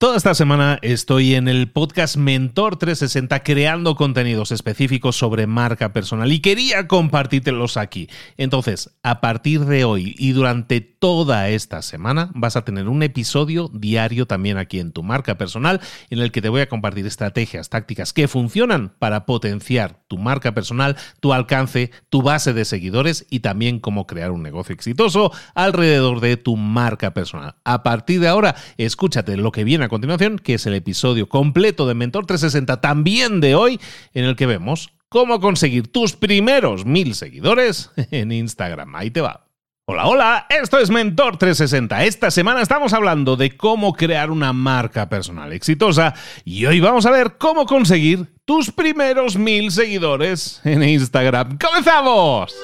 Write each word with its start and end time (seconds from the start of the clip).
Toda 0.00 0.16
esta 0.16 0.32
semana 0.32 0.78
estoy 0.82 1.34
en 1.34 1.48
el 1.48 1.72
podcast 1.72 2.14
Mentor 2.14 2.76
360 2.76 3.42
creando 3.42 3.96
contenidos 3.96 4.52
específicos 4.52 5.16
sobre 5.16 5.48
marca 5.48 5.92
personal 5.92 6.30
y 6.30 6.38
quería 6.38 6.86
compartírtelos 6.86 7.76
aquí. 7.76 8.08
Entonces, 8.36 8.96
a 9.02 9.20
partir 9.20 9.64
de 9.64 9.82
hoy 9.82 10.14
y 10.16 10.30
durante 10.30 10.80
toda 10.80 11.48
esta 11.48 11.82
semana 11.82 12.30
vas 12.34 12.54
a 12.54 12.64
tener 12.64 12.88
un 12.88 13.02
episodio 13.02 13.72
diario 13.74 14.26
también 14.26 14.56
aquí 14.56 14.78
en 14.78 14.92
tu 14.92 15.02
marca 15.02 15.36
personal 15.36 15.80
en 16.10 16.20
el 16.20 16.30
que 16.30 16.42
te 16.42 16.48
voy 16.48 16.60
a 16.60 16.68
compartir 16.68 17.04
estrategias, 17.04 17.68
tácticas 17.68 18.12
que 18.12 18.28
funcionan 18.28 18.92
para 19.00 19.26
potenciar 19.26 20.00
tu 20.06 20.16
marca 20.16 20.54
personal, 20.54 20.96
tu 21.18 21.32
alcance, 21.32 21.90
tu 22.08 22.22
base 22.22 22.52
de 22.52 22.64
seguidores 22.64 23.26
y 23.30 23.40
también 23.40 23.80
cómo 23.80 24.06
crear 24.06 24.30
un 24.30 24.44
negocio 24.44 24.76
exitoso 24.76 25.32
alrededor 25.56 26.20
de 26.20 26.36
tu 26.36 26.56
marca 26.56 27.14
personal. 27.14 27.56
A 27.64 27.82
partir 27.82 28.20
de 28.20 28.28
ahora, 28.28 28.54
escúchate 28.76 29.36
lo 29.36 29.50
que 29.50 29.64
viene 29.64 29.86
a 29.86 29.87
continuación, 29.88 30.38
que 30.38 30.54
es 30.54 30.66
el 30.66 30.74
episodio 30.74 31.28
completo 31.28 31.86
de 31.86 31.94
Mentor 31.94 32.26
360 32.26 32.80
también 32.80 33.40
de 33.40 33.54
hoy, 33.54 33.80
en 34.14 34.24
el 34.24 34.36
que 34.36 34.46
vemos 34.46 34.90
cómo 35.08 35.40
conseguir 35.40 35.88
tus 35.88 36.14
primeros 36.14 36.84
mil 36.84 37.14
seguidores 37.14 37.90
en 38.10 38.32
Instagram. 38.32 38.94
Ahí 38.94 39.10
te 39.10 39.20
va. 39.20 39.48
Hola, 39.90 40.06
hola, 40.06 40.46
esto 40.50 40.78
es 40.78 40.90
Mentor 40.90 41.38
360. 41.38 42.04
Esta 42.04 42.30
semana 42.30 42.60
estamos 42.60 42.92
hablando 42.92 43.36
de 43.36 43.56
cómo 43.56 43.94
crear 43.94 44.30
una 44.30 44.52
marca 44.52 45.08
personal 45.08 45.50
exitosa 45.54 46.14
y 46.44 46.66
hoy 46.66 46.80
vamos 46.80 47.06
a 47.06 47.10
ver 47.10 47.36
cómo 47.38 47.64
conseguir 47.64 48.28
tus 48.44 48.70
primeros 48.70 49.36
mil 49.36 49.70
seguidores 49.70 50.60
en 50.64 50.82
Instagram. 50.82 51.56
¡Comenzamos! 51.56 52.54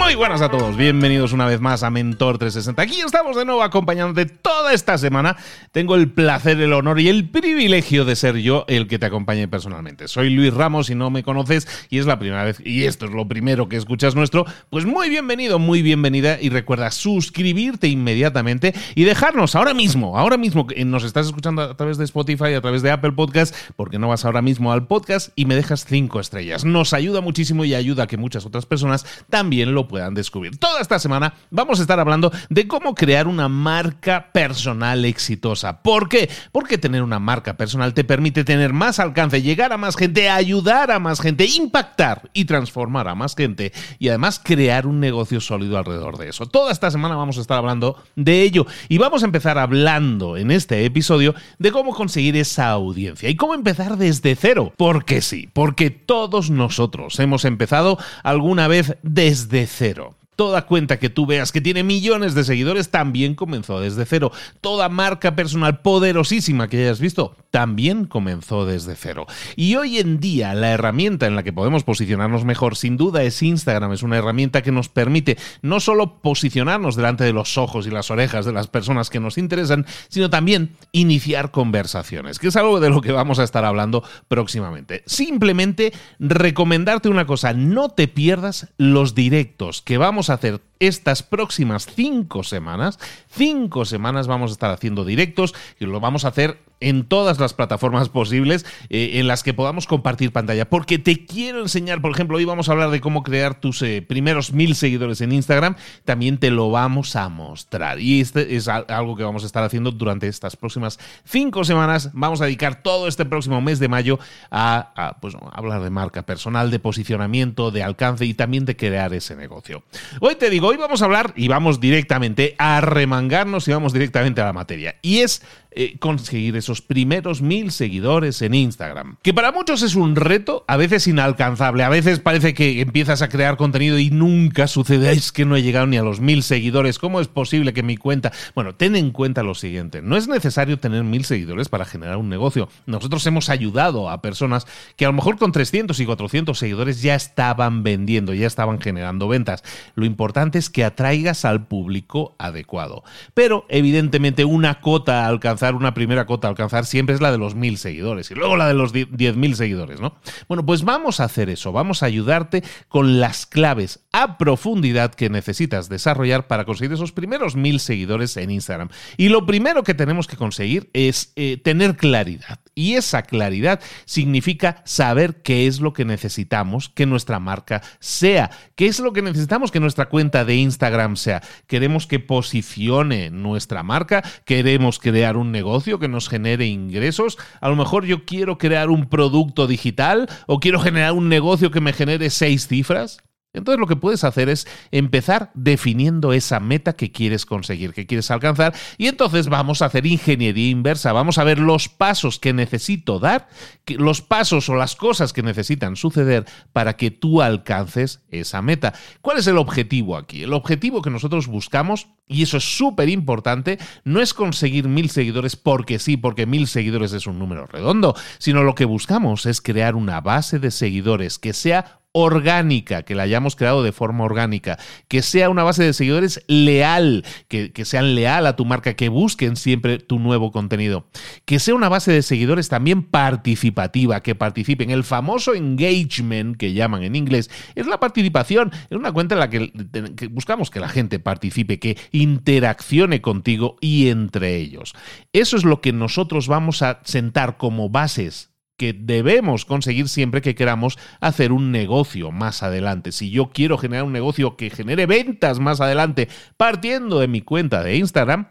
Muy 0.00 0.14
buenas 0.14 0.40
a 0.40 0.50
todos, 0.50 0.78
bienvenidos 0.78 1.34
una 1.34 1.44
vez 1.44 1.60
más 1.60 1.82
a 1.82 1.90
Mentor 1.90 2.38
360. 2.38 2.80
Aquí 2.80 3.00
estamos 3.02 3.36
de 3.36 3.44
nuevo 3.44 3.62
acompañándote 3.62 4.24
toda 4.24 4.72
esta 4.72 4.96
semana. 4.96 5.36
Tengo 5.72 5.94
el 5.94 6.10
placer, 6.10 6.58
el 6.58 6.72
honor 6.72 7.00
y 7.00 7.08
el 7.08 7.28
privilegio 7.28 8.06
de 8.06 8.16
ser 8.16 8.38
yo 8.38 8.64
el 8.66 8.88
que 8.88 8.98
te 8.98 9.04
acompañe 9.06 9.46
personalmente. 9.46 10.08
Soy 10.08 10.30
Luis 10.30 10.54
Ramos, 10.54 10.86
si 10.86 10.94
no 10.94 11.10
me 11.10 11.22
conoces 11.22 11.68
y 11.90 11.98
es 11.98 12.06
la 12.06 12.18
primera 12.18 12.42
vez, 12.44 12.60
y 12.64 12.84
esto 12.84 13.04
es 13.04 13.12
lo 13.12 13.28
primero 13.28 13.68
que 13.68 13.76
escuchas 13.76 14.14
nuestro, 14.14 14.46
pues 14.70 14.86
muy 14.86 15.10
bienvenido, 15.10 15.58
muy 15.58 15.82
bienvenida 15.82 16.38
y 16.40 16.48
recuerda 16.48 16.90
suscribirte 16.90 17.86
inmediatamente 17.86 18.74
y 18.94 19.04
dejarnos 19.04 19.54
ahora 19.54 19.74
mismo, 19.74 20.18
ahora 20.18 20.38
mismo 20.38 20.66
que 20.66 20.82
nos 20.82 21.04
estás 21.04 21.26
escuchando 21.26 21.62
a 21.62 21.76
través 21.76 21.98
de 21.98 22.04
Spotify, 22.04 22.54
a 22.54 22.62
través 22.62 22.80
de 22.80 22.90
Apple 22.90 23.12
Podcast, 23.12 23.54
porque 23.76 23.98
no 23.98 24.08
vas 24.08 24.24
ahora 24.24 24.40
mismo 24.40 24.72
al 24.72 24.86
podcast 24.86 25.28
y 25.36 25.44
me 25.44 25.56
dejas 25.56 25.84
cinco 25.84 26.20
estrellas. 26.20 26.64
Nos 26.64 26.94
ayuda 26.94 27.20
muchísimo 27.20 27.66
y 27.66 27.74
ayuda 27.74 28.04
a 28.04 28.06
que 28.06 28.16
muchas 28.16 28.46
otras 28.46 28.64
personas 28.64 29.04
también 29.28 29.74
lo 29.74 29.89
puedan 29.90 30.14
descubrir. 30.14 30.56
Toda 30.56 30.80
esta 30.80 31.00
semana 31.00 31.34
vamos 31.50 31.80
a 31.80 31.82
estar 31.82 31.98
hablando 31.98 32.30
de 32.48 32.68
cómo 32.68 32.94
crear 32.94 33.26
una 33.26 33.48
marca 33.48 34.30
personal 34.32 35.04
exitosa. 35.04 35.82
¿Por 35.82 36.08
qué? 36.08 36.30
Porque 36.52 36.78
tener 36.78 37.02
una 37.02 37.18
marca 37.18 37.56
personal 37.56 37.92
te 37.92 38.04
permite 38.04 38.44
tener 38.44 38.72
más 38.72 39.00
alcance, 39.00 39.42
llegar 39.42 39.72
a 39.72 39.76
más 39.76 39.96
gente, 39.96 40.30
ayudar 40.30 40.92
a 40.92 41.00
más 41.00 41.20
gente, 41.20 41.44
impactar 41.44 42.30
y 42.32 42.44
transformar 42.44 43.08
a 43.08 43.16
más 43.16 43.34
gente 43.34 43.72
y 43.98 44.08
además 44.08 44.40
crear 44.42 44.86
un 44.86 45.00
negocio 45.00 45.40
sólido 45.40 45.76
alrededor 45.76 46.18
de 46.18 46.28
eso. 46.28 46.46
Toda 46.46 46.70
esta 46.70 46.92
semana 46.92 47.16
vamos 47.16 47.36
a 47.38 47.40
estar 47.40 47.58
hablando 47.58 48.00
de 48.14 48.42
ello 48.42 48.66
y 48.88 48.98
vamos 48.98 49.24
a 49.24 49.26
empezar 49.26 49.58
hablando 49.58 50.36
en 50.36 50.52
este 50.52 50.84
episodio 50.84 51.34
de 51.58 51.72
cómo 51.72 51.92
conseguir 51.94 52.36
esa 52.36 52.70
audiencia 52.70 53.28
y 53.28 53.34
cómo 53.34 53.54
empezar 53.54 53.96
desde 53.96 54.36
cero. 54.36 54.72
Porque 54.76 55.20
sí, 55.20 55.48
porque 55.52 55.90
todos 55.90 56.50
nosotros 56.50 57.18
hemos 57.18 57.44
empezado 57.44 57.98
alguna 58.22 58.68
vez 58.68 58.96
desde 59.02 59.66
cero 59.66 59.79
cero. 59.80 60.19
Toda 60.40 60.64
cuenta 60.64 60.98
que 60.98 61.10
tú 61.10 61.26
veas 61.26 61.52
que 61.52 61.60
tiene 61.60 61.84
millones 61.84 62.32
de 62.32 62.44
seguidores 62.44 62.88
también 62.88 63.34
comenzó 63.34 63.78
desde 63.78 64.06
cero. 64.06 64.32
Toda 64.62 64.88
marca 64.88 65.36
personal 65.36 65.80
poderosísima 65.82 66.66
que 66.68 66.78
hayas 66.78 66.98
visto 66.98 67.36
también 67.50 68.06
comenzó 68.06 68.64
desde 68.64 68.96
cero. 68.96 69.26
Y 69.54 69.74
hoy 69.74 69.98
en 69.98 70.18
día 70.18 70.54
la 70.54 70.70
herramienta 70.70 71.26
en 71.26 71.36
la 71.36 71.42
que 71.42 71.52
podemos 71.52 71.84
posicionarnos 71.84 72.46
mejor 72.46 72.76
sin 72.76 72.96
duda 72.96 73.22
es 73.22 73.42
Instagram. 73.42 73.92
Es 73.92 74.02
una 74.02 74.16
herramienta 74.16 74.62
que 74.62 74.72
nos 74.72 74.88
permite 74.88 75.36
no 75.60 75.78
solo 75.78 76.22
posicionarnos 76.22 76.96
delante 76.96 77.24
de 77.24 77.34
los 77.34 77.58
ojos 77.58 77.86
y 77.86 77.90
las 77.90 78.10
orejas 78.10 78.46
de 78.46 78.52
las 78.52 78.66
personas 78.66 79.10
que 79.10 79.20
nos 79.20 79.36
interesan, 79.36 79.84
sino 80.08 80.30
también 80.30 80.70
iniciar 80.92 81.50
conversaciones, 81.50 82.38
que 82.38 82.48
es 82.48 82.56
algo 82.56 82.80
de 82.80 82.88
lo 82.88 83.02
que 83.02 83.12
vamos 83.12 83.38
a 83.40 83.44
estar 83.44 83.66
hablando 83.66 84.02
próximamente. 84.28 85.02
Simplemente 85.04 85.92
recomendarte 86.18 87.10
una 87.10 87.26
cosa, 87.26 87.52
no 87.52 87.90
te 87.90 88.08
pierdas 88.08 88.68
los 88.78 89.14
directos 89.14 89.82
que 89.82 89.98
vamos 89.98 90.29
hacer 90.30 90.60
estas 90.80 91.22
próximas 91.22 91.86
cinco 91.86 92.42
semanas. 92.42 92.98
Cinco 93.28 93.84
semanas 93.84 94.26
vamos 94.26 94.50
a 94.50 94.54
estar 94.54 94.70
haciendo 94.70 95.04
directos 95.04 95.54
y 95.78 95.86
lo 95.86 96.00
vamos 96.00 96.24
a 96.24 96.28
hacer 96.28 96.58
en 96.80 97.04
todas 97.04 97.38
las 97.38 97.52
plataformas 97.52 98.08
posibles 98.08 98.64
eh, 98.88 99.12
en 99.14 99.28
las 99.28 99.42
que 99.42 99.54
podamos 99.54 99.86
compartir 99.86 100.32
pantalla. 100.32 100.68
Porque 100.68 100.98
te 100.98 101.26
quiero 101.26 101.60
enseñar, 101.60 102.00
por 102.00 102.10
ejemplo, 102.10 102.38
hoy 102.38 102.46
vamos 102.46 102.68
a 102.68 102.72
hablar 102.72 102.90
de 102.90 103.00
cómo 103.00 103.22
crear 103.22 103.60
tus 103.60 103.82
eh, 103.82 104.02
primeros 104.02 104.52
mil 104.52 104.74
seguidores 104.74 105.20
en 105.20 105.32
Instagram. 105.32 105.76
También 106.04 106.38
te 106.38 106.50
lo 106.50 106.70
vamos 106.70 107.16
a 107.16 107.28
mostrar. 107.28 108.00
Y 108.00 108.20
este 108.20 108.56
es 108.56 108.66
algo 108.66 109.16
que 109.16 109.22
vamos 109.22 109.42
a 109.42 109.46
estar 109.46 109.62
haciendo 109.62 109.90
durante 109.90 110.26
estas 110.26 110.56
próximas 110.56 110.98
cinco 111.24 111.64
semanas. 111.64 112.10
Vamos 112.14 112.40
a 112.40 112.46
dedicar 112.46 112.82
todo 112.82 113.06
este 113.06 113.26
próximo 113.26 113.60
mes 113.60 113.78
de 113.78 113.88
mayo 113.88 114.18
a, 114.50 115.16
pues, 115.20 115.36
hablar 115.52 115.82
de 115.82 115.90
marca 115.90 116.22
personal, 116.22 116.70
de 116.70 116.78
posicionamiento, 116.78 117.70
de 117.70 117.82
alcance 117.82 118.24
y 118.24 118.32
también 118.32 118.64
de 118.64 118.76
crear 118.76 119.12
ese 119.12 119.36
negocio. 119.36 119.82
Hoy 120.20 120.36
te 120.36 120.48
digo, 120.48 120.69
hoy 120.70 120.76
vamos 120.76 121.02
a 121.02 121.06
hablar 121.06 121.32
y 121.34 121.48
vamos 121.48 121.80
directamente 121.80 122.54
a 122.56 122.80
remangarnos 122.80 123.66
y 123.66 123.72
vamos 123.72 123.92
directamente 123.92 124.40
a 124.40 124.44
la 124.44 124.52
materia. 124.52 124.94
Y 125.02 125.18
es 125.18 125.42
eh, 125.72 125.98
conseguir 125.98 126.56
esos 126.56 126.82
primeros 126.82 127.42
mil 127.42 127.70
seguidores 127.70 128.42
en 128.42 128.54
Instagram. 128.54 129.16
Que 129.22 129.32
para 129.32 129.52
muchos 129.52 129.82
es 129.82 129.94
un 129.94 130.16
reto, 130.16 130.64
a 130.66 130.76
veces 130.76 131.06
inalcanzable, 131.06 131.84
a 131.84 131.88
veces 131.88 132.18
parece 132.18 132.54
que 132.54 132.80
empiezas 132.80 133.22
a 133.22 133.28
crear 133.28 133.56
contenido 133.56 133.96
y 133.98 134.10
nunca 134.10 134.66
sucede, 134.66 135.12
es 135.12 135.30
que 135.30 135.44
no 135.44 135.54
he 135.54 135.62
llegado 135.62 135.86
ni 135.86 135.96
a 135.96 136.02
los 136.02 136.18
mil 136.18 136.42
seguidores, 136.42 136.98
¿cómo 136.98 137.20
es 137.20 137.28
posible 137.28 137.72
que 137.72 137.84
mi 137.84 137.96
cuenta... 137.96 138.32
Bueno, 138.56 138.74
ten 138.74 138.96
en 138.96 139.12
cuenta 139.12 139.44
lo 139.44 139.54
siguiente, 139.54 140.02
no 140.02 140.16
es 140.16 140.26
necesario 140.26 140.80
tener 140.80 141.04
mil 141.04 141.24
seguidores 141.24 141.68
para 141.68 141.84
generar 141.84 142.16
un 142.16 142.28
negocio. 142.28 142.68
Nosotros 142.86 143.24
hemos 143.26 143.48
ayudado 143.48 144.10
a 144.10 144.22
personas 144.22 144.66
que 144.96 145.04
a 145.04 145.08
lo 145.08 145.14
mejor 145.14 145.38
con 145.38 145.52
300 145.52 146.00
y 146.00 146.06
400 146.06 146.58
seguidores 146.58 147.00
ya 147.00 147.14
estaban 147.14 147.84
vendiendo, 147.84 148.34
ya 148.34 148.48
estaban 148.48 148.80
generando 148.80 149.28
ventas. 149.28 149.62
Lo 149.94 150.04
importante 150.04 150.58
es 150.58 150.68
que 150.68 150.84
atraigas 150.84 151.44
al 151.44 151.66
público 151.68 152.34
adecuado. 152.38 153.04
Pero 153.34 153.66
evidentemente 153.68 154.44
una 154.44 154.80
cota 154.80 155.26
alcanzada 155.26 155.59
una 155.74 155.94
primera 155.94 156.26
cota 156.26 156.48
a 156.48 156.50
alcanzar 156.50 156.86
siempre 156.86 157.14
es 157.14 157.20
la 157.20 157.30
de 157.30 157.38
los 157.38 157.54
mil 157.54 157.78
seguidores 157.78 158.30
y 158.30 158.34
luego 158.34 158.56
la 158.56 158.66
de 158.66 158.74
los 158.74 158.92
diez 158.92 159.36
mil 159.36 159.54
seguidores, 159.56 160.00
¿no? 160.00 160.16
Bueno, 160.48 160.64
pues 160.64 160.82
vamos 160.82 161.20
a 161.20 161.24
hacer 161.24 161.50
eso, 161.50 161.72
vamos 161.72 162.02
a 162.02 162.06
ayudarte 162.06 162.62
con 162.88 163.20
las 163.20 163.46
claves 163.46 164.00
a 164.12 164.38
profundidad 164.38 165.14
que 165.14 165.30
necesitas 165.30 165.88
desarrollar 165.88 166.46
para 166.46 166.64
conseguir 166.64 166.92
esos 166.92 167.12
primeros 167.12 167.56
mil 167.56 167.80
seguidores 167.80 168.36
en 168.36 168.50
Instagram. 168.50 168.88
Y 169.16 169.28
lo 169.28 169.46
primero 169.46 169.82
que 169.82 169.94
tenemos 169.94 170.26
que 170.26 170.36
conseguir 170.36 170.90
es 170.92 171.32
eh, 171.36 171.58
tener 171.62 171.96
claridad. 171.96 172.60
Y 172.80 172.94
esa 172.94 173.24
claridad 173.24 173.78
significa 174.06 174.80
saber 174.86 175.42
qué 175.42 175.66
es 175.66 175.82
lo 175.82 175.92
que 175.92 176.06
necesitamos 176.06 176.88
que 176.88 177.04
nuestra 177.04 177.38
marca 177.38 177.82
sea, 177.98 178.50
qué 178.74 178.86
es 178.86 179.00
lo 179.00 179.12
que 179.12 179.20
necesitamos 179.20 179.70
que 179.70 179.80
nuestra 179.80 180.08
cuenta 180.08 180.46
de 180.46 180.56
Instagram 180.56 181.16
sea. 181.16 181.42
Queremos 181.66 182.06
que 182.06 182.20
posicione 182.20 183.28
nuestra 183.28 183.82
marca, 183.82 184.22
queremos 184.46 184.98
crear 184.98 185.36
un 185.36 185.52
negocio 185.52 185.98
que 185.98 186.08
nos 186.08 186.30
genere 186.30 186.68
ingresos. 186.68 187.36
A 187.60 187.68
lo 187.68 187.76
mejor 187.76 188.06
yo 188.06 188.24
quiero 188.24 188.56
crear 188.56 188.88
un 188.88 189.10
producto 189.10 189.66
digital 189.66 190.26
o 190.46 190.58
quiero 190.58 190.80
generar 190.80 191.12
un 191.12 191.28
negocio 191.28 191.70
que 191.70 191.82
me 191.82 191.92
genere 191.92 192.30
seis 192.30 192.66
cifras. 192.66 193.18
Entonces 193.52 193.80
lo 193.80 193.88
que 193.88 193.96
puedes 193.96 194.22
hacer 194.22 194.48
es 194.48 194.68
empezar 194.92 195.50
definiendo 195.54 196.32
esa 196.32 196.60
meta 196.60 196.92
que 196.92 197.10
quieres 197.10 197.46
conseguir, 197.46 197.92
que 197.92 198.06
quieres 198.06 198.30
alcanzar, 198.30 198.74
y 198.96 199.08
entonces 199.08 199.48
vamos 199.48 199.82
a 199.82 199.86
hacer 199.86 200.06
ingeniería 200.06 200.70
inversa, 200.70 201.12
vamos 201.12 201.38
a 201.38 201.44
ver 201.44 201.58
los 201.58 201.88
pasos 201.88 202.38
que 202.38 202.52
necesito 202.52 203.18
dar, 203.18 203.48
los 203.86 204.22
pasos 204.22 204.68
o 204.68 204.76
las 204.76 204.94
cosas 204.94 205.32
que 205.32 205.42
necesitan 205.42 205.96
suceder 205.96 206.44
para 206.72 206.96
que 206.96 207.10
tú 207.10 207.42
alcances 207.42 208.22
esa 208.30 208.62
meta. 208.62 208.94
¿Cuál 209.20 209.38
es 209.38 209.46
el 209.48 209.58
objetivo 209.58 210.16
aquí? 210.16 210.44
El 210.44 210.52
objetivo 210.52 211.02
que 211.02 211.10
nosotros 211.10 211.48
buscamos, 211.48 212.06
y 212.28 212.42
eso 212.42 212.58
es 212.58 212.76
súper 212.76 213.08
importante, 213.08 213.78
no 214.04 214.20
es 214.20 214.32
conseguir 214.32 214.86
mil 214.86 215.10
seguidores 215.10 215.56
porque 215.56 215.98
sí, 215.98 216.16
porque 216.16 216.46
mil 216.46 216.68
seguidores 216.68 217.12
es 217.12 217.26
un 217.26 217.40
número 217.40 217.66
redondo, 217.66 218.14
sino 218.38 218.62
lo 218.62 218.76
que 218.76 218.84
buscamos 218.84 219.44
es 219.46 219.60
crear 219.60 219.96
una 219.96 220.20
base 220.20 220.60
de 220.60 220.70
seguidores 220.70 221.40
que 221.40 221.52
sea 221.52 221.99
orgánica, 222.12 223.02
que 223.02 223.14
la 223.14 223.22
hayamos 223.22 223.54
creado 223.54 223.82
de 223.82 223.92
forma 223.92 224.24
orgánica, 224.24 224.78
que 225.08 225.22
sea 225.22 225.48
una 225.48 225.62
base 225.62 225.84
de 225.84 225.92
seguidores 225.92 226.42
leal, 226.48 227.24
que, 227.48 227.72
que 227.72 227.84
sean 227.84 228.14
leal 228.14 228.46
a 228.46 228.56
tu 228.56 228.64
marca, 228.64 228.94
que 228.94 229.08
busquen 229.08 229.56
siempre 229.56 229.98
tu 229.98 230.18
nuevo 230.18 230.50
contenido, 230.50 231.06
que 231.44 231.60
sea 231.60 231.74
una 231.74 231.88
base 231.88 232.12
de 232.12 232.22
seguidores 232.22 232.68
también 232.68 233.02
participativa, 233.02 234.22
que 234.22 234.34
participen. 234.34 234.90
El 234.90 235.04
famoso 235.04 235.54
engagement 235.54 236.56
que 236.56 236.72
llaman 236.72 237.04
en 237.04 237.14
inglés 237.14 237.50
es 237.74 237.86
la 237.86 238.00
participación, 238.00 238.72
es 238.90 238.96
una 238.96 239.12
cuenta 239.12 239.36
en 239.36 239.40
la 239.40 239.50
que, 239.50 239.72
que 240.16 240.26
buscamos 240.26 240.70
que 240.70 240.80
la 240.80 240.88
gente 240.88 241.20
participe, 241.20 241.78
que 241.78 241.96
interaccione 242.10 243.20
contigo 243.20 243.76
y 243.80 244.08
entre 244.08 244.56
ellos. 244.56 244.94
Eso 245.32 245.56
es 245.56 245.64
lo 245.64 245.80
que 245.80 245.92
nosotros 245.92 246.48
vamos 246.48 246.82
a 246.82 247.00
sentar 247.04 247.56
como 247.56 247.88
bases 247.88 248.49
que 248.80 248.94
debemos 248.94 249.66
conseguir 249.66 250.08
siempre 250.08 250.40
que 250.40 250.54
queramos 250.54 250.98
hacer 251.20 251.52
un 251.52 251.70
negocio 251.70 252.30
más 252.30 252.62
adelante. 252.62 253.12
Si 253.12 253.30
yo 253.30 253.50
quiero 253.50 253.76
generar 253.76 254.04
un 254.04 254.12
negocio 254.14 254.56
que 254.56 254.70
genere 254.70 255.04
ventas 255.04 255.60
más 255.60 255.82
adelante 255.82 256.30
partiendo 256.56 257.20
de 257.20 257.28
mi 257.28 257.42
cuenta 257.42 257.82
de 257.82 257.96
Instagram, 257.96 258.48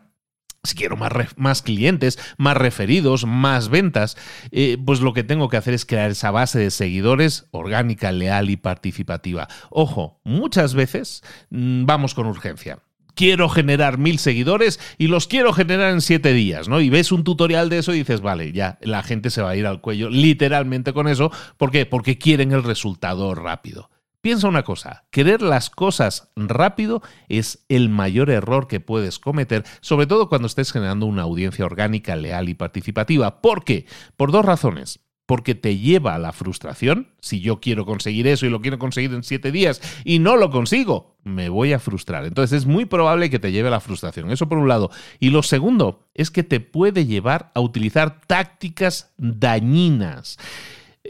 si 0.64 0.76
quiero 0.76 0.98
más, 0.98 1.12
más, 1.36 1.64
clientes, 1.64 2.20
más 2.38 2.56
referidos, 2.56 3.26
más 3.26 3.70
ventas, 3.70 4.18
eh, 4.52 4.78
pues 4.86 5.02
lo 5.02 5.14
que 5.14 5.24
tengo 5.24 5.50
que 5.50 5.58
hacer 5.58 5.74
es 5.74 5.88
crear 5.88 6.12
esa 6.12 6.30
base 6.30 6.60
de 6.60 6.70
seguidores 6.70 7.48
orgánica, 7.50 8.12
leal 8.12 8.52
y 8.52 8.58
participativa. 8.58 9.48
Ojo, 9.72 10.22
muchas 10.24 10.76
veces 10.76 11.24
mm, 11.50 11.88
vamos 11.88 12.14
con 12.14 12.28
urgencia 12.28 12.78
quiero 13.20 13.50
generar 13.50 13.98
mil 13.98 14.18
seguidores 14.18 14.80
y 14.98 15.08
los 15.08 15.28
quiero 15.28 15.52
generar 15.52 15.92
en 15.92 16.00
siete 16.00 16.32
días, 16.32 16.70
¿no? 16.70 16.80
Y 16.80 16.90
ves 16.90 17.12
un 17.12 17.26
tutorial 17.26 17.68
de 17.68 17.80
eso 17.80 17.94
y 17.94 17.98
dices, 17.98 18.22
vale, 18.22 18.54
ya 18.54 18.78
la 18.82 19.04
gente 19.04 19.30
se 19.30 19.42
va 19.42 19.50
a 19.50 19.58
ir 19.58 19.68
al 19.68 19.82
cuello 19.82 20.10
literalmente 20.10 20.94
con 20.94 21.10
eso. 21.10 21.30
¿Por 21.58 21.70
qué? 21.70 21.86
Porque 21.86 22.18
quieren 22.18 22.54
el 22.54 22.64
resultado 22.64 23.36
rápido. 23.36 23.90
Piensa 24.22 24.48
una 24.48 24.64
cosa, 24.64 25.04
querer 25.12 25.42
las 25.42 25.70
cosas 25.70 26.32
rápido 26.38 27.02
es 27.28 27.66
el 27.68 27.90
mayor 27.90 28.30
error 28.30 28.70
que 28.70 28.80
puedes 28.80 29.20
cometer, 29.20 29.66
sobre 29.82 30.08
todo 30.08 30.30
cuando 30.30 30.48
estés 30.48 30.72
generando 30.72 31.06
una 31.06 31.24
audiencia 31.24 31.66
orgánica, 31.66 32.16
leal 32.16 32.48
y 32.48 32.54
participativa. 32.54 33.42
¿Por 33.42 33.66
qué? 33.66 33.86
Por 34.16 34.32
dos 34.32 34.46
razones 34.46 35.02
porque 35.30 35.54
te 35.54 35.78
lleva 35.78 36.16
a 36.16 36.18
la 36.18 36.32
frustración. 36.32 37.10
Si 37.20 37.40
yo 37.40 37.60
quiero 37.60 37.86
conseguir 37.86 38.26
eso 38.26 38.48
y 38.48 38.50
lo 38.50 38.62
quiero 38.62 38.80
conseguir 38.80 39.14
en 39.14 39.22
siete 39.22 39.52
días 39.52 39.80
y 40.04 40.18
no 40.18 40.38
lo 40.38 40.50
consigo, 40.50 41.18
me 41.24 41.50
voy 41.50 41.72
a 41.72 41.78
frustrar. 41.78 42.26
Entonces 42.26 42.58
es 42.58 42.66
muy 42.66 42.86
probable 42.86 43.30
que 43.30 43.38
te 43.38 43.52
lleve 43.52 43.68
a 43.68 43.72
la 43.72 43.80
frustración. 43.80 44.32
Eso 44.32 44.50
por 44.50 44.58
un 44.58 44.68
lado. 44.68 44.90
Y 45.20 45.30
lo 45.30 45.44
segundo 45.44 46.08
es 46.16 46.32
que 46.32 46.42
te 46.42 46.60
puede 46.60 47.06
llevar 47.06 47.52
a 47.54 47.60
utilizar 47.60 48.22
tácticas 48.26 49.14
dañinas. 49.20 50.40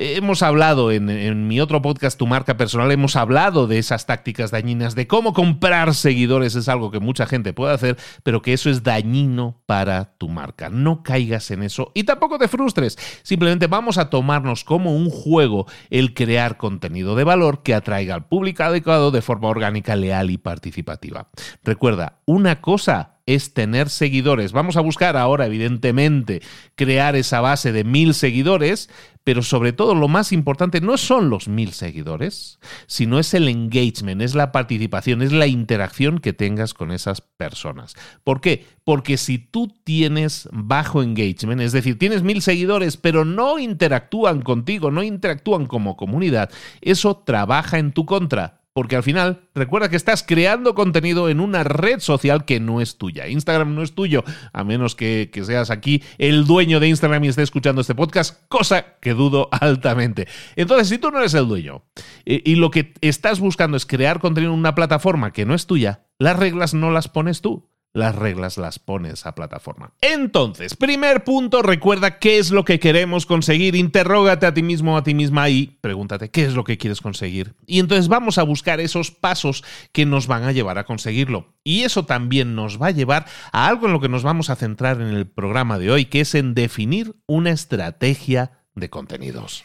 Hemos 0.01 0.43
hablado 0.43 0.93
en, 0.93 1.49
mi 1.49 1.59
otro 1.59 1.81
podcast, 1.81 2.17
Tu 2.17 2.25
marca 2.25 2.55
personal, 2.55 2.89
hemos 2.89 3.17
hablado 3.17 3.67
de 3.67 3.79
esas 3.79 4.05
tácticas 4.05 4.49
dañinas, 4.49 4.95
de 4.95 5.07
cómo 5.07 5.33
comprar 5.33 5.93
seguidores 5.93 6.55
es 6.55 6.69
algo 6.69 6.89
que 6.89 7.01
mucha 7.01 7.25
gente 7.25 7.51
puede 7.51 7.73
hacer, 7.73 7.97
pero 8.23 8.41
que 8.41 8.53
eso 8.53 8.69
es 8.69 8.81
dañino 8.81 9.61
para 9.65 10.15
tu 10.17 10.29
marca. 10.29 10.69
No 10.69 11.03
caigas 11.03 11.51
en 11.51 11.63
eso 11.63 11.91
y 11.93 12.05
tampoco 12.05 12.37
te 12.37 12.47
frustres. 12.47 12.97
Simplemente 13.23 13.67
vamos 13.67 13.97
a 13.97 14.09
tomarnos 14.09 14.63
como 14.63 14.95
un 14.95 15.09
juego 15.09 15.65
el 15.89 16.13
crear 16.13 16.55
contenido 16.55 17.17
de 17.17 17.25
valor 17.25 17.61
que 17.61 17.73
atraiga 17.73 18.15
al 18.15 18.25
público 18.25 18.63
adecuado 18.63 19.11
de 19.11 19.21
forma 19.21 19.49
orgánica, 19.49 19.97
leal 19.97 20.31
y 20.31 20.37
participativa. 20.37 21.27
Recuerda, 21.65 22.19
una 22.25 22.61
cosa 22.61 23.18
es 23.35 23.53
tener 23.53 23.89
seguidores. 23.89 24.53
Vamos 24.53 24.75
a 24.75 24.81
buscar 24.81 25.15
ahora, 25.15 25.45
evidentemente, 25.45 26.41
crear 26.75 27.15
esa 27.15 27.41
base 27.41 27.71
de 27.71 27.83
mil 27.83 28.15
seguidores, 28.15 28.89
pero 29.23 29.43
sobre 29.43 29.71
todo 29.71 29.93
lo 29.93 30.07
más 30.07 30.31
importante 30.31 30.81
no 30.81 30.97
son 30.97 31.29
los 31.29 31.47
mil 31.47 31.73
seguidores, 31.73 32.59
sino 32.87 33.19
es 33.19 33.35
el 33.35 33.47
engagement, 33.47 34.23
es 34.23 34.33
la 34.33 34.51
participación, 34.51 35.21
es 35.21 35.31
la 35.31 35.45
interacción 35.45 36.17
que 36.17 36.33
tengas 36.33 36.73
con 36.73 36.91
esas 36.91 37.21
personas. 37.21 37.93
¿Por 38.23 38.41
qué? 38.41 38.65
Porque 38.83 39.17
si 39.17 39.37
tú 39.37 39.71
tienes 39.83 40.49
bajo 40.51 41.03
engagement, 41.03 41.61
es 41.61 41.71
decir, 41.71 41.99
tienes 41.99 42.23
mil 42.23 42.41
seguidores, 42.41 42.97
pero 42.97 43.25
no 43.25 43.59
interactúan 43.59 44.41
contigo, 44.41 44.89
no 44.89 45.03
interactúan 45.03 45.67
como 45.67 45.95
comunidad, 45.95 46.49
eso 46.81 47.17
trabaja 47.17 47.77
en 47.77 47.91
tu 47.91 48.07
contra 48.07 48.58
porque 48.79 48.95
al 48.95 49.03
final 49.03 49.41
recuerda 49.55 49.89
que 49.89 49.97
estás 49.97 50.23
creando 50.23 50.73
contenido 50.73 51.27
en 51.27 51.41
una 51.41 51.65
red 51.65 51.99
social 51.99 52.45
que 52.45 52.61
no 52.61 52.79
es 52.79 52.97
tuya. 52.97 53.27
Instagram 53.27 53.75
no 53.75 53.83
es 53.83 53.93
tuyo, 53.93 54.23
a 54.53 54.63
menos 54.63 54.95
que, 54.95 55.29
seas 55.43 55.69
aquí 55.69 56.01
el 56.17 56.45
dueño 56.45 56.79
de 56.79 56.87
Instagram 56.87 57.25
y 57.25 57.27
estés 57.27 57.43
escuchando 57.43 57.81
este 57.81 57.93
podcast, 57.93 58.41
cosa 58.47 58.95
que 59.01 59.13
dudo 59.13 59.49
altamente. 59.51 60.29
Entonces, 60.55 60.87
si 60.87 60.97
tú 60.97 61.11
no 61.11 61.19
eres 61.19 61.33
el 61.33 61.49
dueño 61.49 61.83
y, 62.23 62.49
y 62.49 62.55
lo 62.55 62.71
que 62.71 62.93
estás 63.01 63.41
buscando 63.41 63.75
es 63.75 63.85
crear 63.85 64.21
contenido 64.21 64.53
en 64.53 64.59
una 64.59 64.75
plataforma 64.75 65.33
que 65.33 65.45
no 65.45 65.55
es 65.55 65.67
tuya, 65.67 66.05
las 66.17 66.39
reglas 66.39 66.73
no 66.73 66.89
las 66.89 67.09
pones 67.09 67.41
tú 67.41 67.67
las 67.93 68.15
reglas 68.15 68.57
las 68.57 68.79
pone 68.79 69.09
esa 69.11 69.33
plataforma. 69.33 69.93
Entonces, 70.01 70.75
primer 70.75 71.23
punto, 71.23 71.61
recuerda 71.61 72.19
qué 72.19 72.37
es 72.37 72.51
lo 72.51 72.65
que 72.65 72.79
queremos 72.79 73.25
conseguir, 73.25 73.75
interrógate 73.75 74.45
a 74.45 74.53
ti 74.53 74.63
mismo, 74.63 74.97
a 74.97 75.03
ti 75.03 75.13
misma 75.13 75.49
y 75.49 75.77
pregúntate 75.81 76.29
qué 76.29 76.45
es 76.45 76.53
lo 76.53 76.63
que 76.63 76.77
quieres 76.77 77.01
conseguir. 77.01 77.55
Y 77.65 77.79
entonces 77.79 78.07
vamos 78.07 78.37
a 78.37 78.43
buscar 78.43 78.79
esos 78.79 79.11
pasos 79.11 79.63
que 79.91 80.05
nos 80.05 80.27
van 80.27 80.43
a 80.43 80.51
llevar 80.51 80.77
a 80.77 80.85
conseguirlo. 80.85 81.53
Y 81.63 81.81
eso 81.81 82.05
también 82.05 82.55
nos 82.55 82.81
va 82.81 82.87
a 82.87 82.91
llevar 82.91 83.25
a 83.51 83.67
algo 83.67 83.87
en 83.87 83.93
lo 83.93 83.99
que 83.99 84.09
nos 84.09 84.23
vamos 84.23 84.49
a 84.49 84.55
centrar 84.55 85.01
en 85.01 85.07
el 85.07 85.27
programa 85.27 85.79
de 85.79 85.91
hoy, 85.91 86.05
que 86.05 86.21
es 86.21 86.35
en 86.35 86.53
definir 86.53 87.15
una 87.27 87.51
estrategia 87.51 88.63
de 88.75 88.89
contenidos. 88.89 89.63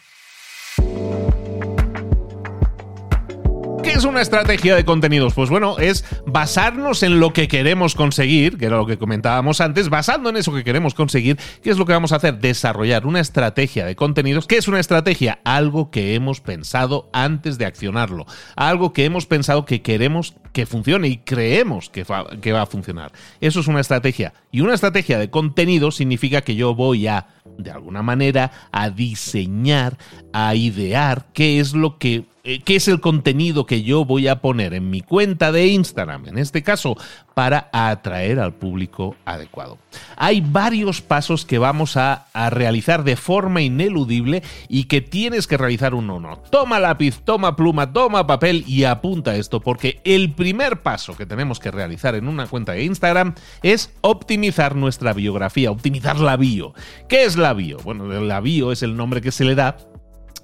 ¿Qué 3.85 3.91
es 3.91 4.03
una 4.03 4.23
estrategia 4.23 4.75
de 4.75 4.83
contenidos? 4.83 5.35
Pues 5.35 5.51
bueno, 5.51 5.77
es 5.77 6.05
basarnos 6.25 7.03
en 7.03 7.19
lo 7.19 7.33
que 7.33 7.47
queremos 7.47 7.93
conseguir, 7.93 8.57
que 8.57 8.65
era 8.65 8.77
lo 8.77 8.87
que 8.87 8.97
comentábamos 8.97 9.61
antes, 9.61 9.89
basando 9.89 10.31
en 10.31 10.37
eso 10.37 10.51
que 10.51 10.63
queremos 10.63 10.95
conseguir, 10.95 11.37
¿qué 11.61 11.69
es 11.69 11.77
lo 11.77 11.85
que 11.85 11.93
vamos 11.93 12.11
a 12.11 12.15
hacer? 12.15 12.39
Desarrollar 12.39 13.05
una 13.05 13.19
estrategia 13.19 13.85
de 13.85 13.95
contenidos. 13.95 14.47
¿Qué 14.47 14.57
es 14.57 14.67
una 14.67 14.79
estrategia? 14.79 15.37
Algo 15.45 15.91
que 15.91 16.15
hemos 16.15 16.41
pensado 16.41 17.11
antes 17.13 17.59
de 17.59 17.67
accionarlo, 17.67 18.25
algo 18.55 18.91
que 18.91 19.05
hemos 19.05 19.27
pensado 19.27 19.65
que 19.65 19.83
queremos 19.83 20.33
que 20.55 20.65
funcione 20.65 21.09
y 21.09 21.17
creemos 21.17 21.89
que 21.89 22.05
que 22.41 22.53
va 22.53 22.61
a 22.61 22.65
funcionar. 22.65 23.11
Eso 23.41 23.59
es 23.59 23.67
una 23.67 23.81
estrategia. 23.81 24.33
Y 24.53 24.61
una 24.61 24.73
estrategia 24.73 25.19
de 25.19 25.29
contenido 25.29 25.91
significa 25.91 26.43
que 26.43 26.55
yo 26.55 26.73
voy 26.73 27.07
a, 27.07 27.27
de 27.57 27.71
alguna 27.71 28.01
manera, 28.01 28.69
a 28.71 28.89
diseñar, 28.89 29.97
a 30.31 30.55
idear 30.55 31.25
qué 31.33 31.59
es 31.59 31.73
lo 31.73 31.97
que 31.97 32.23
eh, 32.47 32.61
qué 32.63 32.75
es 32.75 32.87
el 32.87 33.01
contenido 33.01 33.65
que 33.65 33.81
yo 33.81 34.05
voy 34.05 34.27
a 34.27 34.39
poner 34.39 34.75
en 34.75 34.91
mi 34.91 35.01
cuenta 35.01 35.51
de 35.51 35.65
Instagram, 35.65 36.27
en 36.27 36.37
este 36.37 36.61
caso, 36.61 36.95
para 37.33 37.69
atraer 37.73 38.39
al 38.39 38.53
público 38.53 39.15
adecuado. 39.25 39.79
Hay 40.15 40.41
varios 40.41 41.01
pasos 41.01 41.43
que 41.43 41.57
vamos 41.57 41.97
a, 41.97 42.27
realizar 42.51 43.03
de 43.03 43.15
forma 43.15 43.61
ineludible 43.61 44.43
y 44.69 44.83
que 44.83 45.01
tienes 45.01 45.47
que 45.47 45.57
realizar 45.57 45.95
uno 45.95 46.13
a 46.13 46.15
uno. 46.17 46.37
Toma 46.51 46.79
lápiz, 46.79 47.21
toma 47.25 47.55
pluma, 47.55 47.91
toma 47.91 48.27
papel 48.27 48.63
y 48.67 48.83
apunta 48.83 49.35
esto, 49.35 49.59
porque 49.59 49.99
el 50.03 50.31
primer 50.45 50.83
paso 50.83 51.17
que 51.17 51.25
tenemos 51.25 51.59
que 51.59 51.71
realizar 51.71 52.13
en 52.13 52.27
una 52.27 52.45
cuenta 52.45 52.73
de 52.73 52.83
Instagram 52.83 53.33
es 53.63 53.91
optimizar 54.01 54.75
nuestra 54.75 55.11
biografía, 55.11 55.71
optimizar 55.71 56.19
la 56.19 56.37
bio. 56.37 56.75
¿Qué 57.09 57.23
es 57.23 57.35
la 57.35 57.53
bio? 57.53 57.79
Bueno, 57.79 58.05
la 58.05 58.41
bio 58.41 58.71
es 58.71 58.83
el 58.83 58.95
nombre 58.95 59.21
que 59.21 59.31
se 59.31 59.43
le 59.43 59.55
da 59.55 59.75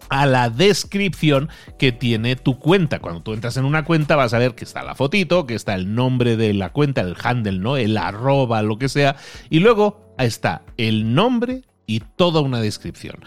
a 0.10 0.26
la 0.26 0.50
descripción 0.50 1.50
que 1.78 1.92
tiene 1.92 2.36
tu 2.36 2.58
cuenta. 2.58 2.98
Cuando 2.98 3.22
tú 3.22 3.34
entras 3.34 3.58
en 3.58 3.66
una 3.66 3.86
cuenta 3.86 4.16
vas 4.16 4.34
a 4.34 4.40
ver 4.40 4.56
que 4.56 4.64
está 4.64 4.82
la 4.82 4.96
fotito, 4.96 5.46
que 5.46 5.54
está 5.54 5.76
el 5.76 5.94
nombre 5.94 6.36
de 6.36 6.56
la 6.56 6.72
cuenta, 6.72 7.02
el 7.02 7.16
handle, 7.24 7.60
¿no? 7.60 7.78
El 7.78 7.96
arroba, 7.96 8.64
lo 8.64 8.80
que 8.80 8.90
sea. 8.90 9.18
Y 9.52 9.60
luego 9.60 10.16
está 10.18 10.64
el 10.78 11.14
nombre 11.14 11.62
y 11.86 12.00
toda 12.00 12.42
una 12.42 12.60
descripción. 12.60 13.18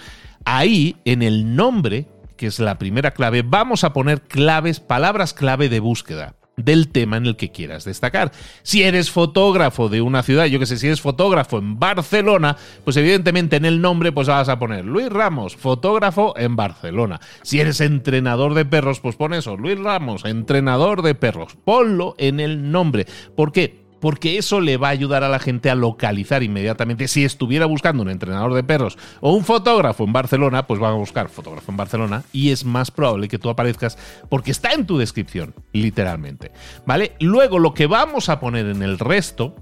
Ahí, 0.44 0.96
en 1.04 1.22
el 1.22 1.54
nombre, 1.54 2.08
que 2.36 2.48
es 2.48 2.58
la 2.58 2.78
primera 2.78 3.12
clave, 3.12 3.42
vamos 3.42 3.84
a 3.84 3.92
poner 3.92 4.22
claves, 4.22 4.80
palabras 4.80 5.34
clave 5.34 5.68
de 5.68 5.78
búsqueda 5.78 6.34
del 6.56 6.88
tema 6.88 7.16
en 7.16 7.26
el 7.26 7.36
que 7.36 7.50
quieras 7.50 7.84
destacar. 7.84 8.32
Si 8.62 8.82
eres 8.82 9.10
fotógrafo 9.10 9.88
de 9.88 10.00
una 10.00 10.22
ciudad, 10.22 10.46
yo 10.46 10.58
que 10.58 10.66
sé, 10.66 10.76
si 10.76 10.86
eres 10.86 11.00
fotógrafo 11.00 11.58
en 11.58 11.78
Barcelona, 11.78 12.56
pues 12.84 12.96
evidentemente 12.96 13.56
en 13.56 13.64
el 13.64 13.80
nombre 13.80 14.12
pues 14.12 14.28
vas 14.28 14.48
a 14.48 14.58
poner 14.58 14.84
Luis 14.84 15.08
Ramos, 15.08 15.56
fotógrafo 15.56 16.34
en 16.36 16.56
Barcelona. 16.56 17.20
Si 17.42 17.60
eres 17.60 17.80
entrenador 17.80 18.54
de 18.54 18.64
perros, 18.64 19.00
pues 19.00 19.16
pon 19.16 19.34
eso, 19.34 19.56
Luis 19.56 19.78
Ramos, 19.78 20.24
entrenador 20.24 21.02
de 21.02 21.14
perros. 21.14 21.56
Ponlo 21.64 22.14
en 22.18 22.40
el 22.40 22.70
nombre. 22.70 23.06
¿Por 23.34 23.52
qué? 23.52 23.83
Porque 24.04 24.36
eso 24.36 24.60
le 24.60 24.76
va 24.76 24.88
a 24.88 24.90
ayudar 24.90 25.24
a 25.24 25.30
la 25.30 25.38
gente 25.38 25.70
a 25.70 25.74
localizar 25.74 26.42
inmediatamente. 26.42 27.08
Si 27.08 27.24
estuviera 27.24 27.64
buscando 27.64 28.02
un 28.02 28.10
entrenador 28.10 28.52
de 28.52 28.62
perros 28.62 28.98
o 29.22 29.32
un 29.32 29.46
fotógrafo 29.46 30.04
en 30.04 30.12
Barcelona, 30.12 30.66
pues 30.66 30.78
van 30.78 30.92
a 30.92 30.96
buscar 30.96 31.30
fotógrafo 31.30 31.70
en 31.70 31.78
Barcelona 31.78 32.22
y 32.30 32.50
es 32.50 32.66
más 32.66 32.90
probable 32.90 33.28
que 33.28 33.38
tú 33.38 33.48
aparezcas 33.48 33.96
porque 34.28 34.50
está 34.50 34.72
en 34.72 34.84
tu 34.84 34.98
descripción, 34.98 35.54
literalmente. 35.72 36.52
¿Vale? 36.84 37.16
Luego 37.18 37.58
lo 37.58 37.72
que 37.72 37.86
vamos 37.86 38.28
a 38.28 38.40
poner 38.40 38.66
en 38.66 38.82
el 38.82 38.98
resto, 38.98 39.56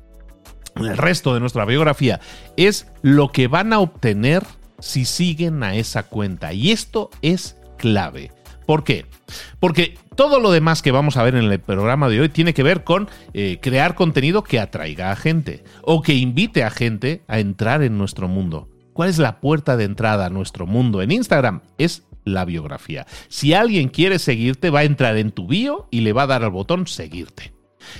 en 0.75 0.87
el 0.87 0.96
resto 0.96 1.34
de 1.34 1.38
nuestra 1.38 1.64
biografía, 1.64 2.18
es 2.56 2.88
lo 3.00 3.30
que 3.30 3.46
van 3.46 3.72
a 3.72 3.78
obtener 3.78 4.42
si 4.80 5.04
siguen 5.04 5.62
a 5.62 5.76
esa 5.76 6.02
cuenta. 6.02 6.52
Y 6.52 6.72
esto 6.72 7.11
es 7.22 7.56
clave. 7.78 8.32
¿Por 8.66 8.85
qué? 8.85 9.07
Porque 9.61 9.97
todo 10.16 10.40
lo 10.40 10.50
demás 10.50 10.83
que 10.83 10.92
vamos 10.92 11.16
a 11.16 11.23
ver 11.23 11.35
en 11.35 11.50
el 11.50 11.61
programa 11.61 12.09
de 12.09 12.21
hoy 12.21 12.28
tiene 12.28 12.54
que 12.54 12.62
ver 12.62 12.85
con 12.85 13.09
eh, 13.35 13.59
crear 13.61 13.95
contenido 13.95 14.45
que 14.45 14.61
atraiga 14.61 15.11
a 15.11 15.16
gente 15.16 15.64
o 15.83 16.02
que 16.02 16.14
invite 16.14 16.64
a 16.64 16.71
gente 16.71 17.23
a 17.28 17.38
entrar 17.38 17.83
en 17.83 17.99
nuestro 17.99 18.28
mundo. 18.28 18.69
¿Cuál 18.92 19.09
es 19.09 19.19
la 19.19 19.40
puerta 19.40 19.76
de 19.76 19.85
entrada 19.85 20.26
a 20.26 20.31
nuestro 20.31 20.66
mundo 20.66 21.00
en 21.00 21.12
Instagram? 21.12 21.62
Es 21.78 22.02
la 22.25 22.45
biografía. 22.45 23.07
Si 23.28 23.54
alguien 23.54 23.88
quiere 23.88 24.19
seguirte, 24.19 24.71
va 24.71 24.81
a 24.81 24.85
entrar 24.85 25.16
en 25.16 25.33
tu 25.33 25.47
bio 25.47 25.88
y 25.90 26.00
le 26.00 26.12
va 26.12 26.25
a 26.25 26.28
dar 26.28 26.45
al 26.45 26.50
botón 26.50 26.87
seguirte. 26.87 27.52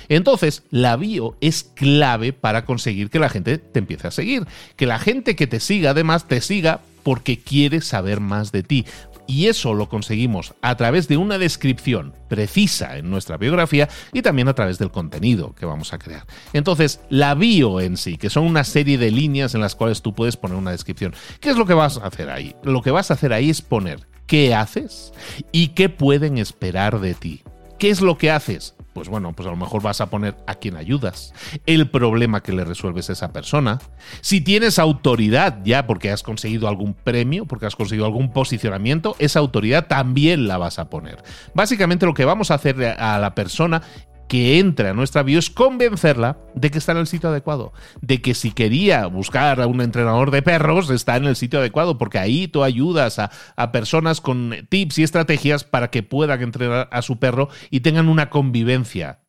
Entonces, 0.07 0.63
la 0.69 0.95
bio 0.95 1.35
es 1.41 1.63
clave 1.63 2.31
para 2.31 2.65
conseguir 2.65 3.09
que 3.09 3.19
la 3.19 3.29
gente 3.29 3.57
te 3.57 3.79
empiece 3.79 4.07
a 4.07 4.11
seguir. 4.11 4.45
Que 4.75 4.85
la 4.85 4.99
gente 4.99 5.35
que 5.35 5.47
te 5.47 5.59
siga, 5.59 5.91
además, 5.91 6.27
te 6.27 6.41
siga 6.41 6.81
porque 7.03 7.39
quiere 7.39 7.81
saber 7.81 8.19
más 8.19 8.51
de 8.51 8.63
ti. 8.63 8.85
Y 9.25 9.47
eso 9.47 9.73
lo 9.73 9.89
conseguimos 9.89 10.53
a 10.61 10.75
través 10.75 11.07
de 11.07 11.17
una 11.17 11.37
descripción 11.37 12.13
precisa 12.27 12.97
en 12.97 13.09
nuestra 13.09 13.37
biografía 13.37 13.87
y 14.11 14.21
también 14.21 14.47
a 14.47 14.53
través 14.53 14.79
del 14.79 14.91
contenido 14.91 15.55
que 15.55 15.65
vamos 15.65 15.93
a 15.93 15.99
crear. 15.99 16.25
Entonces, 16.51 16.99
la 17.09 17.33
bio 17.35 17.79
en 17.79 17.97
sí, 17.97 18.17
que 18.17 18.29
son 18.29 18.43
una 18.43 18.63
serie 18.63 18.97
de 18.97 19.11
líneas 19.11 19.55
en 19.55 19.61
las 19.61 19.75
cuales 19.75 20.01
tú 20.01 20.13
puedes 20.13 20.35
poner 20.35 20.57
una 20.57 20.71
descripción. 20.71 21.13
¿Qué 21.39 21.49
es 21.49 21.57
lo 21.57 21.65
que 21.65 21.73
vas 21.73 21.97
a 21.97 22.07
hacer 22.07 22.29
ahí? 22.29 22.55
Lo 22.63 22.81
que 22.81 22.91
vas 22.91 23.11
a 23.11 23.13
hacer 23.13 23.33
ahí 23.33 23.49
es 23.49 23.61
poner 23.61 24.07
qué 24.27 24.53
haces 24.53 25.13
y 25.51 25.69
qué 25.69 25.89
pueden 25.89 26.37
esperar 26.37 26.99
de 26.99 27.13
ti. 27.13 27.43
¿Qué 27.79 27.89
es 27.89 28.01
lo 28.01 28.17
que 28.17 28.31
haces? 28.31 28.75
Pues 28.93 29.09
bueno, 29.09 29.33
pues 29.33 29.47
a 29.47 29.51
lo 29.51 29.57
mejor 29.57 29.81
vas 29.81 30.01
a 30.01 30.09
poner 30.09 30.35
a 30.47 30.55
quién 30.55 30.75
ayudas, 30.75 31.33
el 31.65 31.89
problema 31.89 32.41
que 32.41 32.53
le 32.53 32.63
resuelves 32.63 33.09
a 33.09 33.13
esa 33.13 33.33
persona. 33.33 33.79
Si 34.21 34.41
tienes 34.41 34.79
autoridad 34.79 35.59
ya 35.63 35.87
porque 35.87 36.11
has 36.11 36.23
conseguido 36.23 36.67
algún 36.67 36.93
premio, 36.93 37.45
porque 37.45 37.65
has 37.65 37.75
conseguido 37.75 38.05
algún 38.05 38.31
posicionamiento, 38.31 39.15
esa 39.19 39.39
autoridad 39.39 39.87
también 39.87 40.47
la 40.47 40.57
vas 40.57 40.79
a 40.79 40.89
poner. 40.89 41.23
Básicamente 41.53 42.05
lo 42.05 42.13
que 42.13 42.25
vamos 42.25 42.51
a 42.51 42.55
hacer 42.55 42.83
a 42.83 43.17
la 43.19 43.35
persona 43.35 43.81
que 44.33 44.57
entre 44.57 44.89
a 44.89 44.95
nuestra 44.95 45.21
bio 45.21 45.37
es 45.37 45.51
convencerla 45.51 46.39
de 46.55 46.71
que 46.71 46.79
está 46.79 46.93
en 46.93 46.97
el 46.97 47.05
sitio 47.05 47.29
adecuado, 47.29 47.71
de 48.01 48.19
que 48.19 48.33
si 48.33 48.49
quería 48.51 49.05
buscar 49.05 49.61
a 49.61 49.67
un 49.67 49.79
entrenador 49.79 50.31
de 50.31 50.41
perros, 50.41 50.89
está 50.89 51.17
en 51.17 51.25
el 51.25 51.35
sitio 51.35 51.59
adecuado, 51.59 51.99
porque 51.99 52.17
ahí 52.17 52.47
tú 52.47 52.63
ayudas 52.63 53.19
a, 53.19 53.29
a 53.55 53.71
personas 53.71 54.21
con 54.21 54.55
tips 54.69 54.97
y 54.97 55.03
estrategias 55.03 55.63
para 55.63 55.91
que 55.91 56.01
puedan 56.01 56.41
entrenar 56.41 56.89
a 56.91 57.03
su 57.03 57.19
perro 57.19 57.49
y 57.69 57.81
tengan 57.81 58.09
una 58.09 58.31
convivencia 58.31 59.19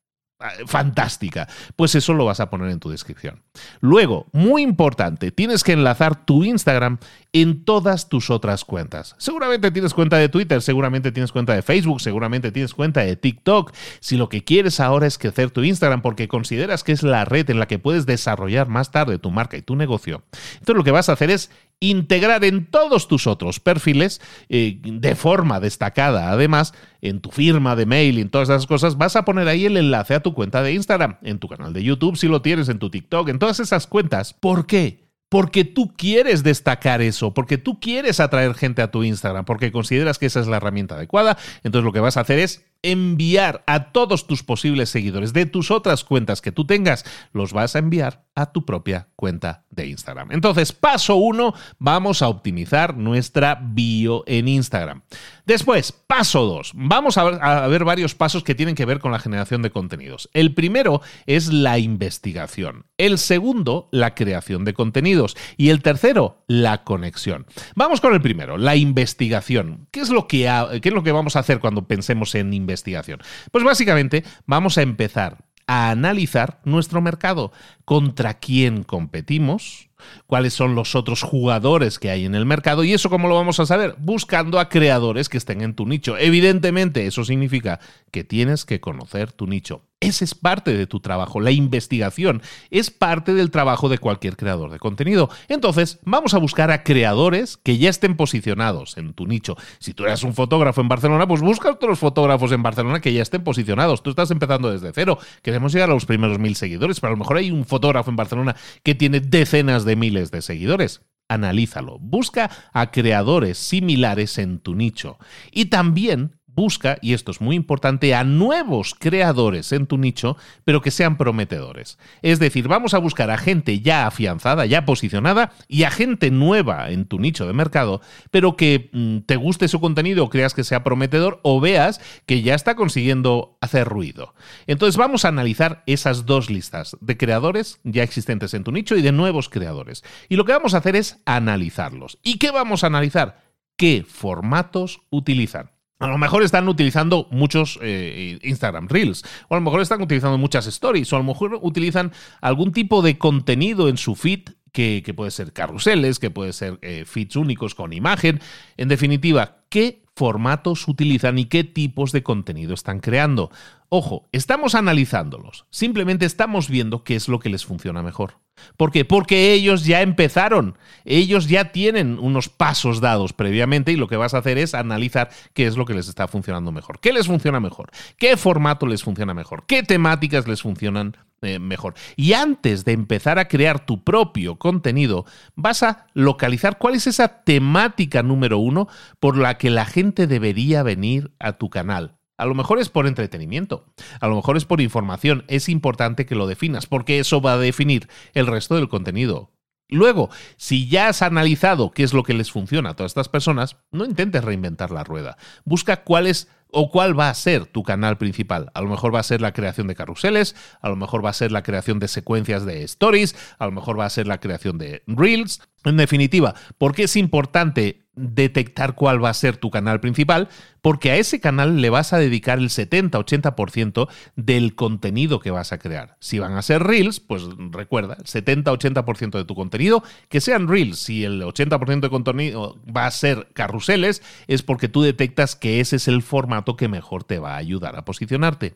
Ah, 0.40 0.50
fantástica. 0.66 1.48
Pues 1.76 1.94
eso 1.94 2.12
lo 2.12 2.24
vas 2.24 2.40
a 2.40 2.50
poner 2.50 2.68
en 2.70 2.80
tu 2.80 2.90
descripción. 2.90 3.44
Luego, 3.80 4.26
muy 4.32 4.62
importante, 4.62 5.30
tienes 5.30 5.62
que 5.62 5.72
enlazar 5.72 6.26
tu 6.26 6.42
Instagram 6.42 6.98
en 7.34 7.64
todas 7.64 8.08
tus 8.08 8.30
otras 8.30 8.64
cuentas. 8.64 9.16
Seguramente 9.18 9.72
tienes 9.72 9.92
cuenta 9.92 10.16
de 10.18 10.28
Twitter, 10.28 10.62
seguramente 10.62 11.10
tienes 11.10 11.32
cuenta 11.32 11.52
de 11.52 11.62
Facebook, 11.62 12.00
seguramente 12.00 12.52
tienes 12.52 12.72
cuenta 12.74 13.00
de 13.00 13.16
TikTok. 13.16 13.72
Si 13.98 14.16
lo 14.16 14.28
que 14.28 14.44
quieres 14.44 14.78
ahora 14.78 15.08
es 15.08 15.18
crecer 15.18 15.50
tu 15.50 15.64
Instagram 15.64 16.00
porque 16.00 16.28
consideras 16.28 16.84
que 16.84 16.92
es 16.92 17.02
la 17.02 17.24
red 17.24 17.50
en 17.50 17.58
la 17.58 17.66
que 17.66 17.80
puedes 17.80 18.06
desarrollar 18.06 18.68
más 18.68 18.92
tarde 18.92 19.18
tu 19.18 19.32
marca 19.32 19.56
y 19.56 19.62
tu 19.62 19.74
negocio, 19.74 20.22
entonces 20.54 20.76
lo 20.76 20.84
que 20.84 20.92
vas 20.92 21.08
a 21.08 21.14
hacer 21.14 21.30
es 21.30 21.50
integrar 21.80 22.44
en 22.44 22.66
todos 22.66 23.08
tus 23.08 23.26
otros 23.26 23.58
perfiles 23.58 24.20
eh, 24.48 24.78
de 24.82 25.16
forma 25.16 25.58
destacada, 25.58 26.30
además, 26.30 26.72
en 27.02 27.20
tu 27.20 27.30
firma 27.32 27.74
de 27.74 27.84
mail 27.84 28.18
y 28.18 28.20
en 28.22 28.30
todas 28.30 28.48
esas 28.48 28.68
cosas, 28.68 28.96
vas 28.96 29.16
a 29.16 29.24
poner 29.24 29.48
ahí 29.48 29.66
el 29.66 29.76
enlace 29.76 30.14
a 30.14 30.20
tu 30.20 30.34
cuenta 30.34 30.62
de 30.62 30.72
Instagram, 30.72 31.16
en 31.22 31.40
tu 31.40 31.48
canal 31.48 31.72
de 31.72 31.82
YouTube 31.82 32.16
si 32.16 32.28
lo 32.28 32.42
tienes, 32.42 32.68
en 32.68 32.78
tu 32.78 32.90
TikTok, 32.90 33.28
en 33.28 33.40
todas 33.40 33.58
esas 33.58 33.88
cuentas. 33.88 34.32
¿Por 34.34 34.66
qué? 34.66 35.03
Porque 35.34 35.64
tú 35.64 35.92
quieres 35.96 36.44
destacar 36.44 37.02
eso, 37.02 37.34
porque 37.34 37.58
tú 37.58 37.80
quieres 37.80 38.20
atraer 38.20 38.54
gente 38.54 38.82
a 38.82 38.92
tu 38.92 39.02
Instagram, 39.02 39.44
porque 39.44 39.72
consideras 39.72 40.20
que 40.20 40.26
esa 40.26 40.38
es 40.38 40.46
la 40.46 40.58
herramienta 40.58 40.94
adecuada. 40.94 41.36
Entonces 41.64 41.84
lo 41.84 41.92
que 41.92 41.98
vas 41.98 42.16
a 42.16 42.20
hacer 42.20 42.38
es 42.38 42.64
enviar 42.84 43.64
a 43.66 43.92
todos 43.92 44.26
tus 44.26 44.42
posibles 44.42 44.90
seguidores 44.90 45.32
de 45.32 45.46
tus 45.46 45.70
otras 45.70 46.04
cuentas 46.04 46.40
que 46.40 46.52
tú 46.52 46.66
tengas, 46.66 47.04
los 47.32 47.52
vas 47.52 47.74
a 47.74 47.80
enviar 47.80 48.24
a 48.34 48.52
tu 48.52 48.64
propia 48.64 49.08
cuenta 49.16 49.64
de 49.70 49.86
Instagram. 49.86 50.32
Entonces, 50.32 50.72
paso 50.72 51.16
uno, 51.16 51.54
vamos 51.78 52.20
a 52.20 52.28
optimizar 52.28 52.96
nuestra 52.96 53.58
bio 53.60 54.24
en 54.26 54.48
Instagram. 54.48 55.02
Después, 55.46 55.92
paso 55.92 56.44
dos, 56.44 56.72
vamos 56.74 57.16
a 57.18 57.66
ver, 57.68 57.84
varios 57.84 58.14
pasos 58.14 58.42
que 58.42 58.54
tienen 58.54 58.74
que 58.74 58.84
ver 58.86 58.98
con 58.98 59.12
la 59.12 59.18
generación 59.18 59.62
de 59.62 59.70
contenidos. 59.70 60.28
El 60.32 60.54
primero 60.54 61.00
es 61.26 61.52
la 61.52 61.78
investigación. 61.78 62.86
El 62.98 63.18
segundo, 63.18 63.88
la 63.92 64.14
creación 64.14 64.64
de 64.64 64.74
contenidos. 64.74 65.36
Y 65.56 65.70
el 65.70 65.82
tercero, 65.82 66.44
la 66.46 66.82
conexión. 66.84 67.46
Vamos 67.74 68.00
con 68.00 68.14
el 68.14 68.20
primero, 68.20 68.58
la 68.58 68.76
investigación. 68.76 69.86
¿Qué 69.90 70.00
es 70.00 70.10
lo 70.10 70.26
que, 70.26 70.50
qué 70.82 70.88
es 70.88 70.94
lo 70.94 71.02
que 71.02 71.12
vamos 71.12 71.36
a 71.36 71.40
hacer 71.40 71.60
cuando 71.60 71.86
pensemos 71.86 72.34
en 72.34 72.52
investigación? 72.52 72.73
Investigación? 72.74 73.20
Pues 73.50 73.64
básicamente 73.64 74.24
vamos 74.46 74.76
a 74.78 74.82
empezar 74.82 75.38
a 75.66 75.90
analizar 75.90 76.60
nuestro 76.64 77.00
mercado, 77.00 77.52
contra 77.84 78.34
quién 78.34 78.82
competimos, 78.82 79.88
cuáles 80.26 80.52
son 80.52 80.74
los 80.74 80.94
otros 80.94 81.22
jugadores 81.22 81.98
que 81.98 82.10
hay 82.10 82.26
en 82.26 82.34
el 82.34 82.44
mercado 82.44 82.84
y 82.84 82.92
eso 82.92 83.08
cómo 83.08 83.28
lo 83.28 83.34
vamos 83.34 83.60
a 83.60 83.66
saber 83.66 83.94
buscando 83.98 84.58
a 84.58 84.68
creadores 84.68 85.28
que 85.30 85.38
estén 85.38 85.62
en 85.62 85.74
tu 85.74 85.86
nicho. 85.86 86.18
Evidentemente 86.18 87.06
eso 87.06 87.24
significa 87.24 87.80
que 88.10 88.24
tienes 88.24 88.64
que 88.64 88.80
conocer 88.80 89.32
tu 89.32 89.46
nicho. 89.46 89.82
Ese 90.00 90.24
es 90.24 90.34
parte 90.34 90.74
de 90.74 90.86
tu 90.86 91.00
trabajo. 91.00 91.40
La 91.40 91.50
investigación 91.50 92.42
es 92.70 92.90
parte 92.90 93.32
del 93.32 93.50
trabajo 93.50 93.88
de 93.88 93.98
cualquier 93.98 94.36
creador 94.36 94.70
de 94.70 94.78
contenido. 94.78 95.30
Entonces, 95.48 95.98
vamos 96.04 96.34
a 96.34 96.38
buscar 96.38 96.70
a 96.70 96.82
creadores 96.82 97.56
que 97.56 97.78
ya 97.78 97.88
estén 97.88 98.16
posicionados 98.16 98.98
en 98.98 99.14
tu 99.14 99.26
nicho. 99.26 99.56
Si 99.78 99.94
tú 99.94 100.04
eres 100.04 100.22
un 100.22 100.34
fotógrafo 100.34 100.82
en 100.82 100.88
Barcelona, 100.88 101.26
pues 101.26 101.40
busca 101.40 101.70
otros 101.70 101.98
fotógrafos 101.98 102.52
en 102.52 102.62
Barcelona 102.62 103.00
que 103.00 103.14
ya 103.14 103.22
estén 103.22 103.44
posicionados. 103.44 104.02
Tú 104.02 104.10
estás 104.10 104.30
empezando 104.30 104.70
desde 104.70 104.92
cero. 104.92 105.18
Queremos 105.42 105.72
llegar 105.72 105.90
a 105.90 105.94
los 105.94 106.06
primeros 106.06 106.38
mil 106.38 106.54
seguidores, 106.54 107.00
pero 107.00 107.12
a 107.12 107.16
lo 107.16 107.18
mejor 107.18 107.38
hay 107.38 107.50
un 107.50 107.64
fotógrafo 107.64 108.10
en 108.10 108.16
Barcelona 108.16 108.56
que 108.82 108.94
tiene 108.94 109.20
decenas 109.20 109.84
de 109.86 109.96
miles 109.96 110.30
de 110.30 110.42
seguidores. 110.42 111.00
Analízalo. 111.28 111.98
Busca 111.98 112.50
a 112.74 112.90
creadores 112.90 113.56
similares 113.56 114.36
en 114.36 114.58
tu 114.58 114.74
nicho. 114.74 115.18
Y 115.50 115.66
también 115.66 116.36
busca, 116.54 116.98
y 117.00 117.14
esto 117.14 117.30
es 117.30 117.40
muy 117.40 117.56
importante, 117.56 118.14
a 118.14 118.24
nuevos 118.24 118.94
creadores 118.94 119.72
en 119.72 119.86
tu 119.86 119.98
nicho, 119.98 120.36
pero 120.64 120.80
que 120.80 120.90
sean 120.90 121.16
prometedores. 121.16 121.98
Es 122.22 122.38
decir, 122.38 122.68
vamos 122.68 122.94
a 122.94 122.98
buscar 122.98 123.30
a 123.30 123.38
gente 123.38 123.80
ya 123.80 124.06
afianzada, 124.06 124.66
ya 124.66 124.84
posicionada, 124.84 125.52
y 125.68 125.82
a 125.84 125.90
gente 125.90 126.30
nueva 126.30 126.90
en 126.90 127.06
tu 127.06 127.18
nicho 127.18 127.46
de 127.46 127.52
mercado, 127.52 128.00
pero 128.30 128.56
que 128.56 128.90
mm, 128.92 129.18
te 129.20 129.36
guste 129.36 129.68
su 129.68 129.80
contenido, 129.80 130.28
creas 130.28 130.54
que 130.54 130.64
sea 130.64 130.84
prometedor, 130.84 131.40
o 131.42 131.60
veas 131.60 132.00
que 132.26 132.42
ya 132.42 132.54
está 132.54 132.74
consiguiendo 132.76 133.58
hacer 133.60 133.88
ruido. 133.88 134.34
Entonces 134.66 134.96
vamos 134.96 135.24
a 135.24 135.28
analizar 135.28 135.82
esas 135.86 136.26
dos 136.26 136.50
listas 136.50 136.96
de 137.00 137.16
creadores 137.16 137.80
ya 137.84 138.02
existentes 138.02 138.54
en 138.54 138.64
tu 138.64 138.72
nicho 138.72 138.96
y 138.96 139.02
de 139.02 139.12
nuevos 139.12 139.48
creadores. 139.48 140.04
Y 140.28 140.36
lo 140.36 140.44
que 140.44 140.52
vamos 140.52 140.74
a 140.74 140.78
hacer 140.78 140.96
es 140.96 141.18
analizarlos. 141.24 142.18
¿Y 142.22 142.38
qué 142.38 142.50
vamos 142.50 142.84
a 142.84 142.88
analizar? 142.88 143.42
¿Qué 143.76 144.04
formatos 144.08 145.00
utilizan? 145.10 145.73
A 146.00 146.08
lo 146.08 146.18
mejor 146.18 146.42
están 146.42 146.68
utilizando 146.68 147.28
muchos 147.30 147.78
eh, 147.80 148.38
Instagram 148.42 148.88
Reels, 148.88 149.24
o 149.48 149.54
a 149.54 149.58
lo 149.58 149.64
mejor 149.64 149.80
están 149.80 150.02
utilizando 150.02 150.38
muchas 150.38 150.66
stories, 150.66 151.12
o 151.12 151.16
a 151.16 151.20
lo 151.20 151.24
mejor 151.24 151.58
utilizan 151.62 152.12
algún 152.40 152.72
tipo 152.72 153.00
de 153.00 153.16
contenido 153.16 153.88
en 153.88 153.96
su 153.96 154.14
feed 154.14 154.50
que, 154.74 155.14
puede 155.16 155.30
ser 155.30 155.52
carruseles, 155.52 156.18
que 156.18 156.30
puede 156.30 156.52
ser 156.52 156.78
eh, 156.82 157.04
feeds 157.06 157.36
únicos 157.36 157.76
con 157.76 157.92
imagen. 157.92 158.40
En 158.76 158.88
definitiva, 158.88 159.58
¿qué 159.68 160.02
formatos 160.16 160.88
utilizan 160.88 161.38
y 161.38 161.44
qué 161.44 161.62
tipos 161.62 162.10
de 162.10 162.24
contenido 162.24 162.74
están 162.74 162.98
creando? 162.98 163.52
Ojo, 163.96 164.28
estamos 164.32 164.74
analizándolos, 164.74 165.66
simplemente 165.70 166.26
estamos 166.26 166.68
viendo 166.68 167.04
qué 167.04 167.14
es 167.14 167.28
lo 167.28 167.38
que 167.38 167.48
les 167.48 167.64
funciona 167.64 168.02
mejor. 168.02 168.40
¿Por 168.76 168.90
qué? 168.90 169.04
Porque 169.04 169.52
ellos 169.52 169.84
ya 169.84 170.02
empezaron, 170.02 170.76
ellos 171.04 171.46
ya 171.46 171.70
tienen 171.70 172.18
unos 172.18 172.48
pasos 172.48 173.00
dados 173.00 173.32
previamente 173.32 173.92
y 173.92 173.96
lo 173.96 174.08
que 174.08 174.16
vas 174.16 174.34
a 174.34 174.38
hacer 174.38 174.58
es 174.58 174.74
analizar 174.74 175.30
qué 175.52 175.68
es 175.68 175.76
lo 175.76 175.84
que 175.84 175.94
les 175.94 176.08
está 176.08 176.26
funcionando 176.26 176.72
mejor, 176.72 176.98
qué 176.98 177.12
les 177.12 177.28
funciona 177.28 177.60
mejor, 177.60 177.92
qué 178.18 178.36
formato 178.36 178.88
les 178.88 179.04
funciona 179.04 179.32
mejor, 179.32 179.62
qué 179.68 179.84
temáticas 179.84 180.48
les 180.48 180.62
funcionan 180.62 181.16
eh, 181.42 181.60
mejor. 181.60 181.94
Y 182.16 182.32
antes 182.32 182.84
de 182.84 182.94
empezar 182.94 183.38
a 183.38 183.46
crear 183.46 183.86
tu 183.86 184.02
propio 184.02 184.56
contenido, 184.56 185.24
vas 185.54 185.84
a 185.84 186.08
localizar 186.14 186.78
cuál 186.78 186.96
es 186.96 187.06
esa 187.06 187.44
temática 187.44 188.24
número 188.24 188.58
uno 188.58 188.88
por 189.20 189.38
la 189.38 189.56
que 189.56 189.70
la 189.70 189.84
gente 189.84 190.26
debería 190.26 190.82
venir 190.82 191.30
a 191.38 191.52
tu 191.52 191.70
canal. 191.70 192.13
A 192.36 192.46
lo 192.46 192.54
mejor 192.54 192.80
es 192.80 192.88
por 192.88 193.06
entretenimiento, 193.06 193.86
a 194.20 194.26
lo 194.26 194.36
mejor 194.36 194.56
es 194.56 194.64
por 194.64 194.80
información. 194.80 195.44
Es 195.48 195.68
importante 195.68 196.26
que 196.26 196.34
lo 196.34 196.46
definas 196.46 196.86
porque 196.86 197.18
eso 197.18 197.40
va 197.40 197.54
a 197.54 197.58
definir 197.58 198.08
el 198.32 198.46
resto 198.46 198.74
del 198.74 198.88
contenido. 198.88 199.50
Luego, 199.88 200.30
si 200.56 200.88
ya 200.88 201.08
has 201.08 201.22
analizado 201.22 201.90
qué 201.90 202.02
es 202.02 202.14
lo 202.14 202.22
que 202.22 202.34
les 202.34 202.50
funciona 202.50 202.90
a 202.90 202.96
todas 202.96 203.10
estas 203.10 203.28
personas, 203.28 203.76
no 203.92 204.04
intentes 204.04 204.42
reinventar 204.42 204.90
la 204.90 205.04
rueda. 205.04 205.36
Busca 205.64 206.02
cuál 206.02 206.26
es 206.26 206.48
o 206.74 206.90
cuál 206.90 207.18
va 207.18 207.30
a 207.30 207.34
ser 207.34 207.66
tu 207.66 207.82
canal 207.82 208.18
principal. 208.18 208.70
A 208.74 208.80
lo 208.80 208.88
mejor 208.88 209.14
va 209.14 209.20
a 209.20 209.24
ser 209.24 209.40
la 209.40 209.52
creación 209.52 209.86
de 209.86 209.94
carruseles, 209.94 210.56
a 210.80 210.88
lo 210.88 210.96
mejor 210.96 211.24
va 211.24 211.30
a 211.30 211.34
ser 211.34 211.52
la 211.52 211.62
creación 211.62 212.00
de 212.00 212.08
secuencias 212.08 212.66
de 212.66 212.82
stories, 212.82 213.36
a 213.58 213.66
lo 213.66 213.72
mejor 213.72 213.98
va 213.98 214.06
a 214.06 214.10
ser 214.10 214.26
la 214.26 214.40
creación 214.40 214.78
de 214.78 215.02
reels. 215.06 215.62
En 215.84 215.96
definitiva, 215.96 216.54
¿por 216.78 216.94
qué 216.94 217.04
es 217.04 217.14
importante 217.16 218.08
detectar 218.16 218.94
cuál 218.94 219.22
va 219.22 219.30
a 219.30 219.34
ser 219.34 219.56
tu 219.56 219.70
canal 219.70 220.00
principal? 220.00 220.48
Porque 220.84 221.10
a 221.10 221.16
ese 221.16 221.40
canal 221.40 221.80
le 221.80 221.88
vas 221.88 222.12
a 222.12 222.18
dedicar 222.18 222.58
el 222.58 222.68
70-80% 222.68 224.06
del 224.36 224.74
contenido 224.74 225.40
que 225.40 225.50
vas 225.50 225.72
a 225.72 225.78
crear. 225.78 226.18
Si 226.20 226.38
van 226.38 226.58
a 226.58 226.62
ser 226.62 226.82
reels, 226.82 227.20
pues 227.20 227.42
recuerda, 227.70 228.18
70-80% 228.18 229.30
de 229.30 229.46
tu 229.46 229.54
contenido, 229.54 230.02
que 230.28 230.42
sean 230.42 230.68
reels. 230.68 230.98
Si 230.98 231.24
el 231.24 231.40
80% 231.40 232.00
de 232.00 232.10
contenido 232.10 232.78
va 232.94 233.06
a 233.06 233.10
ser 233.12 233.48
carruseles, 233.54 234.22
es 234.46 234.62
porque 234.62 234.88
tú 234.88 235.00
detectas 235.00 235.56
que 235.56 235.80
ese 235.80 235.96
es 235.96 236.06
el 236.06 236.20
formato 236.20 236.76
que 236.76 236.86
mejor 236.88 237.24
te 237.24 237.38
va 237.38 237.54
a 237.54 237.56
ayudar 237.56 237.96
a 237.96 238.04
posicionarte. 238.04 238.74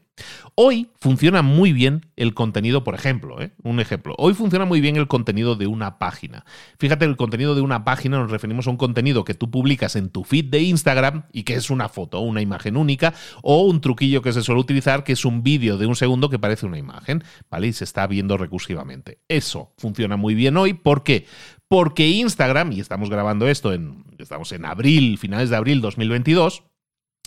Hoy 0.54 0.88
funciona 0.98 1.42
muy 1.42 1.74
bien 1.74 2.06
el 2.16 2.32
contenido, 2.32 2.84
por 2.84 2.94
ejemplo, 2.94 3.42
¿eh? 3.42 3.52
un 3.62 3.80
ejemplo. 3.80 4.14
Hoy 4.16 4.32
funciona 4.32 4.64
muy 4.64 4.80
bien 4.80 4.96
el 4.96 5.08
contenido 5.08 5.56
de 5.56 5.66
una 5.66 5.98
página. 5.98 6.46
Fíjate, 6.78 7.04
el 7.04 7.18
contenido 7.18 7.54
de 7.54 7.60
una 7.60 7.84
página 7.84 8.16
nos 8.16 8.30
referimos 8.30 8.66
a 8.66 8.70
un 8.70 8.78
contenido 8.78 9.24
que 9.24 9.34
tú 9.34 9.50
publicas 9.50 9.94
en 9.94 10.08
tu 10.08 10.24
feed 10.24 10.46
de 10.46 10.62
Instagram 10.62 11.24
y 11.34 11.42
que 11.42 11.52
es 11.52 11.68
una 11.68 11.90
foto, 11.98 12.20
una 12.20 12.40
imagen 12.40 12.76
única, 12.76 13.12
o 13.42 13.62
un 13.62 13.80
truquillo 13.80 14.22
que 14.22 14.32
se 14.32 14.42
suele 14.42 14.60
utilizar, 14.60 15.02
que 15.02 15.14
es 15.14 15.24
un 15.24 15.42
vídeo 15.42 15.78
de 15.78 15.86
un 15.86 15.96
segundo 15.96 16.30
que 16.30 16.38
parece 16.38 16.64
una 16.64 16.78
imagen, 16.78 17.24
¿vale? 17.50 17.66
Y 17.66 17.72
se 17.72 17.82
está 17.82 18.06
viendo 18.06 18.36
recursivamente. 18.36 19.18
Eso 19.26 19.72
funciona 19.78 20.16
muy 20.16 20.36
bien 20.36 20.56
hoy. 20.56 20.74
¿Por 20.74 21.02
qué? 21.02 21.26
Porque 21.66 22.06
Instagram, 22.06 22.70
y 22.70 22.78
estamos 22.78 23.10
grabando 23.10 23.48
esto 23.48 23.72
en, 23.72 24.04
estamos 24.18 24.52
en 24.52 24.64
abril, 24.64 25.18
finales 25.18 25.50
de 25.50 25.56
abril 25.56 25.80
2022, 25.80 26.62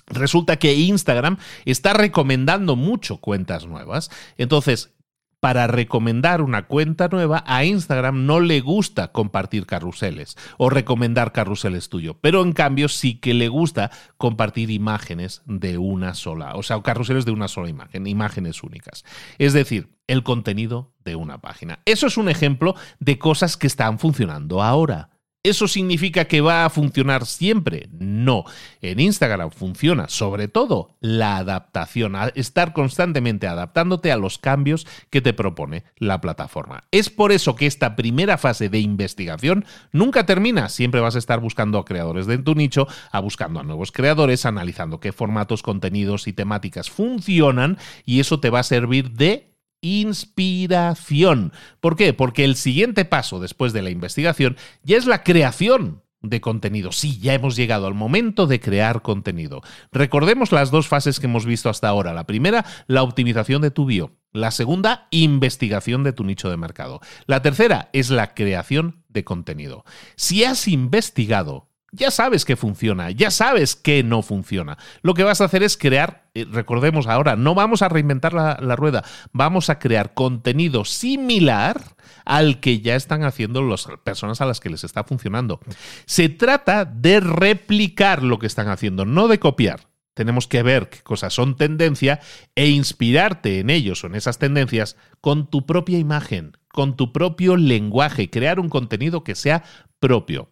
Resulta 0.08 0.58
que 0.58 0.74
Instagram 0.74 1.38
está 1.64 1.94
recomendando 1.94 2.76
mucho 2.76 3.18
cuentas 3.18 3.66
nuevas. 3.66 4.10
Entonces, 4.38 4.94
para 5.42 5.66
recomendar 5.66 6.42
una 6.42 6.68
cuenta 6.68 7.10
nueva, 7.10 7.44
a 7.48 7.66
Instagram 7.66 8.28
no 8.28 8.40
le 8.40 8.62
gusta 8.62 9.12
compartir 9.12 9.66
carruseles 9.66 10.38
o 10.58 10.70
recomendar 10.70 11.34
carruseles 11.34 11.90
tuyo, 11.90 12.20
pero 12.22 12.44
en 12.44 12.54
cambio 12.54 12.88
sí 12.88 13.16
que 13.16 13.34
le 13.34 13.50
gusta 13.50 13.90
compartir 14.18 14.70
imágenes 14.70 15.42
de 15.48 15.80
una 15.80 16.14
sola, 16.14 16.56
o 16.56 16.64
sea, 16.64 16.80
carruseles 16.84 17.26
de 17.26 17.32
una 17.32 17.48
sola 17.48 17.70
imagen, 17.70 18.06
imágenes 18.06 18.62
únicas. 18.62 19.04
Es 19.40 19.54
decir, 19.54 19.90
el 20.06 20.22
contenido 20.24 20.94
de 21.04 21.16
una 21.16 21.42
página. 21.42 21.80
Eso 21.86 22.06
es 22.06 22.18
un 22.18 22.30
ejemplo 22.30 22.76
de 23.00 23.18
cosas 23.18 23.58
que 23.58 23.68
están 23.68 23.98
funcionando 23.98 24.62
ahora. 24.62 25.11
¿Eso 25.44 25.68
significa 25.68 26.26
que 26.26 26.40
va 26.40 26.66
a 26.66 26.70
funcionar 26.70 27.26
siempre? 27.26 27.90
No. 27.92 28.46
En 28.80 29.00
Instagram 29.00 29.50
funciona 29.50 30.08
sobre 30.08 30.48
todo 30.48 30.96
la 31.00 31.38
adaptación, 31.38 32.16
estar 32.36 32.74
constantemente 32.74 33.48
adaptándote 33.48 34.12
a 34.12 34.18
los 34.18 34.38
cambios 34.38 34.86
que 35.10 35.20
te 35.20 35.34
propone 35.34 35.84
la 35.98 36.22
plataforma. 36.22 36.84
Es 36.92 37.10
por 37.10 37.32
eso 37.32 37.56
que 37.56 37.66
esta 37.66 37.96
primera 37.96 38.38
fase 38.38 38.70
de 38.70 38.82
investigación 38.82 39.66
nunca 39.92 40.28
termina. 40.28 40.70
Siempre 40.70 41.02
vas 41.02 41.16
a 41.16 41.20
estar 41.20 41.40
buscando 41.40 41.80
a 41.80 41.86
creadores 41.86 42.28
de 42.28 42.38
tu 42.38 42.54
nicho, 42.54 42.88
a 43.12 43.20
buscando 43.20 43.60
a 43.60 43.64
nuevos 43.64 43.92
creadores, 43.92 44.46
analizando 44.46 45.00
qué 45.00 45.12
formatos, 45.12 45.64
contenidos 45.64 46.28
y 46.28 46.34
temáticas 46.34 46.92
funcionan 46.92 47.80
y 48.06 48.20
eso 48.20 48.40
te 48.40 48.52
va 48.52 48.60
a 48.60 48.64
servir 48.64 49.10
de 49.14 49.51
inspiración. 49.82 51.52
¿Por 51.80 51.96
qué? 51.96 52.14
Porque 52.14 52.46
el 52.46 52.56
siguiente 52.56 53.06
paso 53.06 53.40
después 53.40 53.74
de 53.74 53.82
la 53.82 53.90
investigación 53.90 54.58
ya 54.84 54.98
es 54.98 55.06
la 55.06 55.24
creación 55.24 56.04
de 56.22 56.40
contenido. 56.40 56.92
Sí, 56.92 57.20
ya 57.20 57.34
hemos 57.34 57.56
llegado 57.56 57.88
al 57.88 57.94
momento 57.94 58.48
de 58.48 58.60
crear 58.60 59.02
contenido. 59.02 59.62
Recordemos 59.92 60.52
las 60.52 60.72
dos 60.72 60.88
fases 60.88 61.20
que 61.20 61.26
hemos 61.26 61.46
visto 61.46 61.70
hasta 61.70 61.88
ahora. 61.88 62.14
La 62.14 62.28
primera, 62.28 62.66
la 62.88 63.04
optimización 63.04 63.62
de 63.62 63.72
tu 63.72 63.86
bio. 63.86 64.12
La 64.32 64.52
segunda, 64.52 65.08
investigación 65.12 66.04
de 66.04 66.14
tu 66.14 66.24
nicho 66.24 66.50
de 66.50 66.58
mercado. 66.58 67.02
La 67.26 67.42
tercera 67.42 67.90
es 67.92 68.10
la 68.10 68.34
creación 68.34 69.04
de 69.10 69.24
contenido. 69.24 69.84
Si 70.16 70.44
has 70.44 70.68
investigado 70.68 71.71
ya 71.92 72.10
sabes 72.10 72.46
que 72.46 72.56
funciona, 72.56 73.12
ya 73.12 73.32
sabes 73.32 73.76
que 73.76 74.04
no 74.04 74.22
funciona. 74.22 74.78
Lo 75.02 75.14
que 75.14 75.24
vas 75.24 75.42
a 75.42 75.46
hacer 75.46 75.62
es 75.62 75.78
crear, 75.78 76.30
eh, 76.34 76.46
recordemos 76.50 77.08
ahora, 77.08 77.36
no 77.36 77.54
vamos 77.54 77.82
a 77.82 77.90
reinventar 77.90 78.34
la, 78.34 78.58
la, 78.62 78.76
rueda, 78.76 79.04
vamos 79.34 79.70
a 79.70 79.80
crear 79.80 80.14
contenido 80.14 80.86
similar 80.86 81.82
al 82.26 82.60
que 82.60 82.80
ya 82.80 82.96
están 82.96 83.24
haciendo 83.24 83.62
las 83.62 83.88
personas 84.04 84.42
a 84.42 84.46
las 84.46 84.60
que 84.60 84.70
les 84.70 84.84
está 84.84 85.04
funcionando. 85.04 85.60
Se 86.06 86.30
trata 86.30 86.86
de 86.86 87.20
replicar 87.20 88.24
lo 88.24 88.40
que 88.40 88.48
están 88.48 88.70
haciendo, 88.70 89.06
no 89.06 89.28
de 89.28 89.40
copiar. 89.40 89.92
Tenemos 90.14 90.48
que 90.48 90.62
ver 90.62 90.90
qué 90.90 91.00
cosas 91.00 91.34
son 91.34 91.56
tendencia 91.56 92.20
e 92.56 92.68
inspirarte 92.68 93.60
en 93.60 93.70
ellos 93.70 94.04
o 94.04 94.08
en 94.08 94.16
esas 94.16 94.40
tendencias 94.40 94.98
con 95.22 95.50
tu 95.50 95.66
propia 95.66 96.00
imagen, 96.00 96.58
con 96.68 96.98
tu 96.98 97.14
propio 97.14 97.56
lenguaje, 97.56 98.30
crear 98.30 98.60
un 98.60 98.70
contenido 98.70 99.24
que 99.24 99.36
sea 99.36 99.64
propio. 100.00 100.52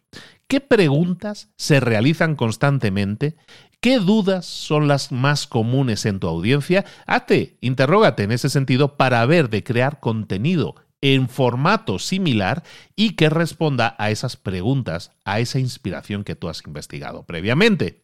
¿Qué 0.50 0.62
preguntas 0.62 1.50
se 1.58 1.80
realizan 1.80 2.36
constantemente? 2.36 3.36
¿Qué 3.82 4.00
dudas 4.00 4.48
son 4.48 4.88
las 4.88 5.12
más 5.12 5.46
comunes 5.46 6.08
en 6.08 6.20
tu 6.20 6.28
audiencia? 6.28 6.86
Hazte, 7.06 7.60
interrógate 7.62 8.24
en 8.24 8.32
ese 8.32 8.50
sentido 8.50 8.98
para 8.98 9.24
ver 9.28 9.52
de 9.52 9.64
crear 9.64 10.00
contenido 10.00 10.74
en 11.02 11.30
formato 11.30 12.00
similar 12.00 12.64
y 12.96 13.12
que 13.12 13.30
responda 13.30 13.96
a 14.00 14.10
esas 14.10 14.38
preguntas, 14.38 15.12
a 15.24 15.40
esa 15.40 15.60
inspiración 15.60 16.24
que 16.24 16.36
tú 16.36 16.50
has 16.50 16.64
investigado 16.66 17.28
previamente. 17.28 18.02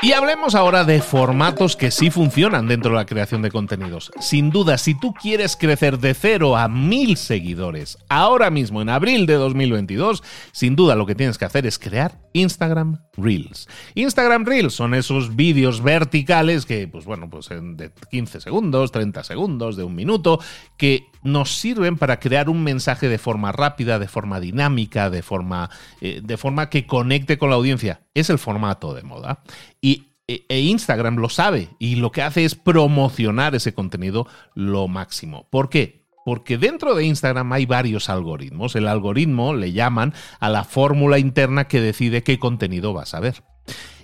Y 0.00 0.12
hablemos 0.12 0.54
ahora 0.54 0.84
de 0.84 1.02
formatos 1.02 1.74
que 1.74 1.90
sí 1.90 2.08
funcionan 2.10 2.68
dentro 2.68 2.92
de 2.92 2.98
la 2.98 3.04
creación 3.04 3.42
de 3.42 3.50
contenidos. 3.50 4.12
Sin 4.20 4.50
duda, 4.50 4.78
si 4.78 4.94
tú 4.94 5.12
quieres 5.12 5.56
crecer 5.56 5.98
de 5.98 6.14
cero 6.14 6.56
a 6.56 6.68
mil 6.68 7.16
seguidores 7.16 7.98
ahora 8.08 8.48
mismo, 8.48 8.80
en 8.80 8.90
abril 8.90 9.26
de 9.26 9.34
2022, 9.34 10.22
sin 10.52 10.76
duda 10.76 10.94
lo 10.94 11.04
que 11.04 11.16
tienes 11.16 11.36
que 11.36 11.46
hacer 11.46 11.66
es 11.66 11.80
crear 11.80 12.20
Instagram 12.32 13.00
Reels. 13.16 13.66
Instagram 13.96 14.44
Reels 14.44 14.72
son 14.72 14.94
esos 14.94 15.34
vídeos 15.34 15.82
verticales 15.82 16.64
que, 16.64 16.86
pues 16.86 17.04
bueno, 17.04 17.28
pues 17.28 17.48
de 17.48 17.90
15 18.12 18.40
segundos, 18.40 18.92
30 18.92 19.24
segundos, 19.24 19.76
de 19.76 19.82
un 19.82 19.96
minuto, 19.96 20.38
que 20.76 21.06
nos 21.22 21.58
sirven 21.58 21.96
para 21.96 22.20
crear 22.20 22.48
un 22.48 22.62
mensaje 22.62 23.08
de 23.08 23.18
forma 23.18 23.52
rápida, 23.52 23.98
de 23.98 24.08
forma 24.08 24.40
dinámica, 24.40 25.10
de 25.10 25.22
forma, 25.22 25.70
eh, 26.00 26.20
de 26.22 26.36
forma 26.36 26.70
que 26.70 26.86
conecte 26.86 27.38
con 27.38 27.50
la 27.50 27.56
audiencia. 27.56 28.02
Es 28.14 28.30
el 28.30 28.38
formato 28.38 28.94
de 28.94 29.02
moda. 29.02 29.42
Y 29.80 30.08
e, 30.26 30.44
e 30.48 30.60
Instagram 30.60 31.16
lo 31.16 31.28
sabe 31.28 31.70
y 31.78 31.96
lo 31.96 32.12
que 32.12 32.22
hace 32.22 32.44
es 32.44 32.54
promocionar 32.54 33.54
ese 33.54 33.72
contenido 33.74 34.26
lo 34.54 34.86
máximo. 34.86 35.48
¿Por 35.50 35.70
qué? 35.70 36.06
Porque 36.24 36.58
dentro 36.58 36.94
de 36.94 37.04
Instagram 37.04 37.50
hay 37.54 37.64
varios 37.64 38.10
algoritmos. 38.10 38.76
El 38.76 38.86
algoritmo 38.86 39.54
le 39.54 39.72
llaman 39.72 40.12
a 40.40 40.50
la 40.50 40.64
fórmula 40.64 41.18
interna 41.18 41.68
que 41.68 41.80
decide 41.80 42.22
qué 42.22 42.38
contenido 42.38 42.92
vas 42.92 43.14
a 43.14 43.20
ver. 43.20 43.42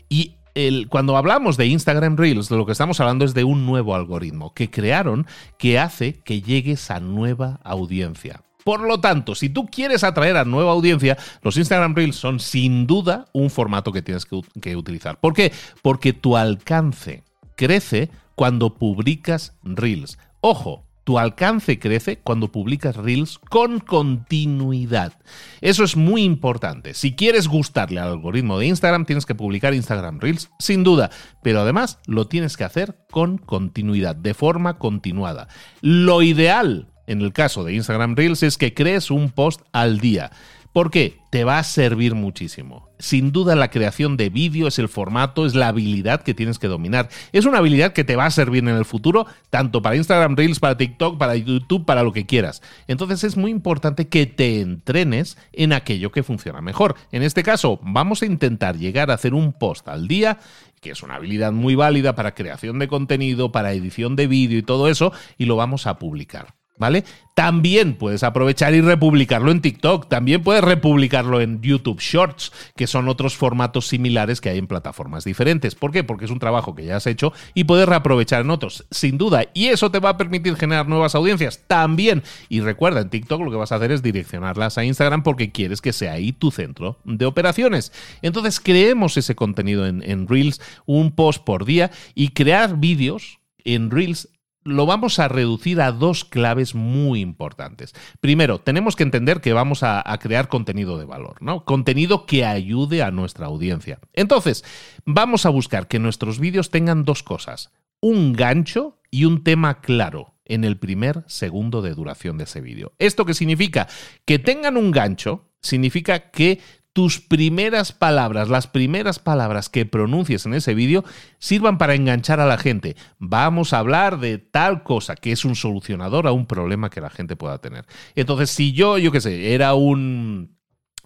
Y 0.09 0.37
el, 0.55 0.89
cuando 0.89 1.17
hablamos 1.17 1.57
de 1.57 1.67
Instagram 1.67 2.17
Reels, 2.17 2.49
de 2.49 2.57
lo 2.57 2.67
que 2.67 2.73
estamos 2.73 3.01
hablando 3.01 3.25
es 3.25 3.35
de 3.35 3.45
un 3.45 3.67
nuevo 3.67 3.95
algoritmo 3.95 4.55
que 4.55 4.71
crearon 4.71 5.27
que 5.59 5.79
hace 5.79 6.15
que 6.15 6.43
llegues 6.43 6.91
a 6.91 7.01
nueva 7.01 7.61
audiencia. 7.65 8.43
Por 8.65 8.81
lo 8.81 8.99
tanto, 8.99 9.35
si 9.35 9.51
tú 9.51 9.67
quieres 9.67 10.05
atraer 10.05 10.39
a 10.39 10.45
nueva 10.47 10.73
audiencia, 10.73 11.19
los 11.43 11.59
Instagram 11.59 11.95
Reels 11.95 12.17
son 12.17 12.41
sin 12.41 12.87
duda 12.87 13.27
un 13.33 13.51
formato 13.51 13.93
que 13.93 14.01
tienes 14.01 14.25
que, 14.25 14.77
utilizar. 14.77 15.21
¿Por 15.21 15.35
qué? 15.35 15.53
Porque 15.83 16.15
tu 16.15 16.37
alcance 16.37 17.25
crece 17.57 18.09
cuando 18.35 18.75
publicas 18.75 19.55
Reels. 19.63 20.19
Ojo, 20.41 20.84
tu 21.05 21.19
alcance 21.19 21.79
crece 21.79 22.19
cuando 22.19 22.51
publicas 22.51 22.97
Reels 22.97 23.39
con 23.39 23.79
continuidad. 23.81 25.13
Eso 25.61 25.85
es 25.85 25.97
muy 25.97 26.23
importante. 26.23 26.95
Si 26.95 27.15
quieres 27.15 27.47
gustarle 27.47 28.01
al 28.01 28.09
algoritmo 28.09 28.59
de 28.59 28.67
Instagram, 28.67 29.05
tienes 29.05 29.27
que 29.27 29.35
publicar 29.35 29.75
Instagram 29.75 30.19
Reels, 30.19 30.51
sin 30.59 30.83
duda, 30.83 31.11
pero 31.43 31.61
además 31.61 31.99
lo 32.07 32.27
tienes 32.27 32.57
que 32.57 32.65
hacer 32.65 32.99
con 33.11 33.39
continuidad, 33.39 34.17
de 34.17 34.35
forma 34.35 34.79
continuada. 34.79 35.49
Lo 35.81 36.23
ideal 36.23 36.89
en 37.07 37.21
el 37.21 37.33
caso 37.33 37.65
de 37.65 37.75
Instagram 37.75 38.17
Reels 38.17 38.43
es 38.43 38.57
que 38.57 38.75
crees 38.75 39.11
un 39.11 39.31
post 39.31 39.61
al 39.73 40.01
día. 40.01 40.31
¿Por 40.73 40.91
qué? 40.91 41.19
Te 41.31 41.45
va 41.45 41.59
a 41.59 41.65
servir 41.65 42.15
muchísimo. 42.15 42.89
Sin 42.99 43.33
duda 43.33 43.57
la 43.57 43.71
creación 43.71 44.17
de 44.17 44.31
vídeo 44.31 44.69
es 44.69 44.79
el 44.79 44.89
formato, 44.89 45.47
es 45.47 45.55
la 45.55 45.69
habilidad 45.69 46.23
que 46.23 46.35
tienes 46.35 46.59
que 46.59 46.69
dominar. 46.69 47.09
Es 47.33 47.45
una 47.45 47.59
habilidad 47.59 47.93
que 47.93 48.05
te 48.05 48.17
va 48.17 48.27
a 48.27 48.31
servir 48.31 48.63
en 48.63 48.77
el 48.77 48.85
futuro, 48.85 49.27
tanto 49.51 49.83
para 49.83 49.97
Instagram 49.97 50.37
Reels, 50.37 50.61
para 50.61 50.77
TikTok, 50.77 51.19
para 51.19 51.37
YouTube, 51.37 51.85
para 51.85 52.03
lo 52.03 52.13
que 52.13 52.27
quieras. 52.27 52.63
Entonces 52.87 53.25
es 53.25 53.37
muy 53.37 53.51
importante 53.51 54.09
que 54.09 54.27
te 54.27 54.61
entrenes 54.61 55.37
en 55.53 55.73
aquello 55.73 56.13
que 56.13 56.23
funciona 56.23 56.61
mejor. 56.61 56.95
En 57.13 57.23
este 57.23 57.43
caso, 57.43 57.81
vamos 57.83 58.23
a 58.23 58.27
intentar 58.27 58.79
llegar 58.79 59.11
a 59.11 59.15
hacer 59.15 59.35
un 59.35 59.53
post 59.53 59.89
al 59.89 60.09
día 60.09 60.39
que 60.81 60.91
es 60.91 61.03
una 61.03 61.15
habilidad 61.15 61.51
muy 61.51 61.75
válida 61.77 62.15
para 62.15 62.35
creación 62.35 62.79
de 62.79 62.89
contenido, 62.89 63.51
para 63.51 63.73
edición 63.73 64.17
de 64.17 64.27
vídeo 64.27 64.59
y 64.59 64.63
todo 64.63 64.89
eso, 64.89 65.15
y 65.39 65.47
lo 65.47 65.57
vamos 65.57 65.87
a 65.87 65.99
publicar. 65.99 66.55
¿Vale? 66.77 67.05
También 67.35 67.95
puedes 67.95 68.25
aprovechar 68.25 68.75
y 68.75 68.81
republicarlo 68.81 69.51
en 69.53 69.61
TikTok, 69.61 70.09
también 70.09 70.43
puedes 70.43 70.63
republicarlo 70.63 71.41
en 71.41 71.61
YouTube 71.61 72.01
Shorts, 72.01 72.53
que 72.77 72.87
son 72.87 73.09
otros 73.09 73.37
formatos 73.37 73.87
similares 73.89 74.41
que 74.41 74.51
hay 74.51 74.59
en 74.59 74.67
plataformas 74.67 75.25
diferentes. 75.25 75.75
¿Por 75.75 75.93
qué? 75.93 76.03
Porque 76.05 76.25
es 76.25 76.33
un 76.33 76.39
trabajo 76.39 76.75
que 76.75 76.85
ya 76.85 76.97
has 76.97 77.07
hecho 77.07 77.33
y 77.55 77.65
puedes 77.65 77.89
reaprovechar 77.89 78.41
en 78.41 78.51
otros, 78.51 78.87
sin 78.91 79.19
duda. 79.19 79.47
Y 79.55 79.67
eso 79.67 79.91
te 79.91 80.01
va 80.01 80.11
a 80.11 80.17
permitir 80.17 80.57
generar 80.57 80.89
nuevas 80.89 81.15
audiencias 81.15 81.63
también. 81.67 82.23
Y 82.49 82.61
recuerda, 82.61 83.01
en 83.01 83.11
TikTok 83.11 83.43
lo 83.43 83.51
que 83.51 83.57
vas 83.57 83.73
a 83.73 83.77
hacer 83.77 83.93
es 83.93 84.03
direccionarlas 84.03 84.79
a 84.79 84.85
Instagram 84.85 85.23
porque 85.23 85.53
quieres 85.53 85.81
que 85.81 85.93
sea 85.93 86.13
ahí 86.13 86.33
tu 86.33 86.51
centro 86.51 86.99
de 87.05 87.27
operaciones. 87.27 87.93
Entonces 88.23 88.61
creemos 88.61 89.17
ese 89.17 89.35
contenido 89.35 89.87
en, 89.87 90.03
en 90.09 90.29
Reels, 90.29 90.61
un 90.87 91.13
post 91.13 91.45
por 91.45 91.65
día 91.65 91.91
y 92.15 92.29
crear 92.29 92.79
vídeos 92.79 93.39
en 93.65 93.91
Reels 93.91 94.29
lo 94.65 94.87
vamos 94.87 95.19
a 95.19 95.29
reducir 95.29 95.81
a 95.81 95.93
dos 95.93 96.25
claves 96.25 96.75
muy 96.75 97.21
importantes. 97.21 97.95
Primero, 98.21 98.59
tenemos 98.61 98.97
que 98.97 99.03
entender 99.03 99.41
que 99.41 99.53
vamos 99.53 99.83
a, 99.83 100.03
crear 100.21 100.49
contenido 100.49 100.99
de 100.99 101.05
valor, 101.05 101.37
¿no? 101.41 101.65
Contenido 101.65 102.25
que 102.25 102.45
ayude 102.45 103.03
a 103.03 103.11
nuestra 103.11 103.47
audiencia. 103.47 103.99
Entonces, 104.15 104.65
vamos 105.05 105.45
a 105.45 105.51
buscar 105.51 105.87
que 105.87 105.99
nuestros 105.99 106.39
vídeos 106.39 106.71
tengan 106.71 107.05
dos 107.05 107.23
cosas: 107.23 107.73
un 108.01 108.33
gancho 108.33 108.99
y 109.11 109.27
un 109.27 109.45
tema 109.45 109.81
claro 109.81 110.35
en 110.47 110.65
el 110.65 110.79
primer 110.79 111.25
segundo 111.27 111.83
de 111.83 111.95
duración 111.95 112.39
de 112.39 112.45
ese 112.45 112.61
vídeo. 112.61 112.93
¿Esto 112.99 113.25
qué 113.25 113.35
significa? 113.35 113.87
Que 114.25 114.39
tengan 114.39 114.77
un 114.77 114.91
gancho 114.91 115.51
significa 115.61 116.31
que 116.31 116.61
tus 116.95 117.21
primeras 117.21 117.93
palabras, 117.93 118.49
las 118.49 118.69
primeras 118.69 119.19
palabras 119.19 119.69
que 119.69 119.85
pronuncies 119.85 120.47
en 120.47 120.55
ese 120.55 120.75
vídeo, 120.75 121.05
sirvan 121.39 121.77
para 121.77 121.97
enganchar 121.97 122.39
a 122.39 122.47
la 122.47 122.57
gente. 122.57 122.95
Vamos 123.19 123.73
a 123.73 123.81
hablar 123.81 124.21
de 124.21 124.39
tal 124.39 124.85
cosa 124.85 125.17
que 125.17 125.33
es 125.33 125.45
un 125.45 125.57
solucionador 125.57 126.29
a 126.29 126.33
un 126.33 126.47
problema 126.47 126.91
que 126.91 127.01
la 127.01 127.11
gente 127.11 127.35
pueda 127.35 127.59
tener. 127.59 127.85
Entonces, 128.15 128.51
si 128.51 128.73
yo, 128.73 128.97
yo 128.97 129.11
qué 129.11 129.21
sé, 129.21 129.55
era 129.55 129.75
un 129.75 130.54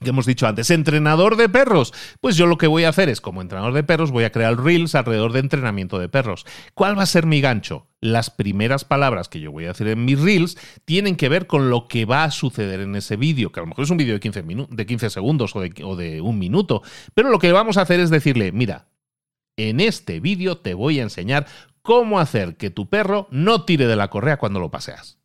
que 0.01 0.11
hemos 0.11 0.27
dicho 0.27 0.47
antes, 0.47 0.71
entrenador 0.71 1.37
de 1.37 1.49
perros. 1.49 1.93
Pues 2.21 2.37
yo 2.37 2.47
lo 2.47 2.59
que 2.59 2.67
voy 2.67 2.85
a 2.85 2.89
hacer 2.89 3.09
es, 3.09 3.21
como 3.21 3.43
entrenador 3.43 3.73
de 3.73 3.83
perros, 3.83 4.11
voy 4.11 4.25
a 4.25 4.33
crear 4.33 4.59
reels 4.59 4.95
alrededor 4.95 5.33
de 5.33 5.41
entrenamiento 5.41 5.99
de 5.99 6.09
perros. 6.09 6.47
¿Cuál 6.75 6.99
va 6.99 7.03
a 7.03 7.07
ser 7.07 7.27
mi 7.27 7.41
gancho? 7.41 7.87
Las 8.01 8.31
primeras 8.31 8.85
palabras 8.85 9.29
que 9.29 9.41
yo 9.41 9.51
voy 9.51 9.67
a 9.67 9.73
hacer 9.73 9.89
en 9.89 10.05
mis 10.05 10.21
reels 10.21 10.57
tienen 10.85 11.17
que 11.17 11.29
ver 11.29 11.47
con 11.47 11.69
lo 11.69 11.89
que 11.89 12.05
va 12.05 12.25
a 12.25 12.31
suceder 12.31 12.81
en 12.81 12.95
ese 12.95 13.17
vídeo, 13.17 13.51
que 13.51 13.61
a 13.61 13.65
lo 13.65 13.69
mejor 13.69 13.85
es 13.85 13.91
un 13.91 13.97
vídeo 13.97 14.15
de 14.15 14.21
15, 14.21 14.45
de 14.71 14.87
15 14.87 15.11
segundos 15.11 15.55
o 15.57 15.97
de 15.97 16.21
un 16.21 16.39
minuto, 16.39 16.83
pero 17.15 17.31
lo 17.31 17.39
que 17.39 17.53
vamos 17.53 17.77
a 17.77 17.83
hacer 17.83 17.99
es 17.99 18.11
decirle, 18.11 18.53
mira, 18.53 18.87
en 19.57 19.81
este 19.81 20.21
vídeo 20.21 20.59
te 20.59 20.75
voy 20.75 21.01
a 21.01 21.03
enseñar 21.03 21.47
cómo 21.83 22.21
hacer 22.21 22.57
que 22.57 22.71
tu 22.71 22.89
perro 22.89 23.27
no 23.31 23.65
tire 23.65 23.87
de 23.87 23.97
la 23.97 24.09
correa 24.09 24.37
cuando 24.37 24.61
lo 24.61 24.71
paseas. 24.71 25.18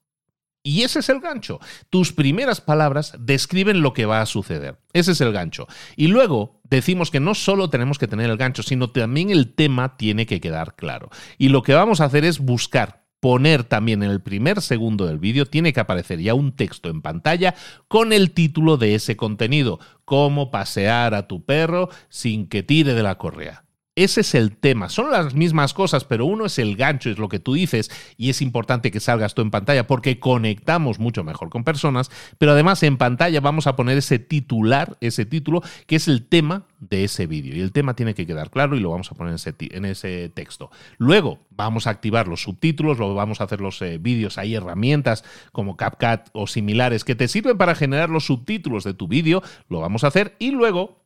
Y 0.65 0.83
ese 0.83 0.99
es 0.99 1.09
el 1.09 1.19
gancho. 1.19 1.59
Tus 1.89 2.13
primeras 2.13 2.61
palabras 2.61 3.13
describen 3.19 3.81
lo 3.81 3.91
que 3.93 4.05
va 4.05 4.21
a 4.21 4.25
suceder. 4.25 4.79
Ese 4.93 5.11
es 5.11 5.19
el 5.19 5.33
gancho. 5.33 5.67
Y 5.97 6.07
luego 6.07 6.61
decimos 6.63 7.11
que 7.11 7.19
no 7.19 7.35
solo 7.35 7.69
tenemos 7.69 7.99
que 7.99 8.07
tener 8.07 8.29
el 8.29 8.37
gancho, 8.37 8.63
sino 8.63 8.89
también 8.89 9.29
el 9.29 9.53
tema 9.53 9.97
tiene 9.97 10.25
que 10.25 10.39
quedar 10.39 10.75
claro. 10.75 11.09
Y 11.37 11.49
lo 11.49 11.63
que 11.63 11.73
vamos 11.73 11.99
a 11.99 12.05
hacer 12.05 12.23
es 12.23 12.39
buscar 12.39 13.03
poner 13.19 13.63
también 13.63 14.03
en 14.03 14.11
el 14.11 14.21
primer 14.21 14.61
segundo 14.61 15.05
del 15.05 15.17
vídeo, 15.17 15.45
tiene 15.45 15.71
que 15.71 15.79
aparecer 15.79 16.19
ya 16.19 16.33
un 16.33 16.57
texto 16.57 16.89
en 16.89 17.01
pantalla 17.01 17.55
con 17.87 18.11
el 18.11 18.31
título 18.31 18.75
de 18.75 18.95
ese 18.95 19.15
contenido, 19.15 19.79
cómo 20.03 20.51
pasear 20.51 21.13
a 21.13 21.25
tu 21.25 21.45
perro 21.45 21.89
sin 22.09 22.47
que 22.49 22.63
tire 22.63 22.93
de 22.93 23.01
la 23.01 23.17
correa. 23.17 23.62
Ese 23.95 24.21
es 24.21 24.33
el 24.33 24.57
tema. 24.57 24.89
Son 24.89 25.11
las 25.11 25.35
mismas 25.35 25.75
cosas, 25.75 26.03
pero 26.03 26.25
uno 26.25 26.47
es 26.47 26.57
el 26.57 26.75
gancho, 26.75 27.11
es 27.11 27.19
lo 27.19 27.29
que 27.29 27.37
tú 27.37 27.53
dices, 27.53 27.91
y 28.17 28.31
es 28.31 28.41
importante 28.41 28.89
que 28.89 28.99
salgas 28.99 29.35
tú 29.35 29.43
en 29.43 29.51
pantalla 29.51 29.85
porque 29.85 30.19
conectamos 30.19 30.97
mucho 30.97 31.23
mejor 31.23 31.51
con 31.51 31.63
personas, 31.63 32.09
pero 32.39 32.53
además 32.53 32.81
en 32.81 32.97
pantalla 32.97 33.39
vamos 33.39 33.67
a 33.67 33.75
poner 33.75 33.99
ese 33.99 34.17
titular, 34.17 34.97
ese 34.99 35.27
título, 35.27 35.61
que 35.85 35.97
es 35.97 36.07
el 36.07 36.25
tema 36.25 36.65
de 36.79 37.03
ese 37.03 37.27
vídeo. 37.27 37.55
Y 37.55 37.61
el 37.61 37.71
tema 37.71 37.95
tiene 37.95 38.15
que 38.15 38.25
quedar 38.25 38.49
claro 38.49 38.75
y 38.75 38.79
lo 38.79 38.89
vamos 38.89 39.11
a 39.11 39.15
poner 39.15 39.35
en 39.59 39.85
ese, 39.85 40.29
texto. 40.29 40.71
Luego 40.97 41.41
vamos 41.51 41.85
a 41.85 41.91
activar 41.91 42.27
los 42.27 42.41
subtítulos, 42.41 42.97
luego 42.97 43.13
vamos 43.13 43.41
a 43.41 43.43
hacer 43.43 43.61
los 43.61 43.79
eh, 43.83 43.99
vídeos. 43.99 44.39
Hay 44.39 44.55
herramientas 44.55 45.23
como 45.51 45.77
CapCut 45.77 46.29
o 46.33 46.47
similares 46.47 47.03
que 47.03 47.13
te 47.13 47.27
sirven 47.27 47.59
para 47.59 47.75
generar 47.75 48.09
los 48.09 48.25
subtítulos 48.25 48.83
de 48.83 48.95
tu 48.95 49.07
vídeo, 49.07 49.43
lo 49.69 49.81
vamos 49.81 50.03
a 50.03 50.07
hacer 50.07 50.35
y 50.39 50.49
luego 50.49 51.02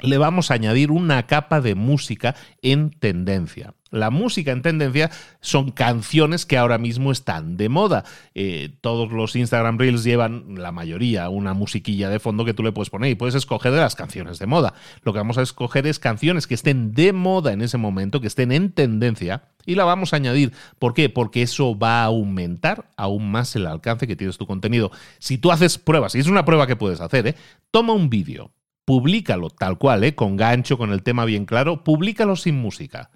le 0.00 0.18
vamos 0.18 0.50
a 0.50 0.54
añadir 0.54 0.90
una 0.90 1.26
capa 1.26 1.60
de 1.60 1.74
música 1.74 2.34
en 2.62 2.90
tendencia. 2.90 3.74
La 3.90 4.10
música 4.10 4.50
en 4.50 4.62
tendencia 4.62 5.10
son 5.40 5.70
canciones 5.70 6.46
que 6.46 6.58
ahora 6.58 6.78
mismo 6.78 7.12
están 7.12 7.56
de 7.56 7.68
moda. 7.68 8.04
Eh, 8.34 8.74
todos 8.80 9.12
los 9.12 9.36
Instagram 9.36 9.78
Reels 9.78 10.02
llevan, 10.02 10.56
la 10.56 10.72
mayoría, 10.72 11.28
una 11.28 11.54
musiquilla 11.54 12.08
de 12.08 12.18
fondo 12.18 12.44
que 12.44 12.54
tú 12.54 12.64
le 12.64 12.72
puedes 12.72 12.90
poner 12.90 13.12
y 13.12 13.14
puedes 13.14 13.36
escoger 13.36 13.70
de 13.70 13.78
las 13.78 13.94
canciones 13.94 14.40
de 14.40 14.46
moda. 14.46 14.74
Lo 15.02 15.12
que 15.12 15.20
vamos 15.20 15.38
a 15.38 15.42
escoger 15.42 15.86
es 15.86 16.00
canciones 16.00 16.48
que 16.48 16.54
estén 16.54 16.92
de 16.92 17.12
moda 17.12 17.52
en 17.52 17.62
ese 17.62 17.78
momento, 17.78 18.20
que 18.20 18.26
estén 18.26 18.50
en 18.50 18.72
tendencia 18.72 19.44
y 19.64 19.76
la 19.76 19.84
vamos 19.84 20.12
a 20.12 20.16
añadir. 20.16 20.52
¿Por 20.80 20.92
qué? 20.92 21.08
Porque 21.08 21.42
eso 21.42 21.78
va 21.78 22.02
a 22.02 22.06
aumentar 22.06 22.90
aún 22.96 23.30
más 23.30 23.54
el 23.54 23.64
alcance 23.64 24.08
que 24.08 24.16
tienes 24.16 24.38
tu 24.38 24.46
contenido. 24.46 24.90
Si 25.20 25.38
tú 25.38 25.52
haces 25.52 25.78
pruebas, 25.78 26.16
y 26.16 26.18
es 26.18 26.26
una 26.26 26.44
prueba 26.44 26.66
que 26.66 26.74
puedes 26.74 27.00
hacer, 27.00 27.28
¿eh? 27.28 27.36
toma 27.70 27.92
un 27.92 28.10
vídeo 28.10 28.50
públicalo 28.84 29.50
tal 29.50 29.78
cual, 29.78 30.04
¿eh? 30.04 30.14
con 30.14 30.36
gancho, 30.36 30.78
con 30.78 30.92
el 30.92 31.02
tema 31.02 31.24
bien 31.24 31.46
claro, 31.46 31.84
públicalo 31.84 32.36
sin 32.36 32.56
música. 32.56 33.10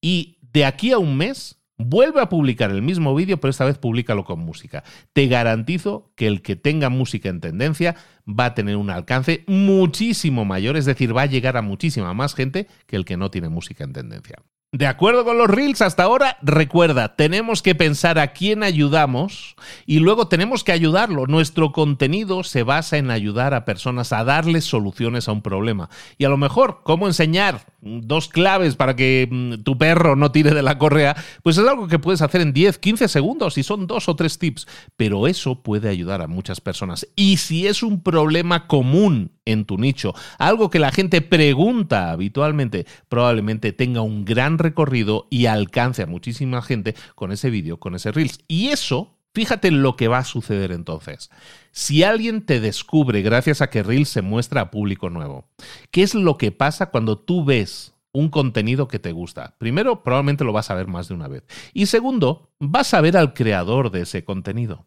Y 0.00 0.38
de 0.52 0.64
aquí 0.64 0.92
a 0.92 0.98
un 0.98 1.16
mes, 1.16 1.58
vuelve 1.78 2.20
a 2.20 2.28
publicar 2.28 2.70
el 2.70 2.82
mismo 2.82 3.14
vídeo, 3.14 3.38
pero 3.38 3.50
esta 3.50 3.64
vez 3.64 3.78
públicalo 3.78 4.24
con 4.24 4.40
música. 4.40 4.84
Te 5.12 5.26
garantizo 5.28 6.12
que 6.16 6.26
el 6.26 6.42
que 6.42 6.56
tenga 6.56 6.88
música 6.88 7.28
en 7.28 7.40
tendencia 7.40 7.96
va 8.28 8.46
a 8.46 8.54
tener 8.54 8.76
un 8.76 8.90
alcance 8.90 9.44
muchísimo 9.46 10.44
mayor, 10.44 10.76
es 10.76 10.84
decir, 10.84 11.16
va 11.16 11.22
a 11.22 11.26
llegar 11.26 11.56
a 11.56 11.62
muchísima 11.62 12.12
más 12.14 12.34
gente 12.34 12.66
que 12.86 12.96
el 12.96 13.04
que 13.04 13.16
no 13.16 13.30
tiene 13.30 13.48
música 13.48 13.84
en 13.84 13.92
tendencia. 13.92 14.42
De 14.70 14.86
acuerdo 14.86 15.24
con 15.24 15.38
los 15.38 15.48
reels 15.48 15.80
hasta 15.80 16.02
ahora, 16.02 16.36
recuerda, 16.42 17.16
tenemos 17.16 17.62
que 17.62 17.74
pensar 17.74 18.18
a 18.18 18.34
quién 18.34 18.62
ayudamos 18.62 19.56
y 19.86 19.98
luego 19.98 20.28
tenemos 20.28 20.62
que 20.62 20.72
ayudarlo. 20.72 21.26
Nuestro 21.26 21.72
contenido 21.72 22.44
se 22.44 22.64
basa 22.64 22.98
en 22.98 23.10
ayudar 23.10 23.54
a 23.54 23.64
personas 23.64 24.12
a 24.12 24.24
darles 24.24 24.66
soluciones 24.66 25.26
a 25.26 25.32
un 25.32 25.40
problema. 25.40 25.88
Y 26.18 26.26
a 26.26 26.28
lo 26.28 26.36
mejor, 26.36 26.80
cómo 26.82 27.06
enseñar 27.06 27.62
dos 27.80 28.28
claves 28.28 28.74
para 28.76 28.96
que 28.96 29.28
mm, 29.30 29.62
tu 29.62 29.78
perro 29.78 30.16
no 30.16 30.32
tire 30.32 30.52
de 30.52 30.62
la 30.62 30.78
correa, 30.78 31.16
pues 31.42 31.58
es 31.58 31.66
algo 31.66 31.88
que 31.88 31.98
puedes 31.98 32.22
hacer 32.22 32.40
en 32.40 32.52
10, 32.52 32.78
15 32.78 33.08
segundos 33.08 33.58
y 33.58 33.62
son 33.62 33.86
dos 33.86 34.08
o 34.08 34.16
tres 34.16 34.38
tips. 34.38 34.66
Pero 34.96 35.26
eso 35.26 35.62
puede 35.62 35.88
ayudar 35.88 36.22
a 36.22 36.26
muchas 36.26 36.60
personas. 36.60 37.06
Y 37.14 37.36
si 37.36 37.66
es 37.66 37.82
un 37.82 38.02
problema 38.02 38.66
común 38.66 39.32
en 39.44 39.64
tu 39.64 39.78
nicho, 39.78 40.14
algo 40.38 40.70
que 40.70 40.78
la 40.78 40.92
gente 40.92 41.20
pregunta 41.20 42.10
habitualmente, 42.10 42.86
probablemente 43.08 43.72
tenga 43.72 44.02
un 44.02 44.24
gran 44.24 44.58
recorrido 44.58 45.26
y 45.30 45.46
alcance 45.46 46.02
a 46.02 46.06
muchísima 46.06 46.62
gente 46.62 46.94
con 47.14 47.32
ese 47.32 47.50
vídeo, 47.50 47.78
con 47.78 47.94
ese 47.94 48.12
Reels. 48.12 48.40
Y 48.48 48.68
eso 48.68 49.17
Fíjate 49.34 49.70
lo 49.70 49.96
que 49.96 50.08
va 50.08 50.18
a 50.18 50.24
suceder 50.24 50.72
entonces. 50.72 51.30
Si 51.70 52.02
alguien 52.02 52.44
te 52.44 52.60
descubre 52.60 53.22
gracias 53.22 53.60
a 53.60 53.70
que 53.70 53.82
Reels 53.82 54.08
se 54.08 54.22
muestra 54.22 54.62
a 54.62 54.70
público 54.70 55.10
nuevo, 55.10 55.48
¿qué 55.90 56.02
es 56.02 56.14
lo 56.14 56.38
que 56.38 56.50
pasa 56.50 56.90
cuando 56.90 57.18
tú 57.18 57.44
ves 57.44 57.94
un 58.12 58.30
contenido 58.30 58.88
que 58.88 58.98
te 58.98 59.12
gusta? 59.12 59.54
Primero, 59.58 60.02
probablemente 60.02 60.44
lo 60.44 60.52
vas 60.52 60.70
a 60.70 60.74
ver 60.74 60.88
más 60.88 61.08
de 61.08 61.14
una 61.14 61.28
vez. 61.28 61.44
Y 61.72 61.86
segundo, 61.86 62.50
vas 62.58 62.94
a 62.94 63.00
ver 63.00 63.16
al 63.16 63.34
creador 63.34 63.90
de 63.90 64.02
ese 64.02 64.24
contenido. 64.24 64.86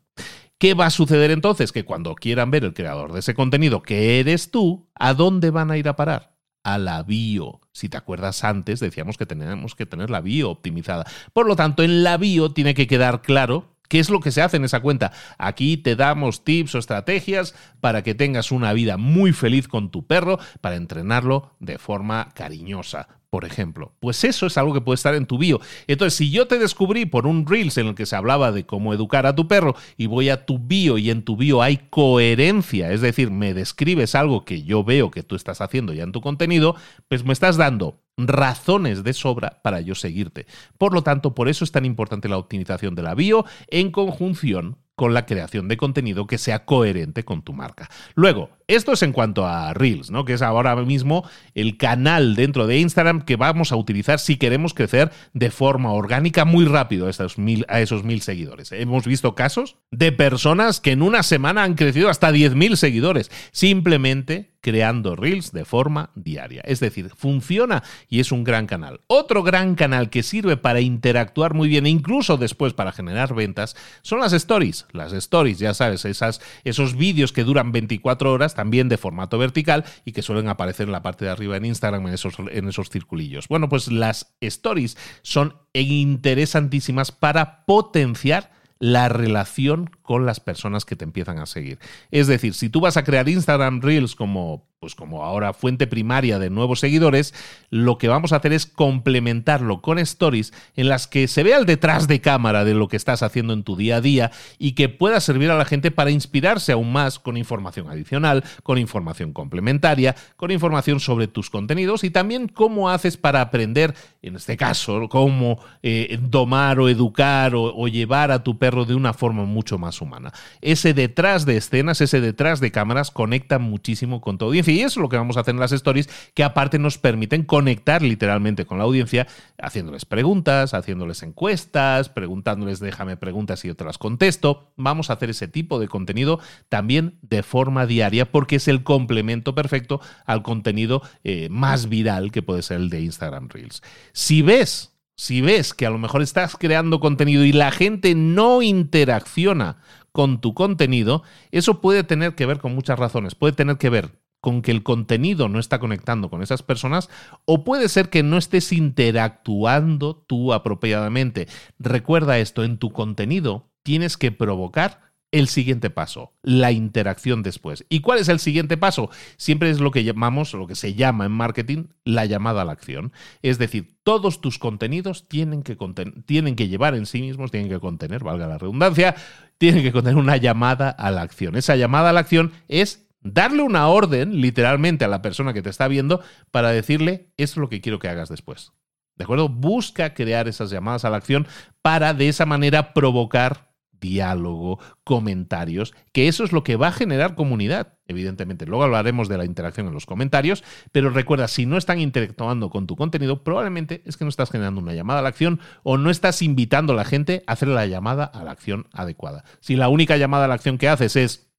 ¿Qué 0.58 0.73
va 0.73 0.88
a 0.88 0.91
suceder 0.91 1.32
entonces? 1.32 1.71
Que 1.71 1.86
cuando 1.86 2.13
quieran 2.13 2.51
ver 2.51 2.63
el 2.63 2.73
creador 2.73 3.13
de 3.13 3.21
ese 3.21 3.34
contenido, 3.34 3.82
que 3.82 4.19
eres 4.19 4.51
tú, 4.51 4.88
¿a 4.93 5.13
dónde 5.13 5.49
van 5.49 5.71
a 5.71 5.77
ir 5.77 5.88
a 5.88 5.95
parar? 5.95 6.36
A 6.63 6.77
la 6.77 7.01
bio. 7.01 7.62
Si 7.71 7.89
te 7.89 7.97
acuerdas 7.97 8.43
antes, 8.43 8.80
decíamos 8.80 9.17
que 9.17 9.25
tenemos 9.25 9.73
que 9.73 9.88
tener 9.88 10.12
la 10.12 10.21
bio 10.21 10.51
optimizada. 10.51 11.06
Por 11.34 11.47
lo 11.47 11.56
tanto, 11.56 11.82
en 11.82 12.04
la 12.04 12.17
bio 12.17 12.51
tiene 12.51 12.75
que 12.75 12.86
quedar 12.86 13.23
claro 13.23 13.71
¿Qué 13.91 13.99
es 13.99 14.10
lo 14.10 14.21
que 14.21 14.32
se 14.32 14.41
hace 14.41 14.56
en 14.56 14.63
esa 14.63 14.80
cuenta? 14.80 15.12
Aquí 15.38 15.75
te 15.75 15.97
damos 15.97 16.45
tips 16.45 16.75
o 16.75 16.80
estrategias 16.80 17.54
para 17.82 18.04
que 18.04 18.15
tengas 18.15 18.54
una 18.54 18.71
vida 18.71 18.95
muy 18.95 19.34
feliz 19.34 19.67
con 19.67 19.91
tu 19.91 20.08
perro, 20.08 20.39
para 20.62 20.77
entrenarlo 20.77 21.58
de 21.60 21.77
forma 21.77 22.30
cariñosa, 22.34 23.10
por 23.32 23.46
ejemplo. 23.46 23.94
Pues 24.02 24.26
eso 24.26 24.46
es 24.46 24.58
algo 24.58 24.74
que 24.74 24.82
puede 24.82 24.96
estar 24.96 25.15
en 25.15 25.26
tu 25.26 25.38
bio. 25.38 25.62
Entonces, 25.88 26.17
si 26.17 26.30
yo 26.32 26.48
te 26.48 26.60
descubrí 26.60 27.06
por 27.06 27.26
un 27.26 27.48
Reels 27.48 27.78
en 27.78 27.88
el 27.88 27.96
que 27.96 28.06
se 28.06 28.17
hablaba 28.17 28.52
de 28.52 28.65
cómo 28.65 28.94
educar 28.94 29.26
a 29.26 29.34
tu 29.34 29.48
perro 29.48 29.74
y 29.96 30.08
voy 30.08 30.30
a 30.30 30.46
tu 30.46 30.60
bio 30.60 30.98
y 30.98 31.10
en 31.10 31.24
tu 31.24 31.38
bio 31.38 31.62
hay 31.62 31.78
coherencia, 31.89 32.91
es 32.91 33.00
decir, 33.00 33.32
me 33.32 33.54
describes 33.54 34.15
algo 34.15 34.44
que 34.44 34.63
yo 34.63 34.84
veo 34.84 35.12
que 35.12 35.24
tú 35.24 35.36
estás 35.36 35.62
haciendo 35.62 35.94
ya 35.94 36.04
en 36.04 36.12
tu 36.12 36.20
contenido, 36.20 36.76
pues 37.08 37.24
me 37.24 37.32
estás 37.32 37.56
dando 37.56 38.02
razones 38.17 39.04
de 39.04 39.13
sobra 39.13 39.62
para 39.63 39.80
yo 39.80 39.96
seguirte. 39.96 40.46
Por 40.78 40.94
lo 40.94 41.02
tanto, 41.02 41.34
por 41.34 41.48
eso 41.48 41.63
es 41.63 41.72
tan 41.72 41.86
importante 41.86 42.28
la 42.28 42.38
optimización 42.38 42.96
de 42.96 43.04
la 43.04 43.15
bio 43.15 43.46
en 43.70 43.91
conjunción 43.91 44.78
con 44.96 45.13
la 45.13 45.26
creación 45.26 45.67
de 45.67 45.78
contenido 45.78 46.28
que 46.28 46.38
sea 46.38 46.65
coherente 46.65 47.24
con 47.24 47.41
tu 47.41 47.54
marca. 47.54 47.89
Luego, 48.13 48.50
Esto 48.71 48.93
es 48.93 49.03
en 49.03 49.12
cuanto 49.12 49.45
a 49.45 49.73
Reels, 49.73 50.12
¿no? 50.12 50.23
Que 50.23 50.31
es 50.31 50.41
ahora 50.41 50.77
mismo 50.77 51.29
el 51.55 51.75
canal 51.75 52.36
dentro 52.36 52.67
de 52.67 52.79
Instagram 52.79 53.23
que 53.23 53.36
vamos 53.36 53.73
a 53.73 53.75
utilizar 53.75 54.17
si 54.17 54.38
queremos 54.38 54.73
crecer 54.73 55.12
de 55.34 55.51
forma 55.51 55.91
orgánica 55.91 56.45
muy 56.45 56.63
rápido 56.63 57.07
a 57.07 57.10
esos 57.10 57.38
mil, 57.38 57.65
a 57.67 57.81
esos 57.81 58.05
mil 58.05 58.21
seguidores. 58.21 58.71
Hemos 58.71 59.05
visto 59.05 59.36
casos 59.36 59.75
de 59.91 60.13
personas 60.13 60.79
que 60.79 60.93
en 60.93 61.01
una 61.01 61.21
semana 61.21 61.63
han 61.63 61.73
crecido 61.73 62.07
hasta 62.07 62.31
10.000 62.31 62.77
seguidores, 62.77 63.29
simplemente 63.51 64.51
creando 64.62 65.15
reels 65.15 65.51
de 65.51 65.65
forma 65.65 66.12
diaria. 66.15 66.62
Es 66.65 66.79
decir, 66.79 67.12
funciona 67.15 67.84
y 68.07 68.19
es 68.19 68.31
un 68.31 68.43
gran 68.43 68.67
canal. 68.67 69.01
Otro 69.07 69.43
gran 69.43 69.75
canal 69.75 70.10
que 70.10 70.23
sirve 70.23 70.55
para 70.55 70.81
interactuar 70.81 71.53
muy 71.53 71.67
bien 71.67 71.86
e 71.88 71.89
incluso 71.89 72.38
después 72.38 72.73
para 72.73 72.91
generar 72.91 73.34
ventas 73.34 73.75
son 74.03 74.19
las 74.19 74.34
stories. 74.34 74.86
Las 74.91 75.13
stories, 75.13 75.60
ya 75.60 75.73
sabes, 75.73 76.05
esas, 76.05 76.41
esos 76.63 76.95
vídeos 76.95 77.34
que 77.34 77.43
duran 77.43 77.71
24 77.71 78.31
horas 78.31 78.55
también 78.62 78.89
de 78.89 78.97
formato 79.00 79.39
vertical 79.39 79.86
y 80.06 80.12
que 80.12 80.21
suelen 80.21 80.47
aparecer 80.47 80.86
en 80.86 80.91
la 80.91 81.02
parte 81.02 81.26
de 81.26 81.32
arriba 81.32 81.58
en 81.58 81.65
Instagram 81.65 82.06
en 82.06 82.13
esos, 82.13 82.36
en 82.38 82.67
esos 82.67 82.91
circulillos. 82.91 83.47
Bueno, 83.47 83.69
pues 83.69 83.91
las 83.91 84.36
stories 84.39 84.97
son 85.24 85.56
interesantísimas 85.74 87.12
para 87.12 87.65
potenciar 87.65 88.52
la 88.78 89.10
relación 89.10 89.89
con 90.04 90.28
las 90.28 90.39
personas 90.39 90.86
que 90.86 90.95
te 90.95 91.06
empiezan 91.06 91.39
a 91.39 91.47
seguir. 91.47 91.80
Es 92.12 92.28
decir, 92.28 92.54
si 92.54 92.69
tú 92.69 92.82
vas 92.82 92.97
a 92.97 93.04
crear 93.04 93.28
Instagram 93.28 93.82
Reels 93.82 94.13
como 94.13 94.69
pues 94.82 94.96
como 94.96 95.24
ahora 95.24 95.54
fuente 95.54 95.86
primaria 95.86 96.39
de 96.39 96.50
nuevos 96.50 96.80
seguidores, 96.80 97.36
lo 97.70 98.00
que 98.00 98.08
vamos 98.08 98.34
a 98.34 98.38
hacer 98.38 98.52
es 98.52 98.65
complementarlo 98.65 99.80
con 99.80 100.00
stories 100.00 100.54
en 100.76 100.89
las 100.89 101.06
que 101.06 101.28
se 101.28 101.44
vea 101.44 101.60
el 101.60 101.67
detrás 101.67 102.08
de 102.08 102.20
cámara 102.20 102.65
de 102.65 102.74
lo 102.74 102.88
que 102.88 102.98
estás 102.98 103.22
haciendo 103.22 103.54
en 103.54 103.62
tu 103.62 103.76
día 103.76 103.98
a 103.98 104.02
día 104.02 104.32
y 104.58 104.72
que 104.72 104.89
pueda 104.89 105.20
servir 105.20 105.52
a 105.52 105.56
la 105.56 105.65
gente 105.65 105.91
para 105.91 106.10
inspirarse 106.10 106.72
aún 106.72 106.91
más 106.91 107.20
con 107.20 107.38
información 107.38 107.91
adicional, 107.91 108.44
con 108.63 108.80
información 108.80 109.34
complementaria, 109.34 110.15
con 110.36 110.50
información 110.50 111.00
sobre 111.00 111.28
tus 111.28 111.52
contenidos 111.52 112.04
y 112.04 112.10
también 112.10 112.48
cómo 112.48 112.89
haces 112.89 113.17
para 113.17 113.41
aprender, 113.41 113.94
en 114.24 114.36
este 114.36 114.58
caso, 114.58 115.08
cómo 115.10 115.60
eh, 115.84 116.17
domar 116.24 116.80
o 116.80 116.89
educar 116.89 117.54
o, 117.54 117.65
o 117.65 117.88
llevar 117.88 118.32
a 118.32 118.41
tu 118.41 118.58
perro 118.58 118.86
de 118.86 118.96
una 118.96 119.13
forma 119.13 119.46
mucho 119.46 119.78
más 119.78 120.02
humana. 120.02 120.34
Ese 120.60 120.96
detrás 120.96 121.46
de 121.46 121.58
escenas, 121.58 122.02
ese 122.02 122.20
detrás 122.20 122.60
de 122.60 122.72
cámaras 122.72 123.12
conecta 123.12 123.60
muchísimo 123.60 124.22
con 124.22 124.39
tu 124.39 124.46
audiencia 124.46 124.70
y 124.71 124.81
eso 124.81 124.99
es 124.99 125.01
lo 125.01 125.10
que 125.10 125.17
vamos 125.17 125.38
a 125.38 125.41
hacer 125.41 125.53
en 125.53 125.60
las 125.60 125.71
stories, 125.71 126.10
que 126.34 126.43
aparte 126.43 126.79
nos 126.79 126.97
permiten 126.97 127.43
conectar 127.43 128.01
literalmente 128.01 128.65
con 128.65 128.77
la 128.77 128.86
audiencia, 128.86 129.27
haciéndoles 129.57 130.05
preguntas, 130.05 130.73
haciéndoles 130.73 131.23
encuestas, 131.23 132.10
preguntándoles 132.10 132.79
déjame 132.79 133.17
preguntas 133.17 133.63
y 133.65 133.69
yo 133.69 133.75
te 133.75 133.86
las 133.86 133.97
contesto. 133.97 134.73
Vamos 134.77 135.10
a 135.10 135.13
hacer 135.13 135.29
ese 135.29 135.47
tipo 135.47 135.79
de 135.79 135.88
contenido 135.88 136.39
también 136.69 137.19
de 137.21 137.43
forma 137.43 137.86
diaria 137.86 138.31
porque 138.31 138.57
es 138.57 138.67
el 138.67 138.84
complemento 138.84 139.55
perfecto 139.55 140.01
al 140.25 140.43
contenido 140.43 141.01
eh, 141.23 141.49
más 141.49 141.89
viral 141.89 142.31
que 142.31 142.41
puede 142.41 142.62
ser 142.62 142.77
el 142.77 142.89
de 142.89 143.01
Instagram 143.01 143.49
Reels. 143.49 143.81
Si 144.13 144.41
ves 144.41 144.91
si 145.21 145.41
ves 145.41 145.75
que 145.75 145.86
a 145.86 145.91
lo 145.91 145.99
mejor 145.99 146.23
estás 146.23 146.55
creando 146.57 146.99
contenido 146.99 147.45
y 147.45 147.51
la 147.51 147.69
gente 147.69 148.15
no 148.15 148.63
interacciona 148.63 149.77
con 150.12 150.41
tu 150.41 150.55
contenido, 150.55 151.21
eso 151.51 151.79
puede 151.79 152.03
tener 152.03 152.34
que 152.34 152.47
ver 152.47 152.57
con 152.57 152.73
muchas 152.73 152.97
razones. 152.97 153.36
Puede 153.36 153.53
tener 153.53 153.77
que 153.77 153.91
ver 153.91 154.20
con 154.41 154.62
que 154.62 154.71
el 154.71 154.84
contenido 154.84 155.47
no 155.47 155.60
está 155.60 155.80
conectando 155.80 156.30
con 156.30 156.41
esas 156.41 156.63
personas 156.63 157.10
o 157.45 157.63
puede 157.63 157.88
ser 157.88 158.10
que 158.10 158.23
no 158.23 158.38
estés 158.38 158.73
interactuando 158.73 160.15
tú 160.27 160.51
apropiadamente. 160.51 161.47
Recuerda 161.80 162.39
esto, 162.39 162.63
en 162.63 162.77
tu 162.77 162.91
contenido 162.91 163.69
tienes 163.84 164.17
que 164.17 164.32
provocar 164.32 165.12
el 165.32 165.47
siguiente 165.47 165.89
paso, 165.89 166.34
la 166.43 166.73
interacción 166.73 167.41
después. 167.41 167.86
¿Y 167.88 168.01
cuál 168.01 168.19
es 168.19 168.27
el 168.27 168.39
siguiente 168.39 168.75
paso? 168.75 169.10
Siempre 169.38 169.69
es 169.69 169.80
lo 169.80 169.91
que 169.91 170.04
llamamos, 170.04 170.54
lo 170.54 170.67
que 170.67 170.75
se 170.75 170.93
llama 170.93 171.25
en 171.25 171.32
marketing, 171.32 171.86
la 172.04 172.25
llamada 172.25 172.63
a 172.63 172.65
la 172.65 172.73
acción. 172.73 173.13
Es 173.41 173.58
decir, 173.58 173.95
todos 174.04 174.41
tus 174.41 174.60
contenidos 174.60 175.30
tienen 175.30 175.63
que, 175.63 175.77
que 175.77 176.67
llevar 176.67 176.95
en 176.95 177.06
sí 177.06 177.21
mismos, 177.21 177.49
tienen 177.49 177.69
que 177.69 177.80
contener, 177.80 178.23
valga 178.23 178.47
la 178.47 178.58
redundancia, 178.58 179.15
tienen 179.58 179.84
que 179.84 179.93
contener 179.93 180.17
una 180.17 180.36
llamada 180.36 180.89
a 180.89 181.12
la 181.12 181.21
acción. 181.21 181.56
Esa 181.56 181.77
llamada 181.77 182.10
a 182.10 182.13
la 182.13 182.19
acción 182.19 182.51
es 182.67 183.08
darle 183.21 183.63
una 183.63 183.88
orden, 183.88 184.41
literalmente, 184.41 185.05
a 185.05 185.07
la 185.07 185.21
persona 185.21 185.53
que 185.53 185.62
te 185.62 185.69
está 185.69 185.88
viendo 185.88 186.21
para 186.51 186.71
decirle, 186.71 187.31
esto 187.38 187.53
es 187.53 187.57
lo 187.57 187.69
que 187.69 187.81
quiero 187.81 187.99
que 187.99 188.10
hagas 188.10 188.29
después. 188.29 188.73
¿De 189.15 189.23
acuerdo? 189.23 189.49
Busca 189.49 190.13
crear 190.13 190.47
esas 190.47 190.71
llamadas 190.71 191.05
a 191.05 191.10
la 191.10 191.17
acción 191.17 191.47
para 191.81 192.13
de 192.13 192.29
esa 192.29 192.45
manera 192.45 192.93
provocar 192.93 193.71
diálogo, 194.01 194.79
comentarios, 195.03 195.93
que 196.12 196.27
eso 196.27 196.43
es 196.43 196.51
lo 196.51 196.63
que 196.63 196.75
va 196.75 196.88
a 196.88 196.91
generar 196.91 197.36
comunidad, 197.36 197.99
evidentemente. 198.07 198.65
Luego 198.65 198.84
hablaremos 198.84 199.29
de 199.29 199.38
la 199.38 199.45
interacción 199.45 199.88
en 199.88 199.93
los 199.93 200.07
comentarios, 200.07 200.63
pero 200.91 201.12
recuerda, 201.12 201.47
si 201.47 201.67
no 201.67 201.77
están 201.77 201.99
interactuando 201.99 202.71
con 202.71 202.88
tu 202.88 202.95
contenido, 202.95 203.43
probablemente 203.43 204.01
es 204.05 204.17
que 204.17 204.25
no 204.25 204.29
estás 204.29 204.49
generando 204.49 204.81
una 204.81 204.93
llamada 204.93 205.19
a 205.19 205.23
la 205.23 205.29
acción 205.29 205.60
o 205.84 205.97
no 205.97 206.10
estás 206.10 206.41
invitando 206.41 206.93
a 206.93 206.95
la 206.95 207.05
gente 207.05 207.43
a 207.45 207.53
hacer 207.53 207.67
la 207.67 207.86
llamada 207.86 208.25
a 208.25 208.43
la 208.43 208.51
acción 208.51 208.88
adecuada. 208.91 209.43
Si 209.60 209.75
la 209.75 209.88
única 209.88 210.17
llamada 210.17 210.45
a 210.45 210.47
la 210.47 210.55
acción 210.55 210.79
que 210.79 210.89
haces 210.89 211.15
es 211.15 211.51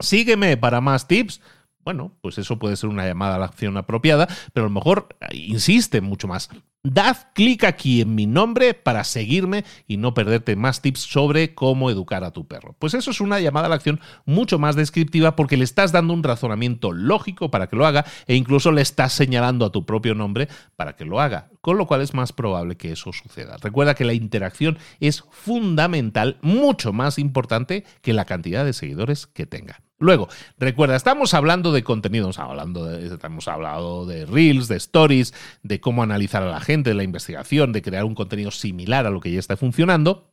Sígueme 0.00 0.56
para 0.56 0.80
más 0.80 1.08
tips. 1.08 1.40
Bueno, 1.84 2.12
pues 2.20 2.36
eso 2.38 2.58
puede 2.58 2.76
ser 2.76 2.90
una 2.90 3.06
llamada 3.06 3.36
a 3.36 3.38
la 3.38 3.46
acción 3.46 3.76
apropiada, 3.76 4.26
pero 4.52 4.66
a 4.66 4.68
lo 4.68 4.74
mejor 4.74 5.08
eh, 5.20 5.36
insiste 5.36 6.00
mucho 6.00 6.26
más. 6.26 6.50
Dad 6.82 7.16
clic 7.34 7.64
aquí 7.64 8.00
en 8.00 8.14
mi 8.14 8.26
nombre 8.26 8.74
para 8.74 9.02
seguirme 9.02 9.64
y 9.88 9.96
no 9.96 10.14
perderte 10.14 10.54
más 10.54 10.82
tips 10.82 11.00
sobre 11.00 11.54
cómo 11.54 11.90
educar 11.90 12.22
a 12.22 12.32
tu 12.32 12.46
perro. 12.46 12.76
Pues 12.78 12.94
eso 12.94 13.10
es 13.10 13.20
una 13.20 13.40
llamada 13.40 13.66
a 13.66 13.68
la 13.68 13.74
acción 13.76 14.00
mucho 14.24 14.58
más 14.58 14.76
descriptiva 14.76 15.34
porque 15.34 15.56
le 15.56 15.64
estás 15.64 15.90
dando 15.90 16.12
un 16.12 16.22
razonamiento 16.22 16.92
lógico 16.92 17.50
para 17.50 17.68
que 17.68 17.76
lo 17.76 17.86
haga 17.86 18.04
e 18.26 18.36
incluso 18.36 18.70
le 18.70 18.82
estás 18.82 19.12
señalando 19.12 19.64
a 19.64 19.72
tu 19.72 19.84
propio 19.84 20.14
nombre 20.14 20.48
para 20.76 20.94
que 20.94 21.04
lo 21.04 21.20
haga, 21.20 21.50
con 21.60 21.76
lo 21.76 21.86
cual 21.86 22.02
es 22.02 22.14
más 22.14 22.32
probable 22.32 22.76
que 22.76 22.92
eso 22.92 23.12
suceda. 23.12 23.56
Recuerda 23.58 23.94
que 23.94 24.04
la 24.04 24.12
interacción 24.12 24.78
es 25.00 25.24
fundamental, 25.30 26.38
mucho 26.40 26.92
más 26.92 27.18
importante 27.18 27.84
que 28.00 28.12
la 28.12 28.26
cantidad 28.26 28.64
de 28.64 28.72
seguidores 28.72 29.26
que 29.26 29.46
tenga. 29.46 29.85
Luego, 29.98 30.28
recuerda, 30.58 30.94
estamos 30.94 31.32
hablando 31.32 31.72
de 31.72 31.82
contenido, 31.82 32.30
hablando 32.36 32.84
de, 32.84 33.18
hablado 33.46 34.04
de 34.04 34.26
reels, 34.26 34.68
de 34.68 34.76
stories, 34.76 35.32
de 35.62 35.80
cómo 35.80 36.02
analizar 36.02 36.42
a 36.42 36.50
la 36.50 36.60
gente, 36.60 36.90
de 36.90 36.96
la 36.96 37.02
investigación, 37.02 37.72
de 37.72 37.80
crear 37.80 38.04
un 38.04 38.14
contenido 38.14 38.50
similar 38.50 39.06
a 39.06 39.10
lo 39.10 39.20
que 39.20 39.32
ya 39.32 39.38
está 39.38 39.56
funcionando. 39.56 40.30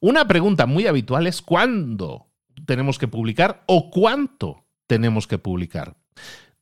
Una 0.00 0.26
pregunta 0.26 0.64
muy 0.64 0.86
habitual 0.86 1.26
es 1.26 1.42
cuándo 1.42 2.28
tenemos 2.64 2.98
que 2.98 3.06
publicar 3.06 3.64
o 3.66 3.90
cuánto 3.90 4.64
tenemos 4.86 5.26
que 5.26 5.38
publicar. 5.38 5.96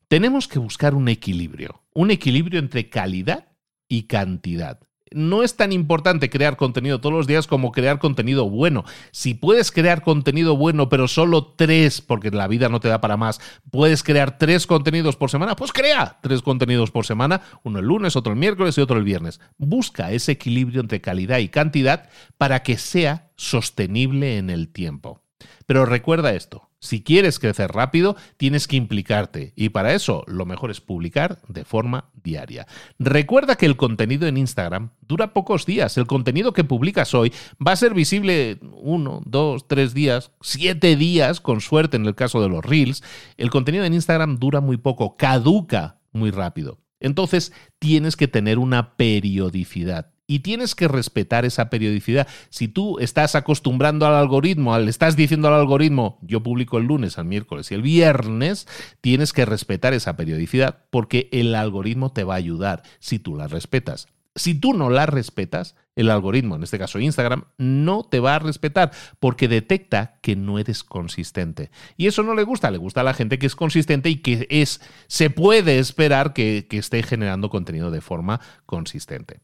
Tenemos 0.08 0.48
que 0.48 0.58
buscar 0.58 0.94
un 0.96 1.08
equilibrio, 1.08 1.84
un 1.94 2.10
equilibrio 2.10 2.58
entre 2.58 2.88
calidad 2.88 3.46
y 3.88 4.04
cantidad 4.04 4.80
no 5.12 5.42
es 5.42 5.56
tan 5.56 5.72
importante 5.72 6.30
crear 6.30 6.56
contenido 6.56 7.00
todos 7.00 7.14
los 7.14 7.26
días 7.26 7.46
como 7.46 7.72
crear 7.72 7.98
contenido 7.98 8.48
bueno. 8.48 8.84
Si 9.10 9.34
puedes 9.34 9.72
crear 9.72 10.02
contenido 10.02 10.56
bueno, 10.56 10.88
pero 10.88 11.08
solo 11.08 11.54
tres, 11.56 12.00
porque 12.00 12.30
la 12.30 12.48
vida 12.48 12.68
no 12.68 12.80
te 12.80 12.88
da 12.88 13.00
para 13.00 13.16
más, 13.16 13.40
puedes 13.70 14.02
crear 14.02 14.38
tres 14.38 14.66
contenidos 14.66 15.16
por 15.16 15.30
semana, 15.30 15.56
pues 15.56 15.72
crea 15.72 16.18
tres 16.22 16.42
contenidos 16.42 16.90
por 16.90 17.06
semana, 17.06 17.42
uno 17.64 17.80
el 17.80 17.86
lunes, 17.86 18.16
otro 18.16 18.32
el 18.32 18.38
miércoles 18.38 18.78
y 18.78 18.80
otro 18.80 18.98
el 18.98 19.04
viernes. 19.04 19.40
Busca 19.58 20.12
ese 20.12 20.32
equilibrio 20.32 20.80
entre 20.80 21.00
calidad 21.00 21.38
y 21.38 21.48
cantidad 21.48 22.08
para 22.38 22.62
que 22.62 22.78
sea 22.78 23.30
sostenible 23.36 24.38
en 24.38 24.50
el 24.50 24.68
tiempo. 24.68 25.22
Pero 25.66 25.86
recuerda 25.86 26.34
esto, 26.34 26.69
si 26.80 27.02
quieres 27.02 27.38
crecer 27.38 27.70
rápido, 27.72 28.16
tienes 28.38 28.66
que 28.66 28.76
implicarte 28.76 29.52
y 29.54 29.68
para 29.68 29.92
eso 29.92 30.24
lo 30.26 30.46
mejor 30.46 30.70
es 30.70 30.80
publicar 30.80 31.38
de 31.46 31.64
forma 31.64 32.10
diaria. 32.22 32.66
Recuerda 32.98 33.56
que 33.56 33.66
el 33.66 33.76
contenido 33.76 34.26
en 34.26 34.38
Instagram 34.38 34.90
dura 35.02 35.34
pocos 35.34 35.66
días. 35.66 35.98
El 35.98 36.06
contenido 36.06 36.54
que 36.54 36.64
publicas 36.64 37.14
hoy 37.14 37.32
va 37.64 37.72
a 37.72 37.76
ser 37.76 37.92
visible 37.92 38.58
uno, 38.72 39.20
dos, 39.26 39.68
tres 39.68 39.92
días, 39.92 40.32
siete 40.40 40.96
días, 40.96 41.40
con 41.40 41.60
suerte 41.60 41.98
en 41.98 42.06
el 42.06 42.14
caso 42.14 42.40
de 42.40 42.48
los 42.48 42.64
reels. 42.64 43.02
El 43.36 43.50
contenido 43.50 43.84
en 43.84 43.92
Instagram 43.92 44.38
dura 44.38 44.62
muy 44.62 44.78
poco, 44.78 45.18
caduca 45.18 46.00
muy 46.12 46.30
rápido. 46.30 46.78
Entonces 46.98 47.52
tienes 47.78 48.16
que 48.16 48.28
tener 48.28 48.58
una 48.58 48.96
periodicidad 48.96 50.12
y 50.30 50.38
tienes 50.38 50.76
que 50.76 50.86
respetar 50.86 51.44
esa 51.44 51.70
periodicidad. 51.70 52.28
Si 52.50 52.68
tú 52.68 53.00
estás 53.00 53.34
acostumbrando 53.34 54.06
al 54.06 54.14
algoritmo, 54.14 54.78
le 54.78 54.88
estás 54.88 55.16
diciendo 55.16 55.48
al 55.48 55.54
algoritmo, 55.54 56.20
yo 56.22 56.40
publico 56.40 56.78
el 56.78 56.84
lunes, 56.84 57.18
el 57.18 57.24
miércoles 57.24 57.72
y 57.72 57.74
el 57.74 57.82
viernes, 57.82 58.68
tienes 59.00 59.32
que 59.32 59.44
respetar 59.44 59.92
esa 59.92 60.14
periodicidad 60.14 60.84
porque 60.90 61.28
el 61.32 61.56
algoritmo 61.56 62.12
te 62.12 62.22
va 62.22 62.34
a 62.34 62.36
ayudar 62.36 62.84
si 63.00 63.18
tú 63.18 63.34
la 63.34 63.48
respetas. 63.48 64.06
Si 64.36 64.54
tú 64.54 64.72
no 64.72 64.88
la 64.88 65.06
respetas, 65.06 65.74
el 65.96 66.08
algoritmo, 66.08 66.54
en 66.54 66.62
este 66.62 66.78
caso 66.78 67.00
Instagram, 67.00 67.46
no 67.58 68.04
te 68.04 68.20
va 68.20 68.36
a 68.36 68.38
respetar 68.38 68.92
porque 69.18 69.48
detecta 69.48 70.20
que 70.22 70.36
no 70.36 70.60
eres 70.60 70.84
consistente. 70.84 71.72
Y 71.96 72.06
eso 72.06 72.22
no 72.22 72.36
le 72.36 72.44
gusta, 72.44 72.70
le 72.70 72.78
gusta 72.78 73.00
a 73.00 73.04
la 73.04 73.14
gente 73.14 73.40
que 73.40 73.46
es 73.46 73.56
consistente 73.56 74.08
y 74.10 74.18
que 74.18 74.46
es, 74.48 74.80
se 75.08 75.28
puede 75.28 75.80
esperar 75.80 76.34
que 76.34 76.68
esté 76.70 77.02
generando 77.02 77.50
contenido 77.50 77.90
de 77.90 78.00
forma 78.00 78.40
consistente. 78.64 79.40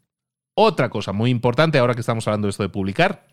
Otra 0.58 0.88
cosa 0.88 1.12
muy 1.12 1.30
importante, 1.30 1.78
ahora 1.78 1.92
que 1.92 2.00
estamos 2.00 2.26
hablando 2.26 2.46
de 2.46 2.50
esto 2.50 2.62
de 2.62 2.70
publicar, 2.70 3.26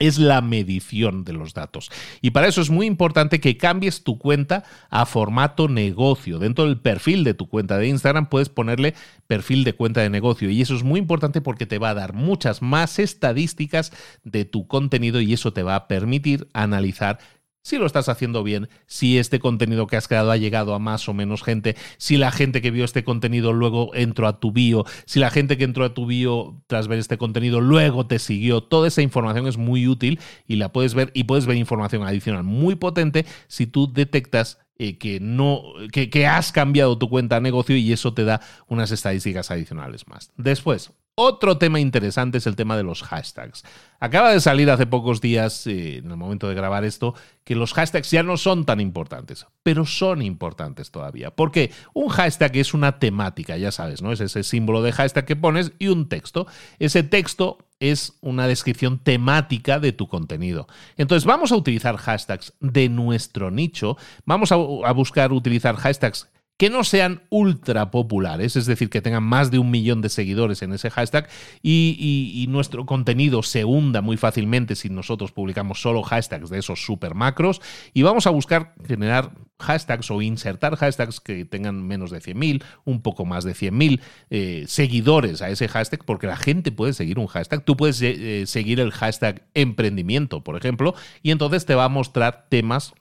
es 0.00 0.18
la 0.18 0.40
medición 0.40 1.22
de 1.22 1.32
los 1.32 1.54
datos. 1.54 1.92
Y 2.22 2.30
para 2.30 2.48
eso 2.48 2.60
es 2.60 2.70
muy 2.70 2.86
importante 2.86 3.38
que 3.38 3.56
cambies 3.56 4.02
tu 4.02 4.18
cuenta 4.18 4.64
a 4.88 5.06
formato 5.06 5.68
negocio. 5.68 6.40
Dentro 6.40 6.64
del 6.64 6.80
perfil 6.80 7.22
de 7.22 7.34
tu 7.34 7.48
cuenta 7.48 7.78
de 7.78 7.86
Instagram 7.86 8.28
puedes 8.28 8.48
ponerle 8.48 8.94
perfil 9.28 9.62
de 9.62 9.74
cuenta 9.74 10.00
de 10.00 10.10
negocio. 10.10 10.50
Y 10.50 10.60
eso 10.60 10.74
es 10.74 10.82
muy 10.82 10.98
importante 10.98 11.40
porque 11.40 11.66
te 11.66 11.78
va 11.78 11.90
a 11.90 11.94
dar 11.94 12.14
muchas 12.14 12.62
más 12.62 12.98
estadísticas 12.98 13.92
de 14.24 14.44
tu 14.44 14.66
contenido 14.66 15.20
y 15.20 15.32
eso 15.32 15.52
te 15.52 15.62
va 15.62 15.76
a 15.76 15.86
permitir 15.86 16.48
analizar 16.52 17.20
si 17.62 17.78
lo 17.78 17.86
estás 17.86 18.08
haciendo 18.08 18.42
bien, 18.42 18.68
si 18.86 19.18
este 19.18 19.38
contenido 19.38 19.86
que 19.86 19.96
has 19.96 20.08
creado 20.08 20.30
ha 20.30 20.36
llegado 20.36 20.74
a 20.74 20.78
más 20.78 21.08
o 21.08 21.14
menos 21.14 21.42
gente, 21.42 21.76
si 21.98 22.16
la 22.16 22.30
gente 22.30 22.62
que 22.62 22.70
vio 22.70 22.84
este 22.84 23.04
contenido 23.04 23.52
luego 23.52 23.94
entró 23.94 24.26
a 24.26 24.40
tu 24.40 24.52
bio, 24.52 24.84
si 25.04 25.18
la 25.18 25.30
gente 25.30 25.58
que 25.58 25.64
entró 25.64 25.84
a 25.84 25.94
tu 25.94 26.06
bio 26.06 26.62
tras 26.66 26.88
ver 26.88 26.98
este 26.98 27.18
contenido 27.18 27.60
luego 27.60 28.06
te 28.06 28.18
siguió, 28.18 28.62
toda 28.62 28.88
esa 28.88 29.02
información 29.02 29.46
es 29.46 29.56
muy 29.56 29.86
útil 29.88 30.20
y 30.46 30.56
la 30.56 30.72
puedes 30.72 30.94
ver 30.94 31.10
y 31.14 31.24
puedes 31.24 31.46
ver 31.46 31.56
información 31.56 32.02
adicional 32.02 32.44
muy 32.44 32.74
potente 32.76 33.26
si 33.48 33.66
tú 33.66 33.92
detectas 33.92 34.58
eh, 34.78 34.96
que 34.96 35.20
no 35.20 35.62
que, 35.92 36.08
que 36.08 36.26
has 36.26 36.52
cambiado 36.52 36.96
tu 36.96 37.10
cuenta 37.10 37.34
de 37.34 37.42
negocio 37.42 37.76
y 37.76 37.92
eso 37.92 38.14
te 38.14 38.24
da 38.24 38.40
unas 38.66 38.90
estadísticas 38.90 39.50
adicionales 39.50 40.08
más. 40.08 40.32
Después, 40.38 40.92
otro 41.22 41.58
tema 41.58 41.80
interesante 41.80 42.38
es 42.38 42.46
el 42.46 42.56
tema 42.56 42.78
de 42.78 42.82
los 42.82 43.02
hashtags. 43.02 43.62
Acaba 44.00 44.32
de 44.32 44.40
salir 44.40 44.70
hace 44.70 44.86
pocos 44.86 45.20
días, 45.20 45.66
eh, 45.66 45.98
en 45.98 46.10
el 46.10 46.16
momento 46.16 46.48
de 46.48 46.54
grabar 46.54 46.84
esto, 46.84 47.14
que 47.44 47.54
los 47.54 47.74
hashtags 47.74 48.10
ya 48.10 48.22
no 48.22 48.38
son 48.38 48.64
tan 48.64 48.80
importantes, 48.80 49.46
pero 49.62 49.84
son 49.84 50.22
importantes 50.22 50.90
todavía. 50.90 51.30
Porque 51.30 51.72
un 51.92 52.08
hashtag 52.08 52.56
es 52.56 52.72
una 52.72 52.98
temática, 52.98 53.58
ya 53.58 53.70
sabes, 53.70 54.00
¿no? 54.00 54.12
Es 54.12 54.20
ese 54.20 54.42
símbolo 54.42 54.82
de 54.82 54.92
hashtag 54.92 55.26
que 55.26 55.36
pones 55.36 55.72
y 55.78 55.88
un 55.88 56.08
texto. 56.08 56.46
Ese 56.78 57.02
texto 57.02 57.58
es 57.80 58.14
una 58.22 58.46
descripción 58.46 58.98
temática 58.98 59.78
de 59.78 59.92
tu 59.92 60.08
contenido. 60.08 60.68
Entonces 60.96 61.26
vamos 61.26 61.52
a 61.52 61.56
utilizar 61.56 61.98
hashtags 61.98 62.54
de 62.60 62.88
nuestro 62.88 63.50
nicho, 63.50 63.98
vamos 64.24 64.52
a, 64.52 64.54
a 64.54 64.92
buscar 64.92 65.32
utilizar 65.32 65.76
hashtags 65.76 66.28
que 66.60 66.68
no 66.68 66.84
sean 66.84 67.22
ultra 67.30 67.90
populares, 67.90 68.54
es 68.54 68.66
decir, 68.66 68.90
que 68.90 69.00
tengan 69.00 69.22
más 69.22 69.50
de 69.50 69.58
un 69.58 69.70
millón 69.70 70.02
de 70.02 70.10
seguidores 70.10 70.60
en 70.60 70.74
ese 70.74 70.90
hashtag 70.90 71.26
y, 71.62 72.44
nuestro 72.50 72.84
contenido 72.84 73.42
se 73.42 73.64
hunda 73.64 74.02
muy 74.02 74.18
fácilmente 74.18 74.74
si 74.74 74.90
nosotros 74.90 75.32
publicamos 75.32 75.80
solo 75.80 76.02
hashtags 76.02 76.50
de 76.50 76.58
esos 76.58 76.84
super 76.84 77.14
macros 77.14 77.62
y 77.94 78.02
vamos 78.02 78.26
a 78.26 78.30
buscar 78.30 78.74
generar 78.86 79.30
hashtags 79.58 80.10
o 80.10 80.20
insertar 80.20 80.76
hashtags 80.76 81.20
que 81.20 81.46
tengan 81.46 81.82
menos 81.82 82.10
de 82.10 82.20
100.000, 82.20 82.62
un 82.84 83.00
poco 83.00 83.24
más 83.24 83.44
de 83.44 83.52
100.000 83.52 84.00
eh, 84.28 84.64
seguidores 84.66 85.40
a 85.40 85.48
ese 85.48 85.66
hashtag, 85.66 86.04
porque 86.04 86.26
la 86.26 86.36
gente 86.36 86.72
puede 86.72 86.92
seguir 86.92 87.18
un 87.18 87.26
hashtag. 87.26 87.64
Tú 87.64 87.74
puedes 87.74 88.02
eh, 88.02 88.44
seguir 88.46 88.80
el 88.80 88.90
hashtag 88.90 89.46
emprendimiento, 89.54 90.44
por 90.44 90.56
ejemplo, 90.56 90.94
y 91.22 91.30
entonces 91.30 91.64
te 91.64 91.74
va 91.74 91.84
a 91.84 91.88
mostrar 91.88 92.48
temas 92.50 92.92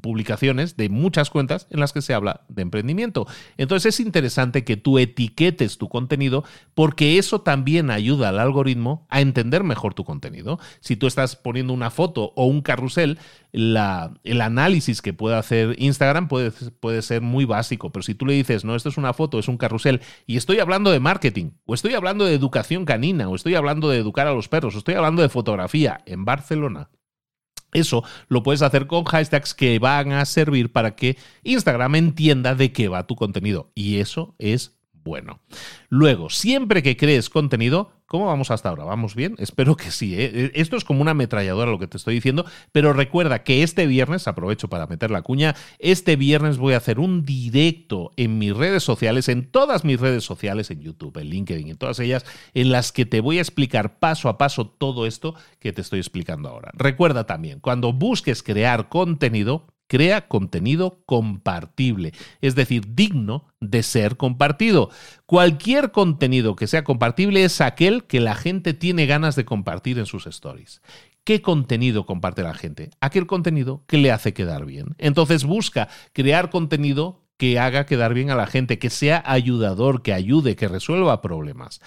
publicaciones 0.00 0.76
de 0.76 0.88
muchas 0.88 1.30
cuentas 1.30 1.66
en 1.70 1.80
las 1.80 1.92
que 1.92 2.02
se 2.02 2.14
habla 2.14 2.42
de 2.48 2.62
emprendimiento. 2.62 3.26
Entonces 3.56 3.94
es 3.94 4.00
interesante 4.00 4.64
que 4.64 4.76
tú 4.76 4.98
etiquetes 4.98 5.78
tu 5.78 5.88
contenido 5.88 6.44
porque 6.74 7.18
eso 7.18 7.40
también 7.40 7.90
ayuda 7.90 8.28
al 8.28 8.38
algoritmo 8.38 9.06
a 9.08 9.20
entender 9.20 9.64
mejor 9.64 9.94
tu 9.94 10.04
contenido. 10.04 10.58
Si 10.80 10.96
tú 10.96 11.06
estás 11.06 11.36
poniendo 11.36 11.72
una 11.72 11.90
foto 11.90 12.32
o 12.36 12.46
un 12.46 12.62
carrusel, 12.62 13.18
la, 13.52 14.12
el 14.24 14.40
análisis 14.40 15.00
que 15.00 15.12
puede 15.12 15.36
hacer 15.36 15.74
Instagram 15.78 16.28
puede, 16.28 16.50
puede 16.80 17.02
ser 17.02 17.22
muy 17.22 17.44
básico, 17.44 17.90
pero 17.90 18.02
si 18.02 18.14
tú 18.14 18.26
le 18.26 18.34
dices, 18.34 18.64
no, 18.64 18.74
esto 18.74 18.88
es 18.88 18.98
una 18.98 19.12
foto, 19.12 19.38
es 19.38 19.48
un 19.48 19.56
carrusel, 19.56 20.00
y 20.26 20.36
estoy 20.36 20.58
hablando 20.58 20.90
de 20.90 21.00
marketing, 21.00 21.52
o 21.64 21.74
estoy 21.74 21.94
hablando 21.94 22.24
de 22.24 22.34
educación 22.34 22.84
canina, 22.84 23.28
o 23.28 23.34
estoy 23.34 23.54
hablando 23.54 23.88
de 23.88 23.98
educar 23.98 24.26
a 24.26 24.34
los 24.34 24.48
perros, 24.48 24.74
o 24.74 24.78
estoy 24.78 24.94
hablando 24.94 25.22
de 25.22 25.28
fotografía 25.28 26.00
en 26.06 26.24
Barcelona, 26.24 26.90
eso 27.72 28.04
lo 28.28 28.42
puedes 28.42 28.62
hacer 28.62 28.86
con 28.86 29.04
hashtags 29.04 29.54
que 29.54 29.78
van 29.78 30.12
a 30.12 30.24
servir 30.24 30.72
para 30.72 30.96
que 30.96 31.16
Instagram 31.42 31.96
entienda 31.96 32.54
de 32.54 32.72
qué 32.72 32.88
va 32.88 33.06
tu 33.06 33.16
contenido. 33.16 33.70
Y 33.74 33.98
eso 33.98 34.34
es 34.38 34.77
bueno. 35.08 35.40
Luego, 35.88 36.30
siempre 36.30 36.82
que 36.82 36.96
crees 36.96 37.30
contenido, 37.30 37.90
¿cómo 38.06 38.26
vamos 38.26 38.50
hasta 38.50 38.68
ahora? 38.68 38.84
¿Vamos 38.84 39.14
bien? 39.14 39.34
Espero 39.38 39.74
que 39.74 39.90
sí. 39.90 40.14
¿eh? 40.14 40.52
E, 40.54 40.60
esto 40.60 40.76
es 40.76 40.84
como 40.84 41.00
una 41.02 41.12
ametralladora 41.12 41.70
lo 41.70 41.78
que 41.78 41.88
te 41.88 41.96
estoy 41.96 42.14
diciendo, 42.14 42.44
pero 42.70 42.92
recuerda 42.92 43.42
que 43.42 43.62
este 43.62 43.86
viernes, 43.86 44.28
aprovecho 44.28 44.68
para 44.68 44.86
meter 44.86 45.10
la 45.10 45.22
cuña, 45.22 45.56
este 45.78 46.14
viernes 46.16 46.58
voy 46.58 46.74
a 46.74 46.76
hacer 46.76 47.00
un 47.00 47.24
directo 47.24 48.12
en 48.16 48.38
mis 48.38 48.56
redes 48.56 48.84
sociales, 48.84 49.28
en 49.28 49.50
todas 49.50 49.84
mis 49.84 49.98
redes 49.98 50.22
sociales, 50.24 50.70
en 50.70 50.80
YouTube, 50.80 51.16
en 51.18 51.30
LinkedIn, 51.30 51.70
en 51.70 51.76
todas 51.78 51.98
ellas, 51.98 52.24
en 52.54 52.70
las 52.70 52.92
que 52.92 53.06
te 53.06 53.20
voy 53.20 53.38
a 53.38 53.42
explicar 53.42 53.98
paso 53.98 54.28
a 54.28 54.38
paso 54.38 54.68
todo 54.68 55.06
esto 55.06 55.34
que 55.58 55.72
te 55.72 55.80
estoy 55.80 55.98
explicando 55.98 56.50
ahora. 56.50 56.70
Recuerda 56.74 57.24
también, 57.24 57.60
cuando 57.60 57.92
busques 57.92 58.42
crear 58.42 58.88
contenido, 58.88 59.66
crea 59.88 60.28
contenido 60.28 61.02
compartible, 61.04 62.12
es 62.40 62.54
decir, 62.54 62.94
digno 62.94 63.46
de 63.60 63.82
ser 63.82 64.16
compartido. 64.16 64.90
Cualquier 65.26 65.90
contenido 65.90 66.54
que 66.54 66.68
sea 66.68 66.84
compartible 66.84 67.42
es 67.42 67.60
aquel 67.60 68.04
que 68.04 68.20
la 68.20 68.36
gente 68.36 68.74
tiene 68.74 69.06
ganas 69.06 69.34
de 69.34 69.44
compartir 69.44 69.98
en 69.98 70.06
sus 70.06 70.26
stories. 70.26 70.80
¿Qué 71.24 71.42
contenido 71.42 72.06
comparte 72.06 72.42
la 72.42 72.54
gente? 72.54 72.90
Aquel 73.00 73.26
contenido 73.26 73.82
que 73.86 73.98
le 73.98 74.12
hace 74.12 74.32
quedar 74.32 74.64
bien. 74.64 74.94
Entonces 74.98 75.44
busca 75.44 75.88
crear 76.12 76.50
contenido 76.50 77.24
que 77.36 77.58
haga 77.58 77.86
quedar 77.86 78.14
bien 78.14 78.30
a 78.30 78.34
la 78.34 78.46
gente, 78.46 78.78
que 78.78 78.90
sea 78.90 79.22
ayudador, 79.26 80.02
que 80.02 80.12
ayude, 80.12 80.56
que 80.56 80.68
resuelva 80.68 81.20
problemas. 81.20 81.80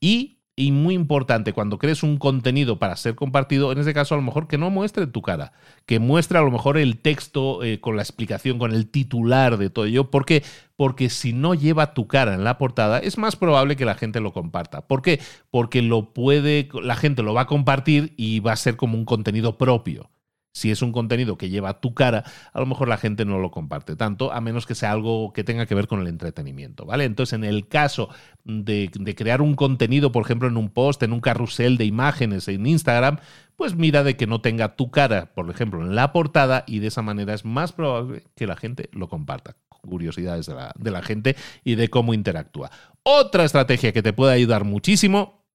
Y 0.00 0.35
y 0.58 0.72
muy 0.72 0.94
importante, 0.94 1.52
cuando 1.52 1.76
crees 1.78 2.02
un 2.02 2.16
contenido 2.16 2.78
para 2.78 2.96
ser 2.96 3.14
compartido, 3.14 3.72
en 3.72 3.78
este 3.78 3.92
caso 3.92 4.14
a 4.14 4.16
lo 4.16 4.22
mejor 4.22 4.48
que 4.48 4.56
no 4.56 4.70
muestre 4.70 5.06
tu 5.06 5.20
cara, 5.20 5.52
que 5.84 5.98
muestre 5.98 6.38
a 6.38 6.40
lo 6.40 6.50
mejor 6.50 6.78
el 6.78 6.96
texto 6.96 7.62
eh, 7.62 7.78
con 7.78 7.94
la 7.96 8.02
explicación, 8.02 8.58
con 8.58 8.72
el 8.72 8.88
titular 8.88 9.58
de 9.58 9.68
todo 9.68 9.84
ello. 9.84 10.10
¿Por 10.10 10.24
qué? 10.24 10.42
Porque 10.74 11.10
si 11.10 11.34
no 11.34 11.52
lleva 11.52 11.92
tu 11.92 12.06
cara 12.06 12.32
en 12.32 12.42
la 12.42 12.56
portada, 12.56 13.00
es 13.00 13.18
más 13.18 13.36
probable 13.36 13.76
que 13.76 13.84
la 13.84 13.96
gente 13.96 14.20
lo 14.20 14.32
comparta. 14.32 14.86
¿Por 14.86 15.02
qué? 15.02 15.20
Porque 15.50 15.82
lo 15.82 16.14
puede, 16.14 16.70
la 16.82 16.96
gente 16.96 17.22
lo 17.22 17.34
va 17.34 17.42
a 17.42 17.46
compartir 17.46 18.14
y 18.16 18.40
va 18.40 18.52
a 18.52 18.56
ser 18.56 18.76
como 18.76 18.96
un 18.96 19.04
contenido 19.04 19.58
propio. 19.58 20.10
Si 20.56 20.70
es 20.70 20.80
un 20.80 20.90
contenido 20.90 21.36
que 21.36 21.50
lleva 21.50 21.80
tu 21.80 21.92
cara, 21.92 22.24
a 22.54 22.60
lo 22.60 22.64
mejor 22.64 22.88
la 22.88 22.96
gente 22.96 23.26
no 23.26 23.38
lo 23.38 23.50
comparte 23.50 23.94
tanto, 23.94 24.32
a 24.32 24.40
menos 24.40 24.64
que 24.64 24.74
sea 24.74 24.90
algo 24.90 25.34
que 25.34 25.44
tenga 25.44 25.66
que 25.66 25.74
ver 25.74 25.86
con 25.86 26.00
el 26.00 26.06
entretenimiento, 26.06 26.86
¿vale? 26.86 27.04
Entonces, 27.04 27.34
en 27.34 27.44
el 27.44 27.68
caso 27.68 28.08
de, 28.44 28.90
crear 29.14 29.42
un 29.42 29.54
contenido, 29.54 30.12
por 30.12 30.24
ejemplo, 30.24 30.48
en 30.48 30.56
un 30.56 30.70
post, 30.70 31.02
en 31.02 31.12
un 31.12 31.20
carrusel 31.20 31.76
de 31.76 31.84
imágenes 31.84 32.48
en 32.48 32.66
Instagram, 32.66 33.18
pues 33.54 33.74
mira 33.74 34.02
de 34.02 34.16
que 34.16 34.26
no 34.26 34.40
tenga 34.40 34.76
tu 34.76 34.90
cara, 34.90 35.34
por 35.34 35.50
ejemplo, 35.50 35.82
en 35.82 35.94
la 35.94 36.10
portada 36.10 36.64
y 36.66 36.78
de 36.78 36.86
esa 36.86 37.02
manera 37.02 37.34
es 37.34 37.44
más 37.44 37.72
probable 37.72 38.24
que 38.34 38.46
la 38.46 38.56
gente 38.56 38.88
lo 38.92 39.10
comparta. 39.10 39.56
Curiosidades 39.68 40.46
de 40.46 40.54
la, 40.54 40.72
de 40.74 40.90
la 40.90 41.02
gente 41.02 41.36
y 41.64 41.74
de 41.74 41.90
cómo 41.90 42.14
interactúa. 42.14 42.70
Otra 43.02 43.44
estrategia 43.44 43.92
que 43.92 44.02
te 44.02 44.14
puede 44.14 44.32
ayudar 44.32 44.64
muchísimo 44.64 45.45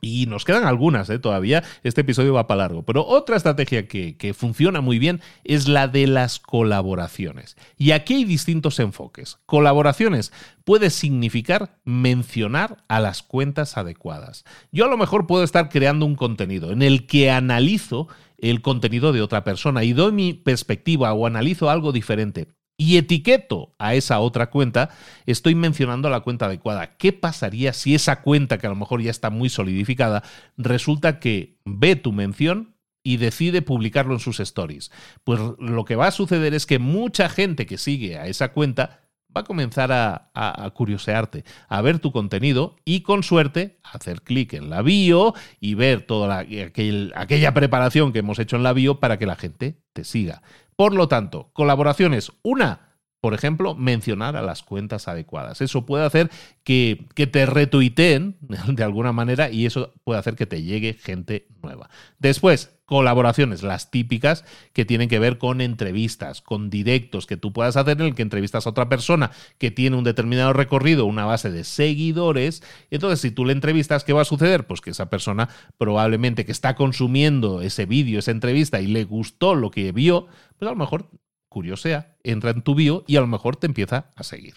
y 0.00 0.26
nos 0.26 0.44
quedan 0.44 0.64
algunas 0.64 1.08
¿eh? 1.10 1.18
todavía, 1.18 1.62
este 1.82 2.02
episodio 2.02 2.34
va 2.34 2.46
para 2.46 2.62
largo, 2.62 2.82
pero 2.84 3.06
otra 3.06 3.36
estrategia 3.36 3.86
que, 3.86 4.16
que, 4.16 4.34
funciona 4.34 4.80
muy 4.80 4.98
bien 4.98 5.20
es 5.44 5.68
la 5.68 5.88
de 5.88 6.06
las 6.06 6.38
colaboraciones. 6.38 7.56
Y 7.76 7.90
aquí 7.90 8.14
hay 8.14 8.24
distintos 8.24 8.78
enfoques. 8.78 9.38
Colaboraciones 9.46 10.32
puede 10.64 10.90
significar 10.90 11.78
mencionar 11.84 12.84
a 12.88 13.00
las 13.00 13.22
cuentas 13.22 13.76
adecuadas. 13.76 14.44
Yo 14.72 14.84
a 14.84 14.88
lo 14.88 14.96
mejor 14.96 15.26
puedo 15.26 15.44
estar 15.44 15.68
creando 15.68 16.06
un 16.06 16.16
contenido 16.16 16.72
en 16.72 16.82
el 16.82 17.06
que 17.06 17.30
analizo 17.30 18.08
el 18.38 18.62
contenido 18.62 19.12
de 19.12 19.22
otra 19.22 19.44
persona 19.44 19.84
y 19.84 19.92
doy 19.92 20.12
mi 20.12 20.32
perspectiva 20.32 21.12
o 21.12 21.26
analizo 21.26 21.68
algo 21.68 21.92
diferente 21.92 22.48
y 22.80 22.96
etiqueto 22.96 23.74
a 23.78 23.92
esa 23.92 24.20
otra 24.20 24.48
cuenta, 24.48 24.88
estoy 25.26 25.54
mencionando 25.54 26.08
la 26.08 26.20
cuenta 26.20 26.46
adecuada. 26.46 26.96
¿Qué 26.96 27.12
pasaría 27.12 27.74
si 27.74 27.94
esa 27.94 28.22
cuenta, 28.22 28.56
que 28.56 28.66
a 28.66 28.70
lo 28.70 28.76
mejor 28.76 29.02
ya 29.02 29.10
está 29.10 29.28
muy 29.28 29.50
solidificada, 29.50 30.22
resulta 30.56 31.20
que 31.20 31.58
ve 31.66 31.94
tu 31.94 32.12
mención 32.12 32.74
y 33.02 33.18
decide 33.18 33.60
publicarlo 33.60 34.14
en 34.14 34.20
sus 34.20 34.40
stories? 34.40 34.90
Pues 35.24 35.38
lo 35.58 35.84
que 35.84 35.94
va 35.94 36.06
a 36.06 36.10
suceder 36.10 36.54
es 36.54 36.64
que 36.64 36.78
mucha 36.78 37.28
gente 37.28 37.66
que 37.66 37.76
sigue 37.76 38.16
a 38.16 38.28
esa 38.28 38.54
cuenta 38.54 39.09
va 39.36 39.42
a 39.42 39.44
comenzar 39.44 39.90
a, 39.92 40.70
curiosearte, 40.74 41.44
a 41.68 41.80
ver 41.82 41.98
tu 41.98 42.12
contenido 42.12 42.76
y 42.84 43.02
con 43.02 43.22
suerte 43.22 43.78
hacer 43.82 44.22
clic 44.22 44.54
en 44.54 44.70
la 44.70 44.82
bio 44.82 45.34
y 45.60 45.74
ver 45.74 46.02
toda 46.02 46.46
aquella 47.14 47.54
preparación 47.54 48.12
que 48.12 48.20
hemos 48.20 48.38
hecho 48.38 48.56
en 48.56 48.62
la 48.62 48.72
bio 48.72 49.00
para 49.00 49.18
que 49.18 49.26
la 49.26 49.36
gente 49.36 49.80
te 49.92 50.04
siga. 50.04 50.42
Por 50.76 50.94
lo 50.94 51.08
tanto, 51.08 51.50
colaboraciones. 51.52 52.32
Una, 52.42 52.89
por 53.20 53.34
ejemplo, 53.34 53.74
mencionar 53.74 54.36
a 54.36 54.42
las 54.42 54.62
cuentas 54.62 55.08
adecuadas. 55.08 55.60
Eso 55.60 55.84
puede 55.84 56.04
hacer 56.04 56.30
que, 56.64 57.06
que, 57.14 57.26
te 57.26 57.46
retuiteen 57.46 58.36
de 58.68 58.84
alguna 58.84 59.12
manera 59.12 59.50
y 59.50 59.66
eso 59.66 59.92
puede 60.04 60.20
hacer 60.20 60.36
que 60.36 60.46
te 60.46 60.62
llegue 60.62 60.94
gente 60.94 61.46
nueva. 61.62 61.90
Después, 62.18 62.70
colaboraciones, 62.90 63.62
las 63.62 63.92
típicas 63.92 64.44
que 64.72 64.84
tienen 64.84 65.08
que 65.08 65.20
ver 65.20 65.38
con 65.38 65.60
entrevistas, 65.60 66.40
con 66.40 66.70
directos 66.70 67.26
que 67.26 67.36
tú 67.36 67.52
puedas 67.52 67.76
hacer 67.76 68.00
en 68.00 68.08
el 68.08 68.14
que 68.16 68.22
entrevistas 68.22 68.66
a 68.66 68.70
otra 68.70 68.88
persona 68.88 69.30
que 69.58 69.70
tiene 69.70 69.96
un 69.96 70.02
determinado 70.02 70.52
recorrido, 70.52 71.06
una 71.06 71.24
base 71.24 71.52
de 71.52 71.62
seguidores. 71.62 72.64
Entonces, 72.90 73.20
si 73.20 73.30
tú 73.30 73.44
le 73.44 73.52
entrevistas, 73.52 74.02
¿qué 74.02 74.12
va 74.12 74.22
a 74.22 74.24
suceder? 74.24 74.66
Pues 74.66 74.80
que 74.80 74.90
esa 74.90 75.08
persona 75.08 75.48
probablemente 75.78 76.44
que 76.44 76.50
está 76.50 76.74
consumiendo 76.74 77.62
ese 77.62 77.86
vídeo, 77.86 78.18
esa 78.18 78.32
entrevista 78.32 78.80
y 78.80 78.88
le 78.88 79.04
gustó 79.04 79.54
lo 79.54 79.70
que 79.70 79.92
vio, 79.92 80.26
pues 80.58 80.68
a 80.68 80.72
lo 80.72 80.76
mejor 80.76 81.10
curiosea, 81.50 82.16
entra 82.22 82.50
en 82.50 82.62
tu 82.62 82.74
bio 82.74 83.04
y 83.06 83.16
a 83.16 83.20
lo 83.20 83.26
mejor 83.26 83.56
te 83.56 83.66
empieza 83.66 84.06
a 84.16 84.22
seguir. 84.22 84.54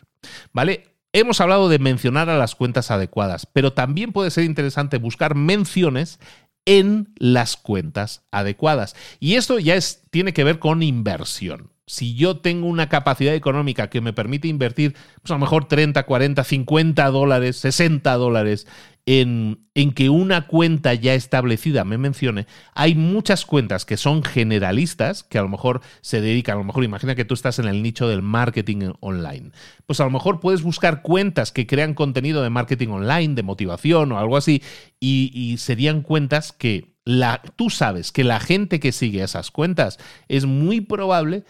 ¿Vale? 0.54 0.96
Hemos 1.12 1.42
hablado 1.42 1.68
de 1.68 1.78
mencionar 1.78 2.30
a 2.30 2.38
las 2.38 2.56
cuentas 2.56 2.90
adecuadas, 2.90 3.46
pero 3.46 3.74
también 3.74 4.14
puede 4.14 4.32
ser 4.32 4.46
interesante 4.46 4.98
buscar 4.98 5.36
menciones 5.36 6.20
en 6.66 7.14
las 7.18 7.58
cuentas 7.58 8.24
adecuadas. 8.32 8.96
Y 9.20 9.36
esto 9.36 9.60
ya 9.60 9.76
es, 9.76 10.04
tiene 10.10 10.34
que 10.34 10.46
ver 10.46 10.60
con 10.60 10.82
inversión. 10.82 11.73
Si 11.86 12.16
yo 12.16 12.38
tengo 12.38 12.68
una 12.68 12.88
capacidad 12.88 13.36
económica 13.36 13.90
que 13.90 14.00
me 14.00 14.14
permite 14.14 14.48
invertir, 14.48 14.96
pues 15.22 15.32
a 15.32 15.34
lo 15.34 15.40
mejor 15.40 15.66
30, 15.66 16.04
40, 16.04 16.44
50 16.44 17.10
dólares, 17.10 17.58
60 17.58 18.14
dólares 18.16 18.68
en, 19.06 19.68
en, 19.76 19.92
que 19.92 20.10
una 20.10 20.48
cuenta 20.48 20.94
ya 20.94 21.14
establecida 21.14 21.84
me 21.84 21.98
mencione, 21.98 22.48
hay 22.74 22.96
muchas 22.96 23.46
cuentas 23.46 23.86
que 23.86 23.98
son 23.98 24.24
generalistas, 24.24 25.24
que 25.24 25.38
a 25.38 25.42
lo 25.42 25.50
mejor 25.50 25.82
se 26.00 26.22
dedican, 26.22 26.56
a 26.56 26.60
lo 26.60 26.64
mejor 26.64 26.86
imagina 26.86 27.16
que 27.16 27.26
tú 27.26 27.34
estás 27.34 27.60
en 27.60 27.68
el 27.68 27.84
nicho 27.84 28.08
del 28.08 28.22
marketing 28.22 28.94
online. 29.02 29.52
Pues 29.86 30.00
a 30.00 30.06
lo 30.06 30.10
mejor 30.10 30.40
puedes 30.40 30.64
buscar 30.64 31.02
cuentas 31.02 31.52
que 31.52 31.68
crean 31.68 31.96
contenido 31.96 32.44
de 32.44 32.50
marketing 32.50 32.90
online, 32.90 33.36
de 33.36 33.44
motivación 33.44 34.14
o 34.14 34.20
algo 34.20 34.38
así, 34.38 34.64
y, 35.02 35.58
serían 35.58 36.02
cuentas 36.02 36.54
que 36.54 36.94
la, 37.04 37.42
tú 37.58 37.70
sabes 37.70 38.14
que 38.14 38.24
la 38.24 38.40
gente 38.40 38.80
que 38.80 38.94
sigue 38.94 39.22
esas 39.22 39.52
cuentas 39.52 40.00
es 40.30 40.46
muy 40.46 40.80
probable 40.80 41.44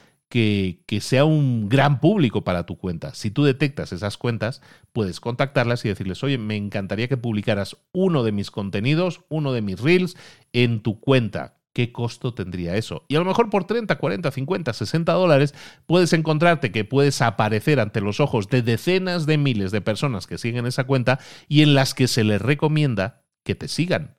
sea 1.01 1.25
un 1.25 1.69
gran 1.69 1.99
público 1.99 2.43
para 2.43 2.65
tu 2.65 2.77
cuenta. 2.77 3.13
Si 3.13 3.29
tú 3.29 3.43
detectas 3.43 3.93
esas 3.93 4.17
cuentas, 4.17 4.61
puedes 4.91 5.19
contactarlas 5.19 5.85
y 5.85 5.89
decirles, 5.89 6.23
oye, 6.23 6.37
me 6.37 6.55
encantaría 6.55 7.07
que 7.07 7.17
publicaras 7.17 7.77
uno 7.91 8.23
de 8.23 8.31
mis 8.31 8.49
contenidos, 8.49 9.21
uno 9.29 9.53
de 9.53 9.61
mis 9.61 9.79
reels 9.79 10.17
en 10.51 10.81
tu 10.81 10.99
cuenta. 10.99 11.57
¿Qué 11.73 11.91
costo 11.91 12.33
tendría 12.35 12.75
eso? 12.75 13.03
Y 13.07 13.15
a 13.15 13.19
lo 13.19 13.25
mejor 13.25 13.49
por 13.49 13.65
30, 13.65 13.97
40, 13.97 14.31
50, 14.31 14.73
60 14.73 15.13
dólares 15.13 15.55
puedes 15.87 16.13
encontrarte 16.13 16.71
que 16.71 16.85
puedes 16.85 17.21
aparecer 17.21 17.79
ante 17.79 17.99
los 17.99 18.19
ojos 18.19 18.47
de 18.47 18.61
decenas 18.61 19.25
de 19.25 19.39
miles 19.39 19.71
de 19.71 19.81
personas 19.81 20.27
que 20.27 20.37
siguen 20.37 20.67
esa 20.67 20.83
cuenta 20.83 21.19
y 21.47 21.63
en 21.63 21.73
las 21.73 21.95
que 21.95 22.07
se 22.07 22.23
les 22.23 22.41
recomienda 22.41 23.23
que 23.43 23.55
te 23.55 23.67
sigan. 23.67 24.15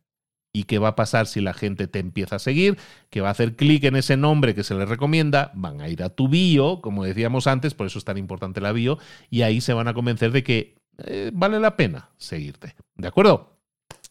¿Y 0.57 0.64
qué 0.64 0.78
va 0.78 0.90
a 0.90 0.96
pasar 0.96 1.26
si 1.26 1.40
la 1.40 1.52
gente 1.52 1.88
te 1.88 1.98
empieza 1.98 2.36
a 2.36 2.38
seguir? 2.38 2.78
Que 3.11 3.20
va 3.20 3.28
a 3.28 3.32
hacer 3.32 3.57
clic 3.57 3.82
en 3.84 3.96
ese 3.96 4.16
nombre 4.16 4.55
que 4.55 4.62
se 4.62 4.74
les 4.74 4.88
recomienda, 4.88 5.50
van 5.55 5.80
a 5.80 5.88
ir 5.88 6.00
a 6.05 6.11
tu 6.11 6.28
bio, 6.28 6.80
como 6.80 7.05
decíamos 7.05 7.48
antes, 7.48 7.74
por 7.74 7.88
eso 7.88 7.98
es 7.98 8.05
tan 8.05 8.18
importante 8.18 8.61
la 8.61 8.70
bio, 8.70 8.98
y 9.30 9.42
ahí 9.42 9.61
se 9.61 9.74
van 9.74 9.88
a 9.88 9.94
convencer 9.94 10.30
de 10.30 10.44
que 10.44 10.76
eh, 10.98 11.32
vale 11.34 11.59
la 11.59 11.76
pena 11.76 12.11
seguirte. 12.18 12.76
¿De 12.94 13.09
acuerdo? 13.09 13.53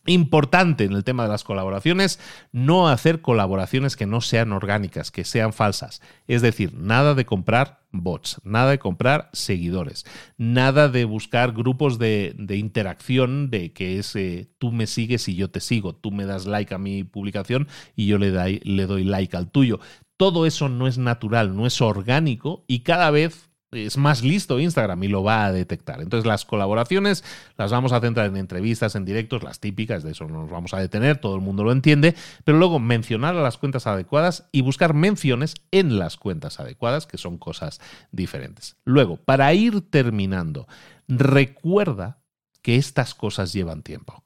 Importante 0.05 0.83
en 0.83 0.91
el 0.91 1.05
tema 1.05 1.23
de 1.23 1.29
las 1.29 1.45
colaboraciones, 1.45 2.19
no 2.51 2.89
hacer 2.89 3.21
colaboraciones 3.21 3.95
que 3.95 4.05
no 4.05 4.19
sean 4.19 4.51
orgánicas, 4.51 5.11
que 5.11 5.23
sean 5.23 5.53
falsas. 5.53 6.01
Es 6.27 6.41
decir, 6.41 6.73
nada 6.73 7.15
de 7.15 7.25
comprar 7.25 7.83
bots, 7.93 8.41
nada 8.43 8.71
de 8.71 8.79
comprar 8.79 9.29
seguidores, 9.31 10.05
nada 10.37 10.89
de 10.89 11.05
buscar 11.05 11.53
grupos 11.53 11.99
de, 11.99 12.35
interacción 12.49 13.49
de 13.49 13.71
que 13.71 13.97
es 13.97 14.13
eh, 14.17 14.49
tú 14.57 14.73
me 14.73 14.87
sigues 14.87 15.29
y 15.29 15.35
yo 15.35 15.49
te 15.49 15.61
sigo, 15.61 15.95
tú 15.95 16.11
me 16.11 16.25
das 16.25 16.45
like 16.45 16.73
a 16.73 16.79
mi 16.79 17.05
publicación 17.05 17.69
y 17.95 18.07
yo 18.07 18.17
le, 18.17 18.59
le 18.61 18.85
doy 18.85 19.05
like 19.05 19.37
al 19.37 19.51
tuyo. 19.51 19.79
Todo 20.17 20.45
eso 20.45 20.67
no 20.67 20.87
es 20.87 20.97
natural, 20.97 21.55
no 21.55 21.65
es 21.65 21.79
orgánico 21.81 22.65
y 22.67 22.79
cada 22.79 23.09
vez 23.09 23.52
es 23.73 23.97
más 23.97 24.23
listo 24.23 24.59
Instagram 24.59 25.03
y 25.03 25.07
lo 25.07 25.23
va 25.23 25.45
a 25.45 25.51
detectar. 25.51 26.01
Entonces 26.01 26.25
las 26.25 26.45
colaboraciones 26.45 27.23
las 27.57 27.71
vamos 27.71 27.91
a 27.91 27.99
centrar 27.99 28.27
en 28.27 28.37
entrevistas, 28.37 28.95
en 28.95 29.05
directos, 29.05 29.43
las 29.43 29.59
típicas, 29.59 30.03
de 30.03 30.11
eso 30.11 30.27
no 30.27 30.41
nos 30.41 30.51
vamos 30.51 30.73
a 30.73 30.79
detener, 30.79 31.17
todo 31.17 31.35
el 31.35 31.41
mundo 31.41 31.63
lo 31.63 31.71
entiende, 31.71 32.15
pero 32.43 32.57
luego 32.57 32.79
mencionar 32.79 33.35
a 33.35 33.41
las 33.41 33.57
cuentas 33.57 33.87
adecuadas 33.87 34.47
y 34.51 34.61
buscar 34.61 34.93
menciones 34.93 35.55
en 35.71 35.99
las 35.99 36.17
cuentas 36.17 36.59
adecuadas, 36.59 37.07
que 37.07 37.17
son 37.17 37.37
cosas 37.37 37.79
diferentes. 38.11 38.77
Luego, 38.85 39.17
para 39.17 39.53
ir 39.53 39.81
terminando, 39.89 40.67
recuerda 41.07 42.21
que 42.61 42.75
estas 42.77 43.13
cosas 43.13 43.53
llevan 43.53 43.83
tiempo 43.83 44.23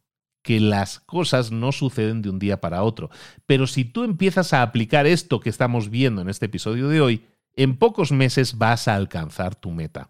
que 0.47 0.61
las 0.61 1.01
cosas 1.01 1.51
no 1.51 1.73
suceden 1.73 2.21
de 2.21 2.29
un 2.29 2.39
día 2.39 2.61
para 2.61 2.81
otro. 2.83 3.09
Pero 3.45 3.67
si 3.67 3.83
tú 3.83 4.05
empiezas 4.05 4.53
a 4.53 4.61
aplicar 4.61 5.05
esto 5.05 5.41
que 5.41 5.49
estamos 5.49 5.89
viendo 5.89 6.21
en 6.21 6.29
este 6.29 6.45
episodio 6.45 6.87
de 6.87 7.01
hoy, 7.01 7.25
en 7.57 7.77
pocos 7.77 8.11
meses 8.11 8.57
vas 8.57 8.87
a 8.87 8.95
alcanzar 8.95 9.55
tu 9.55 9.71
meta. 9.71 10.09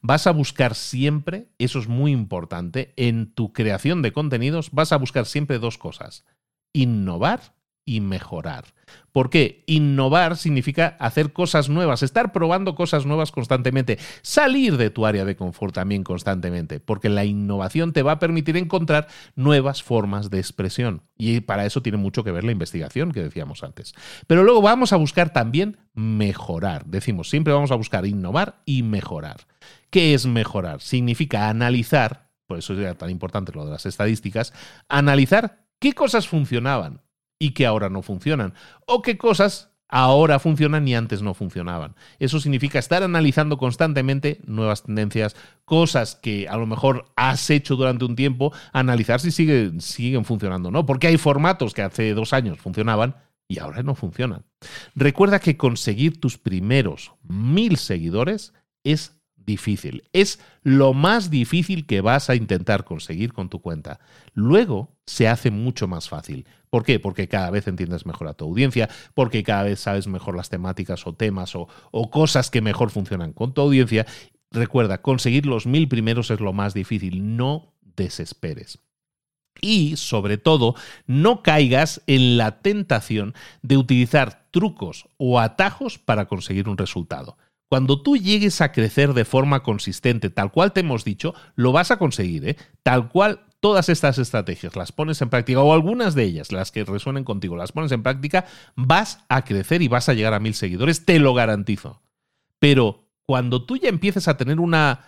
Vas 0.00 0.26
a 0.26 0.30
buscar 0.30 0.74
siempre, 0.74 1.48
eso 1.58 1.78
es 1.78 1.88
muy 1.88 2.12
importante, 2.12 2.94
en 2.96 3.32
tu 3.32 3.52
creación 3.52 4.00
de 4.02 4.12
contenidos 4.12 4.70
vas 4.70 4.92
a 4.92 4.96
buscar 4.96 5.26
siempre 5.26 5.58
dos 5.58 5.76
cosas, 5.76 6.24
innovar 6.72 7.53
y 7.84 8.00
mejorar. 8.00 8.64
¿Por 9.12 9.30
qué? 9.30 9.62
Innovar 9.66 10.36
significa 10.36 10.96
hacer 10.98 11.32
cosas 11.32 11.68
nuevas, 11.68 12.02
estar 12.02 12.32
probando 12.32 12.74
cosas 12.74 13.06
nuevas 13.06 13.30
constantemente, 13.32 13.98
salir 14.22 14.76
de 14.76 14.90
tu 14.90 15.06
área 15.06 15.24
de 15.24 15.36
confort 15.36 15.74
también 15.74 16.02
constantemente, 16.02 16.80
porque 16.80 17.08
la 17.08 17.24
innovación 17.24 17.92
te 17.92 18.02
va 18.02 18.12
a 18.12 18.18
permitir 18.18 18.56
encontrar 18.56 19.08
nuevas 19.36 19.82
formas 19.82 20.30
de 20.30 20.38
expresión. 20.38 21.02
Y 21.16 21.40
para 21.40 21.64
eso 21.66 21.82
tiene 21.82 21.98
mucho 21.98 22.24
que 22.24 22.32
ver 22.32 22.44
la 22.44 22.52
investigación 22.52 23.12
que 23.12 23.22
decíamos 23.22 23.62
antes. 23.62 23.94
Pero 24.26 24.42
luego 24.42 24.62
vamos 24.62 24.92
a 24.92 24.96
buscar 24.96 25.32
también 25.32 25.78
mejorar. 25.94 26.86
Decimos, 26.86 27.30
siempre 27.30 27.52
vamos 27.52 27.70
a 27.70 27.76
buscar 27.76 28.06
innovar 28.06 28.62
y 28.64 28.82
mejorar. 28.82 29.46
¿Qué 29.90 30.14
es 30.14 30.26
mejorar? 30.26 30.80
Significa 30.80 31.48
analizar, 31.48 32.30
por 32.46 32.58
eso 32.58 32.74
es 32.74 32.98
tan 32.98 33.10
importante 33.10 33.52
lo 33.52 33.64
de 33.64 33.70
las 33.70 33.86
estadísticas, 33.86 34.52
analizar 34.88 35.66
qué 35.78 35.92
cosas 35.92 36.26
funcionaban 36.26 37.03
y 37.38 37.50
que 37.50 37.66
ahora 37.66 37.90
no 37.90 38.02
funcionan. 38.02 38.54
O 38.86 39.02
qué 39.02 39.16
cosas 39.18 39.70
ahora 39.88 40.38
funcionan 40.38 40.88
y 40.88 40.94
antes 40.94 41.22
no 41.22 41.34
funcionaban. 41.34 41.94
Eso 42.18 42.40
significa 42.40 42.78
estar 42.78 43.02
analizando 43.02 43.58
constantemente 43.58 44.40
nuevas 44.44 44.82
tendencias, 44.82 45.36
cosas 45.64 46.16
que 46.16 46.48
a 46.48 46.56
lo 46.56 46.66
mejor 46.66 47.06
has 47.16 47.48
hecho 47.50 47.76
durante 47.76 48.04
un 48.04 48.16
tiempo, 48.16 48.52
analizar 48.72 49.20
si 49.20 49.30
siguen 49.30 50.24
funcionando 50.24 50.70
o 50.70 50.72
no. 50.72 50.84
Porque 50.86 51.06
hay 51.06 51.16
formatos 51.16 51.74
que 51.74 51.82
hace 51.82 52.12
dos 52.14 52.32
años 52.32 52.58
funcionaban 52.58 53.16
y 53.46 53.58
ahora 53.58 53.82
no 53.82 53.94
funcionan. 53.94 54.44
Recuerda 54.94 55.38
que 55.38 55.56
conseguir 55.56 56.20
tus 56.20 56.38
primeros 56.38 57.12
mil 57.22 57.76
seguidores 57.76 58.52
es 58.82 59.20
difícil. 59.44 60.04
Es 60.12 60.40
lo 60.62 60.94
más 60.94 61.30
difícil 61.30 61.86
que 61.86 62.00
vas 62.00 62.30
a 62.30 62.34
intentar 62.34 62.84
conseguir 62.84 63.32
con 63.32 63.48
tu 63.48 63.60
cuenta. 63.60 64.00
Luego 64.32 64.96
se 65.06 65.28
hace 65.28 65.50
mucho 65.50 65.86
más 65.88 66.08
fácil. 66.08 66.46
¿Por 66.70 66.84
qué? 66.84 66.98
Porque 66.98 67.28
cada 67.28 67.50
vez 67.50 67.68
entiendes 67.68 68.06
mejor 68.06 68.28
a 68.28 68.34
tu 68.34 68.44
audiencia, 68.44 68.88
porque 69.14 69.42
cada 69.42 69.64
vez 69.64 69.80
sabes 69.80 70.06
mejor 70.06 70.36
las 70.36 70.48
temáticas 70.48 71.06
o 71.06 71.14
temas 71.14 71.54
o, 71.54 71.68
o 71.90 72.10
cosas 72.10 72.50
que 72.50 72.60
mejor 72.60 72.90
funcionan 72.90 73.32
con 73.32 73.54
tu 73.54 73.60
audiencia. 73.60 74.06
Recuerda, 74.50 75.02
conseguir 75.02 75.46
los 75.46 75.66
mil 75.66 75.88
primeros 75.88 76.30
es 76.30 76.40
lo 76.40 76.52
más 76.52 76.74
difícil. 76.74 77.36
No 77.36 77.74
desesperes. 77.96 78.78
Y, 79.60 79.96
sobre 79.96 80.36
todo, 80.36 80.74
no 81.06 81.42
caigas 81.42 82.02
en 82.06 82.36
la 82.36 82.60
tentación 82.60 83.34
de 83.62 83.76
utilizar 83.76 84.46
trucos 84.50 85.08
o 85.16 85.40
atajos 85.40 85.98
para 85.98 86.26
conseguir 86.26 86.68
un 86.68 86.76
resultado. 86.76 87.36
Cuando 87.68 88.02
tú 88.02 88.16
llegues 88.16 88.60
a 88.60 88.72
crecer 88.72 89.14
de 89.14 89.24
forma 89.24 89.62
consistente, 89.62 90.30
tal 90.30 90.52
cual 90.52 90.72
te 90.72 90.80
hemos 90.80 91.04
dicho, 91.04 91.34
lo 91.56 91.72
vas 91.72 91.90
a 91.90 91.96
conseguir, 91.96 92.48
¿eh? 92.48 92.56
Tal 92.82 93.08
cual 93.08 93.40
todas 93.60 93.88
estas 93.88 94.18
estrategias 94.18 94.76
las 94.76 94.92
pones 94.92 95.22
en 95.22 95.30
práctica, 95.30 95.60
o 95.60 95.72
algunas 95.72 96.14
de 96.14 96.24
ellas, 96.24 96.52
las 96.52 96.70
que 96.70 96.84
resuenen 96.84 97.24
contigo, 97.24 97.56
las 97.56 97.72
pones 97.72 97.92
en 97.92 98.02
práctica, 98.02 98.44
vas 98.76 99.24
a 99.28 99.42
crecer 99.44 99.80
y 99.80 99.88
vas 99.88 100.08
a 100.08 100.14
llegar 100.14 100.34
a 100.34 100.40
mil 100.40 100.54
seguidores, 100.54 101.06
te 101.06 101.18
lo 101.18 101.32
garantizo. 101.32 102.02
Pero 102.58 103.08
cuando 103.26 103.64
tú 103.64 103.76
ya 103.78 103.88
empieces 103.88 104.28
a 104.28 104.36
tener 104.36 104.60
una, 104.60 105.06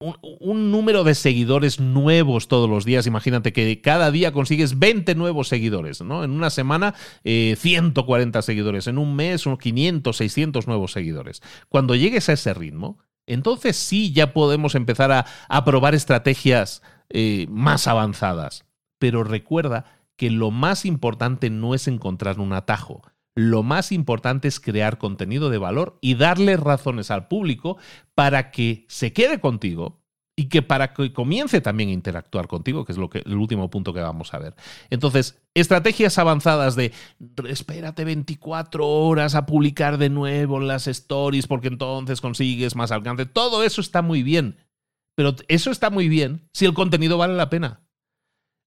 un, 0.00 0.70
número 0.70 1.02
de 1.02 1.14
seguidores 1.14 1.80
nuevos 1.80 2.48
todos 2.48 2.70
los 2.70 2.84
días. 2.84 3.06
Imagínate 3.06 3.52
que 3.52 3.80
cada 3.80 4.10
día 4.10 4.32
consigues 4.32 4.78
20 4.78 5.14
nuevos 5.14 5.48
seguidores, 5.48 6.00
¿no? 6.02 6.24
En 6.24 6.30
una 6.30 6.50
semana, 6.50 6.94
140 7.24 8.38
eh, 8.38 8.42
seguidores. 8.42 8.86
En 8.86 8.98
un 8.98 9.16
mes, 9.16 9.46
unos 9.46 9.58
500, 9.58 10.16
600 10.16 10.66
nuevos 10.66 10.92
seguidores. 10.92 11.42
Cuando 11.68 11.94
llegues 11.94 12.28
a 12.28 12.34
ese 12.34 12.54
ritmo, 12.54 12.98
entonces 13.26 13.76
sí 13.76 14.12
ya 14.12 14.32
podemos 14.32 14.74
empezar 14.74 15.12
a, 15.48 15.64
probar 15.64 15.94
estrategias 15.94 16.82
eh, 17.10 17.46
más 17.50 17.86
avanzadas. 17.88 18.64
Pero 18.98 19.24
recuerda 19.24 19.84
que 20.16 20.30
lo 20.30 20.50
más 20.50 20.84
importante 20.84 21.50
no 21.50 21.74
es 21.74 21.88
encontrar 21.88 22.40
un 22.40 22.52
atajo. 22.52 23.02
Lo 23.38 23.62
más 23.62 23.92
importante 23.92 24.48
es 24.48 24.58
crear 24.58 24.98
contenido 24.98 25.48
de 25.48 25.58
valor 25.58 25.96
y 26.00 26.16
darle 26.16 26.56
razones 26.56 27.12
al 27.12 27.28
público 27.28 27.78
para 28.16 28.50
que 28.50 28.84
se 28.88 29.12
quede 29.12 29.38
contigo, 29.38 30.02
y 30.34 30.48
que 30.48 30.60
para 30.62 30.92
que 30.92 31.12
comience 31.12 31.60
también 31.60 31.88
a 31.88 31.92
interactuar 31.92 32.48
contigo, 32.48 32.84
que 32.84 32.90
es 32.90 32.98
lo 32.98 33.08
que, 33.08 33.20
el 33.20 33.36
último 33.36 33.70
punto 33.70 33.92
que 33.92 34.00
vamos 34.00 34.34
a 34.34 34.40
ver. 34.40 34.56
Entonces, 34.90 35.40
estrategias 35.54 36.18
avanzadas 36.18 36.74
de 36.74 36.92
espérate 37.48 38.04
24 38.04 38.84
horas 38.88 39.36
a 39.36 39.46
publicar 39.46 39.98
de 39.98 40.10
nuevo 40.10 40.58
las 40.58 40.88
stories 40.88 41.46
porque 41.46 41.68
entonces 41.68 42.20
consigues 42.20 42.74
más 42.74 42.90
alcance, 42.90 43.24
todo 43.24 43.62
eso 43.62 43.80
está 43.80 44.02
muy 44.02 44.24
bien, 44.24 44.56
pero 45.14 45.36
eso 45.46 45.70
está 45.70 45.90
muy 45.90 46.08
bien 46.08 46.48
si 46.52 46.66
el 46.66 46.74
contenido 46.74 47.18
vale 47.18 47.34
la 47.34 47.50
pena. 47.50 47.87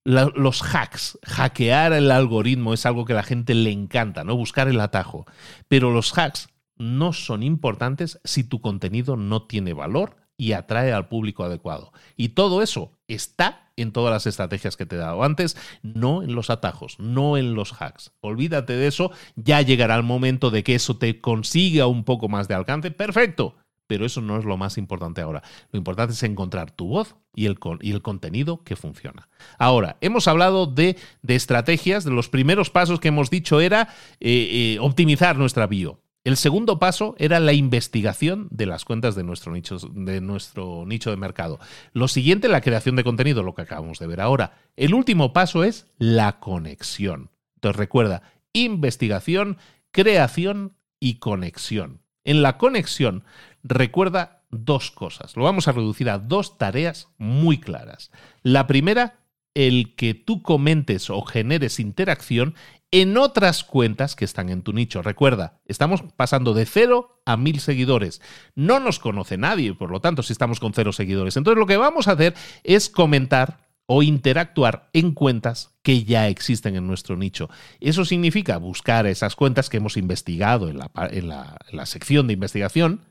Los 0.04 0.62
hacks, 0.62 1.20
hackear 1.24 1.94
el 1.94 2.12
algoritmo 2.12 2.74
es 2.74 2.86
algo 2.86 3.06
que 3.06 3.14
a 3.14 3.18
la 3.18 3.24
gente 3.24 3.54
le 3.54 3.72
encanta, 3.72 4.24
¿no? 4.24 4.36
Buscar 4.36 4.68
el 4.68 4.80
atajo. 4.80 5.26
Pero 5.68 5.92
los 5.92 6.18
hacks 6.18 6.50
no 6.78 7.14
son 7.14 7.44
importantes 7.44 8.20
si 8.24 8.44
tu 8.44 8.62
contenido 8.62 9.16
no 9.16 9.44
tiene 9.44 9.74
valor 9.74 10.18
y 10.38 10.54
atrae 10.54 10.92
al 10.92 11.08
público 11.08 11.44
adecuado. 11.44 11.94
Y 12.16 12.30
todo 12.30 12.64
eso 12.64 12.98
está 13.08 13.72
en 13.76 13.92
todas 13.92 14.12
las 14.12 14.26
estrategias 14.26 14.76
que 14.76 14.86
te 14.86 14.96
he 14.96 15.00
dado 15.00 15.24
antes, 15.24 15.56
no 15.84 16.24
en 16.24 16.34
los 16.34 16.50
atajos, 16.50 17.00
no 17.00 17.38
en 17.38 17.54
los 17.54 17.80
hacks. 17.80 18.12
Olvídate 18.22 18.74
de 18.74 18.88
eso, 18.88 19.12
ya 19.36 19.62
llegará 19.62 19.96
el 19.96 20.04
momento 20.04 20.50
de 20.50 20.64
que 20.64 20.76
eso 20.76 20.98
te 20.98 21.22
consiga 21.22 21.86
un 21.88 22.04
poco 22.04 22.28
más 22.28 22.48
de 22.48 22.56
alcance. 22.56 22.90
Perfecto, 22.90 23.56
pero 23.92 24.06
eso 24.06 24.22
no 24.22 24.40
es 24.40 24.46
lo 24.46 24.56
más 24.56 24.78
importante 24.78 25.20
ahora. 25.20 25.44
Lo 25.74 25.78
importante 25.78 26.14
es 26.14 26.24
encontrar 26.24 26.72
tu 26.72 26.88
voz 26.88 27.18
y 27.36 27.46
el, 27.46 27.60
y 27.82 27.92
el 27.92 28.02
contenido 28.02 28.64
que 28.64 28.78
funciona. 28.78 29.28
Ahora, 29.60 29.98
hemos 30.00 30.30
hablado 30.30 30.66
de, 30.66 30.96
estrategias, 31.28 32.06
de 32.06 32.12
los 32.12 32.30
primeros 32.30 32.70
pasos 32.70 33.02
que 33.02 33.10
hemos 33.10 33.30
dicho 33.30 33.60
era 33.60 33.90
eh, 34.22 34.76
eh, 34.76 34.80
optimizar 34.80 35.38
nuestra 35.38 35.68
bio. 35.68 36.00
El 36.24 36.38
segundo 36.38 36.80
paso 36.80 37.16
era 37.18 37.42
la 37.42 37.52
investigación 37.52 38.48
de 38.50 38.66
las 38.66 38.86
cuentas 38.86 39.14
de 39.14 39.26
nuestro 39.26 39.52
nicho 39.52 39.76
de, 39.78 40.22
nuestro 40.22 40.86
nicho 40.86 41.10
de 41.10 41.18
mercado. 41.18 41.60
Lo 41.92 42.08
siguiente, 42.08 42.48
la 42.48 42.62
creación 42.62 42.96
de 42.96 43.04
contenido, 43.04 43.44
lo 43.44 43.56
que 43.56 43.64
acabamos 43.64 44.00
de 44.00 44.08
ver 44.08 44.22
ahora. 44.22 44.54
El 44.78 44.94
último 44.94 45.34
paso 45.34 45.66
es 45.66 45.86
la 45.98 46.40
conexión. 46.40 47.30
Entonces 47.56 47.76
recuerda, 47.76 48.22
investigación, 48.54 49.58
creación 49.92 50.78
y 50.98 51.16
conexión. 51.16 52.00
En 52.24 52.44
la 52.44 52.58
conexión, 52.58 53.24
recuerda 53.64 54.44
dos 54.52 54.92
cosas. 54.92 55.36
Lo 55.36 55.44
vamos 55.44 55.68
a 55.68 55.72
reducir 55.72 56.10
a 56.10 56.20
dos 56.20 56.58
tareas 56.58 57.08
muy 57.18 57.60
claras. 57.60 58.12
La 58.44 58.68
primera, 58.68 59.20
el 59.54 59.96
que 59.96 60.14
tú 60.14 60.42
comentes 60.42 61.10
o 61.10 61.22
generes 61.24 61.80
interacción 61.80 62.56
en 62.92 63.18
otras 63.18 63.64
cuentas 63.64 64.16
que 64.16 64.26
están 64.26 64.50
en 64.50 64.64
tu 64.64 64.74
nicho. 64.74 65.02
Recuerda, 65.02 65.62
estamos 65.66 66.04
pasando 66.16 66.54
de 66.54 66.66
cero 66.66 67.22
a 67.26 67.38
mil 67.38 67.62
seguidores. 67.62 68.22
No 68.54 68.80
nos 68.80 69.00
conoce 69.00 69.38
nadie, 69.38 69.74
por 69.74 69.92
lo 69.92 70.02
tanto, 70.02 70.24
si 70.24 70.34
estamos 70.34 70.60
con 70.60 70.74
cero 70.74 70.92
seguidores. 70.92 71.38
Entonces, 71.38 71.60
lo 71.60 71.68
que 71.68 71.78
vamos 71.78 72.08
a 72.08 72.14
hacer 72.14 72.36
es 72.64 72.90
comentar 72.90 73.72
o 73.86 74.04
interactuar 74.04 74.90
en 74.94 75.14
cuentas 75.14 75.74
que 75.82 76.04
ya 76.04 76.28
existen 76.28 76.76
en 76.76 76.88
nuestro 76.88 77.18
nicho. 77.18 77.50
Eso 77.80 78.06
significa 78.06 78.58
buscar 78.58 79.06
esas 79.06 79.36
cuentas 79.36 79.70
que 79.70 79.78
hemos 79.78 79.98
investigado 79.98 80.70
en 80.70 80.78
la, 80.78 80.92
en 81.12 81.28
la 81.28 81.86
sección 81.86 82.28
de 82.28 82.34
investigación 82.34 83.02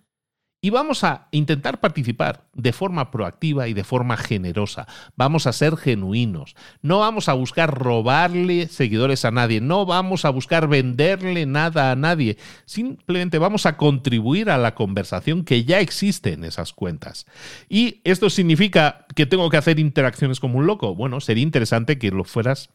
y 0.62 0.70
vamos 0.70 1.04
a 1.04 1.28
intentar 1.30 1.80
participar 1.80 2.44
de 2.54 2.72
forma 2.72 3.10
proactiva 3.10 3.68
y 3.68 3.74
de 3.74 3.84
forma 3.84 4.16
generosa. 4.16 4.86
Vamos 5.16 5.46
a 5.46 5.52
ser 5.52 5.76
genuinos. 5.76 6.54
No 6.82 6.98
vamos 6.98 7.28
a 7.28 7.32
buscar 7.32 7.78
robarle 7.78 8.68
seguidores 8.68 9.24
a 9.24 9.30
nadie. 9.30 9.60
No 9.60 9.86
vamos 9.86 10.24
a 10.24 10.30
buscar 10.30 10.68
venderle 10.68 11.46
nada 11.46 11.90
a 11.90 11.96
nadie. 11.96 12.36
Simplemente 12.66 13.38
vamos 13.38 13.64
a 13.64 13.76
contribuir 13.76 14.50
a 14.50 14.58
la 14.58 14.74
conversación 14.74 15.44
que 15.44 15.64
ya 15.64 15.80
existe 15.80 16.34
en 16.34 16.44
esas 16.44 16.72
cuentas. 16.72 17.26
¿Y 17.68 18.00
esto 18.04 18.28
significa 18.28 19.06
que 19.14 19.26
tengo 19.26 19.48
que 19.48 19.56
hacer 19.56 19.78
interacciones 19.78 20.40
como 20.40 20.58
un 20.58 20.66
loco? 20.66 20.94
Bueno, 20.94 21.20
sería 21.20 21.42
interesante 21.42 21.98
que 21.98 22.10
lo 22.10 22.24
fueras 22.24 22.70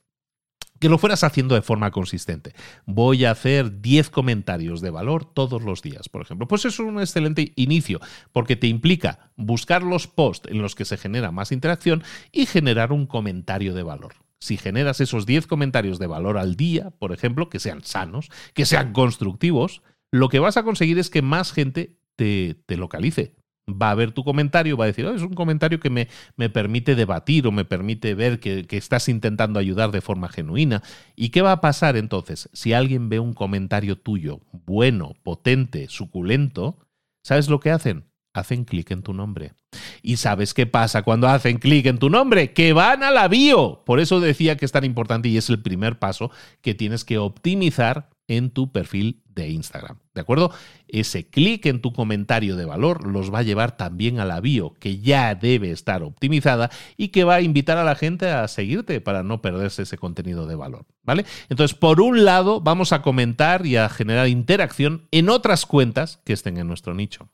que 0.86 0.90
lo 0.90 1.00
fueras 1.00 1.24
haciendo 1.24 1.56
de 1.56 1.64
forma 1.64 1.90
consistente. 1.90 2.54
Voy 2.86 3.26
a 3.26 3.32
hacer 3.32 3.82
10 3.82 4.12
comentarios 4.12 4.82
de 4.82 4.92
valor 4.92 5.26
todos 5.26 5.64
los 5.64 5.82
días, 5.82 6.10
por 6.10 6.22
ejemplo. 6.22 6.48
Pues 6.48 6.64
es 6.66 6.78
un 6.78 7.00
excelente 7.00 7.54
inicio, 7.56 8.00
porque 8.32 8.56
te 8.56 8.68
implica 8.68 9.32
buscar 9.36 9.82
los 9.82 10.06
posts 10.06 10.48
en 10.52 10.62
los 10.62 10.76
que 10.76 10.86
se 10.86 10.98
genera 10.98 11.32
más 11.32 11.52
interacción 11.52 12.04
y 12.32 12.46
generar 12.46 12.92
un 12.92 13.08
comentario 13.08 13.74
de 13.74 13.82
valor. 13.82 14.14
Si 14.38 14.58
generas 14.58 15.02
esos 15.02 15.26
10 15.26 15.48
comentarios 15.48 15.98
de 15.98 16.06
valor 16.06 16.38
al 16.38 16.56
día, 16.56 16.92
por 16.92 17.12
ejemplo, 17.12 17.50
que 17.50 17.58
sean 17.58 17.84
sanos, 17.84 18.30
que 18.54 18.68
sean 18.68 18.94
constructivos, 18.94 19.82
lo 20.12 20.30
que 20.30 20.38
vas 20.38 20.56
a 20.56 20.62
conseguir 20.62 21.00
es 21.00 21.10
que 21.10 21.24
más 21.24 21.52
gente 21.52 21.98
te, 22.16 22.62
te 22.68 22.78
localice, 22.78 23.34
va 23.70 23.92
a 23.92 23.96
ver 23.96 24.12
tu 24.12 24.24
comentario, 24.24 24.78
va 24.78 24.86
a 24.86 24.88
decir, 24.88 25.06
oh, 25.06 25.16
es 25.16 25.22
un 25.22 25.34
comentario 25.34 25.80
que 25.80 25.90
me, 25.90 26.08
me, 26.36 26.50
permite 26.50 26.96
debatir 26.96 27.48
o 27.48 27.52
me 27.52 27.66
permite 27.66 28.14
ver 28.14 28.40
que, 28.40 28.66
que, 28.66 28.78
estás 28.78 29.10
intentando 29.10 29.60
ayudar 29.60 29.92
de 29.92 30.02
forma 30.02 30.30
genuina. 30.30 30.84
¿Y 31.16 31.30
qué 31.30 31.42
va 31.42 31.52
a 31.52 31.62
pasar 31.62 31.98
entonces? 31.98 32.50
Si 32.54 32.74
alguien 32.74 33.10
ve 33.10 33.20
un 33.20 33.34
comentario 33.34 33.98
tuyo 33.98 34.42
bueno, 34.52 35.14
potente, 35.24 35.88
suculento, 35.90 36.78
¿sabes 37.24 37.50
lo 37.50 37.60
que 37.60 37.72
hacen? 37.72 38.06
Hacen 38.34 38.66
clic 38.66 38.92
en 38.92 39.02
tu 39.02 39.14
nombre. 39.14 39.54
¿Y 40.02 40.18
sabes 40.18 40.54
qué 40.54 40.68
pasa 40.68 41.04
cuando 41.04 41.28
hacen 41.28 41.58
clic 41.58 41.86
en 41.86 41.98
tu 41.98 42.10
nombre? 42.10 42.54
Que 42.54 42.74
van 42.74 43.02
a 43.02 43.12
la 43.12 43.28
bio. 43.28 43.84
Por 43.86 44.00
eso 44.00 44.20
decía 44.20 44.58
que 44.58 44.66
es 44.66 44.72
tan 44.72 44.84
importante 44.84 45.30
y 45.30 45.38
es 45.38 45.50
el 45.50 45.62
primer 45.62 46.00
paso 46.00 46.32
que 46.62 46.76
tienes 46.76 47.06
que 47.06 47.18
optimizar 47.18 48.10
en 48.28 48.50
tu 48.50 48.72
perfil 48.72 49.22
de 49.36 49.50
Instagram. 49.50 49.98
¿De 50.14 50.22
acuerdo? 50.22 50.52
Ese 50.88 51.28
clic 51.28 51.66
en 51.66 51.82
tu 51.82 51.92
comentario 51.92 52.56
de 52.56 52.66
valor 52.66 53.06
los 53.06 53.34
va 53.34 53.40
a 53.40 53.44
llevar 53.44 53.76
también 53.76 54.20
a 54.20 54.26
la 54.26 54.40
bio, 54.40 54.74
que 54.80 55.00
ya 55.00 55.36
debe 55.36 55.72
estar 55.72 56.04
optimizada 56.04 56.72
y 56.96 57.10
que 57.10 57.26
va 57.26 57.36
a 57.36 57.42
invitar 57.42 57.78
a 57.78 57.84
la 57.84 57.96
gente 57.96 58.30
a 58.30 58.48
seguirte 58.48 59.02
para 59.02 59.24
no 59.24 59.42
perderse 59.42 59.84
ese 59.84 59.98
contenido 59.98 60.48
de 60.48 60.56
valor. 60.56 60.86
¿Vale? 61.04 61.26
Entonces, 61.50 61.78
por 61.78 62.02
un 62.02 62.24
lado, 62.26 62.62
vamos 62.62 62.94
a 62.94 63.02
comentar 63.02 63.66
y 63.66 63.76
a 63.76 63.90
generar 63.90 64.28
interacción 64.28 65.08
en 65.12 65.30
otras 65.30 65.66
cuentas 65.66 66.22
que 66.24 66.34
estén 66.34 66.58
en 66.58 66.68
nuestro 66.68 66.94
nicho. 66.94 67.30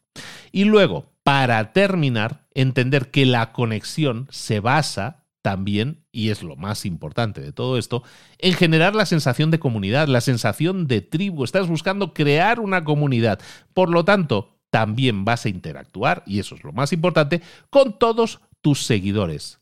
Y 0.52 0.66
luego, 0.66 1.06
para 1.24 1.72
terminar, 1.72 2.48
entender 2.54 3.12
que 3.12 3.26
la 3.26 3.54
conexión 3.54 4.28
se 4.32 4.60
basa 4.60 5.21
también, 5.42 6.06
y 6.12 6.30
es 6.30 6.44
lo 6.44 6.56
más 6.56 6.86
importante 6.86 7.42
de 7.42 7.52
todo 7.52 7.78
esto, 7.78 8.04
en 8.38 8.54
generar 8.54 8.96
la 8.96 9.06
sensación 9.06 9.52
de 9.52 9.60
comunidad, 9.60 10.08
la 10.08 10.22
sensación 10.22 10.88
de 10.88 11.02
tribu. 11.02 11.44
Estás 11.44 11.68
buscando 11.68 12.14
crear 12.14 12.60
una 12.60 12.84
comunidad. 12.84 13.40
Por 13.74 13.90
lo 13.90 14.06
tanto, 14.06 14.58
también 14.70 15.26
vas 15.26 15.46
a 15.46 15.50
interactuar, 15.50 16.24
y 16.26 16.40
eso 16.40 16.56
es 16.56 16.64
lo 16.64 16.72
más 16.72 16.94
importante, 16.94 17.42
con 17.70 17.98
todos 17.98 18.40
tus 18.62 18.86
seguidores. 18.86 19.60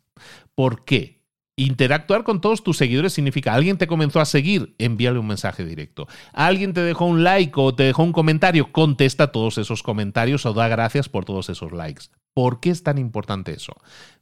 ¿Por 0.55 0.85
qué? 0.85 1.19
Interactuar 1.55 2.23
con 2.23 2.39
todos 2.39 2.63
tus 2.63 2.77
seguidores 2.77 3.11
significa 3.11 3.53
alguien 3.53 3.77
te 3.77 3.87
comenzó 3.87 4.21
a 4.21 4.25
seguir, 4.25 4.75
envíale 4.77 5.19
un 5.19 5.27
mensaje 5.27 5.65
directo. 5.65 6.07
Alguien 6.31 6.73
te 6.73 6.79
dejó 6.79 7.03
un 7.05 7.25
like 7.25 7.51
o 7.55 7.75
te 7.75 7.83
dejó 7.83 8.03
un 8.03 8.13
comentario, 8.13 8.71
contesta 8.71 9.33
todos 9.33 9.57
esos 9.57 9.83
comentarios 9.83 10.45
o 10.45 10.53
da 10.53 10.69
gracias 10.69 11.09
por 11.09 11.25
todos 11.25 11.49
esos 11.49 11.73
likes. 11.73 12.05
¿Por 12.33 12.61
qué 12.61 12.69
es 12.69 12.83
tan 12.83 12.97
importante 12.97 13.51
eso? 13.51 13.73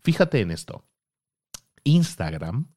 Fíjate 0.02 0.40
en 0.40 0.50
esto. 0.50 0.84
Instagram 1.88 2.74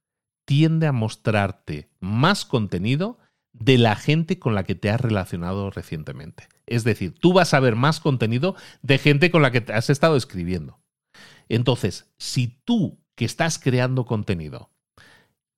tiende 0.47 0.87
a 0.87 0.93
mostrarte 0.93 1.91
más 2.01 2.45
contenido 2.45 3.19
de 3.53 3.79
la 3.79 3.97
gente 3.97 4.39
con 4.39 4.55
la 4.55 4.65
que 4.65 4.75
te 4.75 4.91
has 4.91 5.01
relacionado 5.01 5.71
recientemente. 5.71 6.49
Es 6.67 6.85
decir, 6.85 7.15
tú 7.19 7.33
vas 7.33 7.53
a 7.53 7.61
ver 7.61 7.77
más 7.77 8.01
contenido 8.01 8.55
de 8.83 8.99
gente 8.99 9.31
con 9.31 9.43
la 9.43 9.51
que 9.51 9.61
te 9.61 9.73
has 9.73 9.91
estado 9.91 10.17
escribiendo. 10.17 10.81
Entonces, 11.49 12.11
si 12.19 12.61
tú 12.65 13.01
que 13.17 13.25
estás 13.25 13.59
creando 13.59 14.07
contenido 14.07 14.71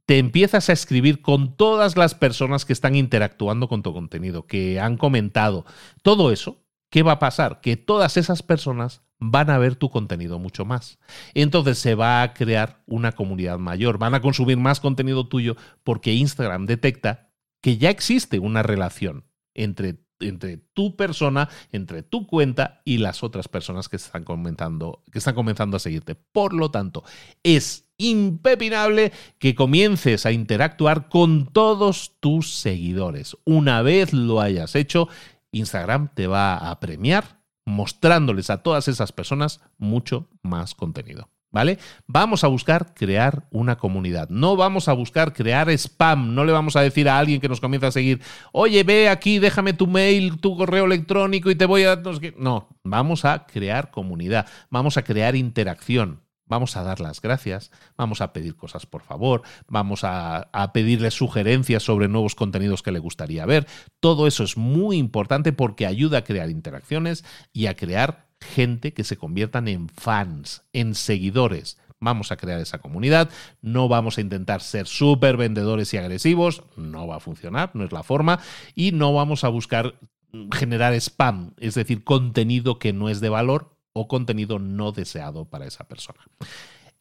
te 0.06 0.18
empiezas 0.18 0.68
a 0.68 0.72
escribir 0.72 1.22
con 1.22 1.56
todas 1.56 1.96
las 1.96 2.14
personas 2.14 2.64
que 2.64 2.72
están 2.72 2.96
interactuando 2.96 3.68
con 3.68 3.82
tu 3.82 3.92
contenido, 3.92 4.46
que 4.46 4.80
han 4.80 4.96
comentado, 4.96 5.64
todo 6.02 6.32
eso, 6.32 6.62
¿qué 6.92 7.02
va 7.02 7.12
a 7.12 7.18
pasar? 7.18 7.60
Que 7.62 7.76
todas 7.78 8.18
esas 8.18 8.42
personas 8.42 9.02
van 9.18 9.48
a 9.48 9.58
ver 9.58 9.76
tu 9.76 9.88
contenido 9.88 10.38
mucho 10.38 10.66
más. 10.66 10.98
Entonces 11.32 11.78
se 11.78 11.94
va 11.94 12.22
a 12.22 12.34
crear 12.34 12.82
una 12.86 13.12
comunidad 13.12 13.58
mayor, 13.58 13.98
van 13.98 14.14
a 14.14 14.20
consumir 14.20 14.58
más 14.58 14.78
contenido 14.78 15.26
tuyo 15.26 15.56
porque 15.84 16.12
Instagram 16.12 16.66
detecta 16.66 17.30
que 17.62 17.78
ya 17.78 17.88
existe 17.88 18.38
una 18.38 18.62
relación 18.62 19.24
entre, 19.54 20.00
entre 20.20 20.58
tu 20.58 20.94
persona, 20.94 21.48
entre 21.70 22.02
tu 22.02 22.26
cuenta 22.26 22.82
y 22.84 22.98
las 22.98 23.22
otras 23.22 23.48
personas 23.48 23.88
que 23.88 23.96
están, 23.96 24.24
comentando, 24.24 25.02
que 25.10 25.18
están 25.18 25.34
comenzando 25.34 25.78
a 25.78 25.80
seguirte. 25.80 26.14
Por 26.14 26.52
lo 26.52 26.70
tanto, 26.70 27.04
es 27.42 27.86
impepinable 27.96 29.12
que 29.38 29.54
comiences 29.54 30.26
a 30.26 30.32
interactuar 30.32 31.08
con 31.08 31.46
todos 31.46 32.16
tus 32.20 32.52
seguidores. 32.52 33.36
Una 33.44 33.82
vez 33.82 34.12
lo 34.12 34.40
hayas 34.40 34.74
hecho, 34.74 35.08
Instagram 35.52 36.08
te 36.14 36.26
va 36.26 36.56
a 36.70 36.80
premiar 36.80 37.40
mostrándoles 37.64 38.50
a 38.50 38.62
todas 38.62 38.88
esas 38.88 39.12
personas 39.12 39.60
mucho 39.78 40.28
más 40.42 40.74
contenido. 40.74 41.28
¿vale? 41.52 41.78
Vamos 42.06 42.42
a 42.42 42.48
buscar 42.48 42.94
crear 42.94 43.46
una 43.50 43.76
comunidad. 43.76 44.28
No 44.30 44.56
vamos 44.56 44.88
a 44.88 44.94
buscar 44.94 45.32
crear 45.32 45.70
spam. 45.70 46.34
No 46.34 46.44
le 46.44 46.52
vamos 46.52 46.74
a 46.74 46.80
decir 46.80 47.08
a 47.08 47.18
alguien 47.18 47.40
que 47.40 47.48
nos 47.48 47.60
comienza 47.60 47.88
a 47.88 47.92
seguir, 47.92 48.20
oye, 48.50 48.82
ve 48.82 49.08
aquí, 49.08 49.38
déjame 49.38 49.74
tu 49.74 49.86
mail, 49.86 50.40
tu 50.40 50.56
correo 50.56 50.86
electrónico 50.86 51.50
y 51.50 51.54
te 51.54 51.66
voy 51.66 51.84
a... 51.84 52.02
No, 52.36 52.68
vamos 52.82 53.24
a 53.24 53.46
crear 53.46 53.90
comunidad. 53.90 54.46
Vamos 54.70 54.96
a 54.96 55.04
crear 55.04 55.36
interacción. 55.36 56.22
Vamos 56.46 56.76
a 56.76 56.82
dar 56.82 57.00
las 57.00 57.22
gracias, 57.22 57.70
vamos 57.96 58.20
a 58.20 58.32
pedir 58.32 58.56
cosas 58.56 58.84
por 58.84 59.02
favor, 59.02 59.42
vamos 59.68 60.00
a, 60.02 60.50
pedirle 60.74 61.10
sugerencias 61.10 61.82
sobre 61.82 62.08
nuevos 62.08 62.34
contenidos 62.34 62.82
que 62.82 62.92
le 62.92 62.98
gustaría 62.98 63.46
ver. 63.46 63.66
Todo 64.00 64.26
eso 64.26 64.44
es 64.44 64.56
muy 64.56 64.96
importante 64.96 65.52
porque 65.52 65.86
ayuda 65.86 66.18
a 66.18 66.24
crear 66.24 66.50
interacciones 66.50 67.24
y 67.52 67.66
a 67.66 67.76
crear 67.76 68.26
gente 68.40 68.92
que 68.92 69.04
se 69.04 69.16
conviertan 69.16 69.68
en 69.68 69.88
fans, 69.88 70.64
en 70.72 70.94
seguidores. 70.94 71.78
Vamos 72.00 72.32
a 72.32 72.36
crear 72.36 72.60
esa 72.60 72.80
comunidad, 72.80 73.30
no 73.60 73.88
vamos 73.88 74.18
a 74.18 74.20
intentar 74.20 74.60
ser 74.60 74.88
súper 74.88 75.36
vendedores 75.36 75.94
y 75.94 75.98
agresivos, 75.98 76.64
no 76.76 77.06
va 77.06 77.16
a 77.16 77.20
funcionar, 77.20 77.70
no 77.74 77.84
es 77.84 77.92
la 77.92 78.02
forma, 78.02 78.40
y 78.74 78.90
no 78.90 79.14
vamos 79.14 79.44
a 79.44 79.48
buscar 79.48 79.94
generar 80.52 80.94
spam, 80.94 81.54
es 81.58 81.74
decir, 81.74 82.04
contenido 82.04 82.78
que 82.78 82.92
no 82.92 83.08
es 83.08 83.20
de 83.20 83.28
valor 83.28 83.76
o 83.92 84.08
contenido 84.08 84.58
no 84.58 84.92
deseado 84.92 85.44
para 85.44 85.66
esa 85.66 85.84
persona. 85.84 86.20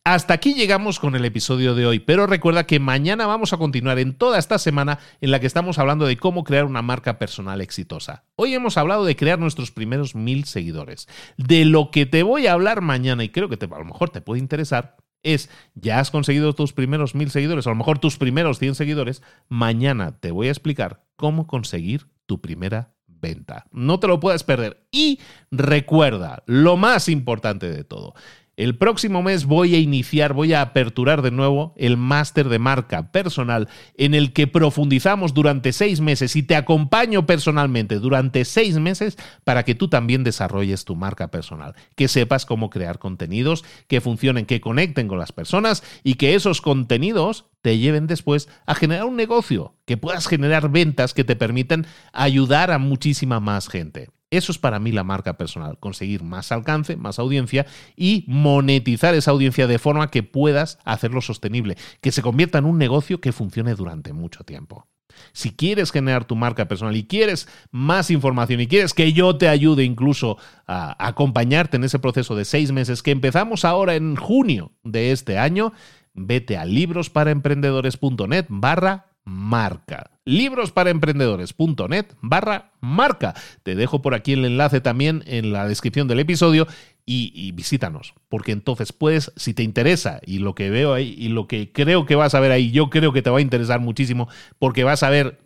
Hasta 0.04 0.34
aquí 0.34 0.56
llegamos 0.56 1.00
con 1.00 1.16
el 1.16 1.26
episodio 1.26 1.76
de 1.76 1.86
hoy, 1.86 2.00
pero 2.00 2.26
recuerda 2.26 2.66
que 2.66 2.80
mañana 2.80 3.28
vamos 3.28 3.54
a 3.54 3.58
continuar 3.58 4.00
en 4.00 4.16
toda 4.16 4.40
esta 4.40 4.58
semana 4.58 4.98
en 5.22 5.30
la 5.30 5.40
que 5.40 5.46
estamos 5.46 5.78
hablando 5.78 6.08
de 6.08 6.18
cómo 6.18 6.44
crear 6.44 6.66
una 6.66 6.82
marca 6.82 7.20
personal 7.20 7.62
exitosa. 7.62 8.24
Hoy 8.36 8.56
hemos 8.56 8.78
hablado 8.78 9.06
de 9.06 9.16
crear 9.16 9.38
nuestros 9.38 9.70
primeros 9.70 10.16
mil 10.16 10.46
seguidores. 10.46 11.08
De 11.38 11.66
lo 11.66 11.92
que 11.92 12.08
te 12.08 12.24
voy 12.24 12.48
a 12.48 12.54
hablar 12.54 12.82
mañana, 12.82 13.24
y 13.24 13.30
creo 13.30 13.48
que 13.48 13.64
a 13.64 13.78
lo 13.78 13.86
mejor 13.86 14.10
te 14.10 14.22
puede 14.22 14.40
interesar, 14.40 14.98
es, 15.22 15.52
ya 15.76 16.00
has 16.00 16.10
conseguido 16.10 16.54
tus 16.54 16.74
primeros 16.74 17.14
mil 17.14 17.30
seguidores, 17.30 17.68
a 17.68 17.70
lo 17.70 17.76
mejor 17.76 18.00
tus 18.00 18.18
primeros 18.18 18.58
100 18.58 18.74
seguidores, 18.74 19.22
mañana 19.50 20.20
te 20.20 20.32
voy 20.32 20.48
a 20.48 20.52
explicar 20.52 21.06
cómo 21.16 21.46
conseguir 21.46 22.08
tu 22.26 22.42
primera 22.42 22.96
venta. 23.22 23.66
No 23.72 24.00
te 24.00 24.08
lo 24.08 24.20
puedes 24.20 24.44
perder. 24.44 24.86
Y 24.92 25.20
recuerda, 25.52 26.44
lo 26.46 26.78
más 26.78 27.08
importante 27.08 27.72
de 27.72 27.84
todo, 27.84 28.14
el 28.62 28.78
próximo 28.78 29.24
mes 29.24 29.46
voy 29.46 29.74
a 29.74 29.80
iniciar, 29.80 30.34
voy 30.34 30.54
a 30.54 30.62
aperturar 30.62 31.24
de 31.24 31.32
nuevo 31.32 31.74
el 31.78 31.98
máster 31.98 32.48
de 32.48 32.60
marca 32.60 33.12
personal 33.12 33.68
en 33.98 34.14
el 34.14 34.34
que 34.34 34.46
profundizamos 34.46 35.34
durante 35.34 35.74
seis 35.74 36.00
meses 36.00 36.36
y 36.36 36.44
te 36.44 36.56
acompaño 36.56 37.26
personalmente 37.26 37.98
durante 37.98 38.46
seis 38.46 38.78
meses 38.78 39.18
para 39.46 39.64
que 39.64 39.74
tú 39.74 39.88
también 39.88 40.24
desarrolles 40.24 40.86
tu 40.86 40.96
marca 40.96 41.32
personal, 41.32 41.74
que 41.96 42.08
sepas 42.08 42.46
cómo 42.46 42.70
crear 42.70 43.00
contenidos 43.00 43.66
que 43.88 44.00
funcionen, 44.00 44.46
que 44.46 44.62
conecten 44.62 45.08
con 45.08 45.18
las 45.18 45.32
personas 45.32 45.82
y 46.04 46.14
que 46.14 46.36
esos 46.36 46.62
contenidos 46.62 47.46
te 47.64 47.80
lleven 47.80 48.06
después 48.06 48.48
a 48.68 48.76
generar 48.76 49.06
un 49.06 49.16
negocio, 49.16 49.74
que 49.86 49.98
puedas 49.98 50.28
generar 50.28 50.70
ventas 50.70 51.16
que 51.16 51.24
te 51.24 51.36
permitan 51.36 51.88
ayudar 52.14 52.70
a 52.70 52.78
muchísima 52.78 53.40
más 53.40 53.70
gente. 53.70 54.10
Eso 54.32 54.54
es 54.54 54.58
para 54.58 54.80
mí 54.80 54.94
la 54.94 55.04
marca 55.04 55.38
personal, 55.38 55.78
conseguir 55.78 56.24
más 56.24 56.54
alcance, 56.54 56.96
más 56.96 57.20
audiencia 57.20 57.66
y 57.98 58.24
monetizar 58.28 59.14
esa 59.14 59.32
audiencia 59.32 59.68
de 59.68 59.78
forma 59.78 60.10
que 60.10 60.24
puedas 60.24 60.80
hacerlo 60.86 61.22
sostenible, 61.22 61.76
que 62.00 62.14
se 62.14 62.22
convierta 62.22 62.58
en 62.58 62.66
un 62.66 62.78
negocio 62.78 63.20
que 63.20 63.34
funcione 63.34 63.76
durante 63.76 64.14
mucho 64.14 64.46
tiempo. 64.46 64.88
Si 65.34 65.52
quieres 65.52 65.92
generar 65.92 66.24
tu 66.24 66.38
marca 66.38 66.70
personal 66.70 66.96
y 66.96 67.04
quieres 67.04 67.50
más 67.72 68.10
información 68.10 68.62
y 68.62 68.68
quieres 68.68 68.94
que 68.94 69.12
yo 69.12 69.38
te 69.38 69.50
ayude 69.50 69.84
incluso 69.84 70.38
a 70.66 70.96
acompañarte 71.06 71.76
en 71.76 71.84
ese 71.84 72.00
proceso 72.00 72.34
de 72.34 72.46
seis 72.46 72.72
meses 72.72 73.04
que 73.04 73.12
empezamos 73.12 73.66
ahora 73.66 73.96
en 73.96 74.16
junio 74.16 74.72
de 74.84 75.12
este 75.12 75.38
año, 75.38 75.74
vete 76.14 76.58
a 76.58 76.64
librosparaemprendedores.net 76.64 78.46
barra 78.48 79.11
marca. 79.24 80.12
Librosparaemprendedores.net 80.26 82.06
barra 82.22 82.74
marca. 82.80 83.34
Te 83.64 83.76
dejo 83.76 84.02
por 84.02 84.14
aquí 84.14 84.34
el 84.34 84.46
enlace 84.46 84.82
también 84.82 85.24
en 85.26 85.52
la 85.52 85.68
descripción 85.68 86.08
del 86.08 86.20
episodio 86.20 86.68
y, 87.06 87.52
visítanos, 87.52 88.14
porque 88.30 88.54
entonces 88.54 88.94
puedes, 88.94 89.34
si 89.36 89.54
te 89.54 89.64
interesa 89.64 90.22
y 90.26 90.40
lo 90.40 90.56
que 90.56 90.70
veo 90.70 90.94
ahí 90.94 91.14
y 91.18 91.28
lo 91.28 91.46
que 91.46 91.72
creo 91.74 92.06
que 92.06 92.16
vas 92.16 92.36
a 92.36 92.40
ver 92.40 92.52
ahí, 92.52 92.72
yo 92.72 92.90
creo 92.90 93.12
que 93.12 93.22
te 93.22 93.30
va 93.30 93.40
a 93.40 93.42
interesar 93.42 93.82
muchísimo, 93.82 94.30
porque 94.60 94.86
vas 94.86 95.04
a 95.04 95.10
ver 95.10 95.42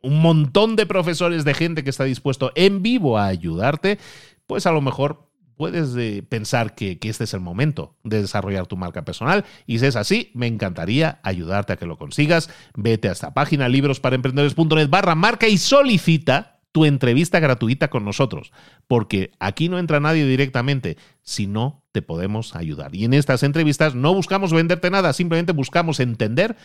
un 0.00 0.22
montón 0.22 0.76
de 0.76 0.86
profesores, 0.86 1.44
de 1.44 1.54
gente 1.54 1.82
que 1.82 1.90
está 1.90 2.04
dispuesto 2.04 2.52
en 2.54 2.82
vivo 2.82 3.18
a 3.18 3.26
ayudarte, 3.26 3.98
pues 4.46 4.66
a 4.66 4.72
lo 4.72 4.80
mejor 4.80 5.27
puedes 5.58 5.94
eh, 5.96 6.24
pensar 6.26 6.74
que, 6.74 6.98
que, 6.98 7.10
este 7.10 7.24
es 7.24 7.34
el 7.34 7.40
momento 7.40 7.96
de 8.04 8.22
desarrollar 8.22 8.66
tu 8.66 8.78
marca 8.78 9.04
personal. 9.04 9.44
Y 9.66 9.80
si 9.80 9.86
es 9.86 9.96
así, 9.96 10.30
me 10.32 10.46
encantaría 10.46 11.20
ayudarte 11.22 11.74
a 11.74 11.76
que 11.76 11.84
lo 11.84 11.98
consigas. 11.98 12.48
Vete 12.74 13.10
a 13.10 13.12
esta 13.12 13.34
página 13.34 13.68
librosparaemprendedores.net 13.68 14.88
barra 14.88 15.14
marca 15.14 15.48
y 15.48 15.58
solicita 15.58 16.58
tu 16.72 16.84
entrevista 16.84 17.40
gratuita 17.40 17.88
con 17.88 18.04
nosotros, 18.04 18.52
porque 18.86 19.32
aquí 19.40 19.68
no 19.68 19.78
entra 19.78 20.00
nadie 20.00 20.26
directamente, 20.26 20.96
si 21.22 21.46
no 21.46 21.82
te 21.92 22.02
podemos 22.02 22.54
ayudar. 22.54 22.94
Y 22.94 23.04
en 23.04 23.14
estas 23.14 23.42
entrevistas 23.42 23.94
no 23.94 24.14
buscamos 24.14 24.52
venderte 24.52 24.90
nada, 24.90 25.12
simplemente 25.12 25.52
buscamos 25.52 25.98
entender 25.98 26.56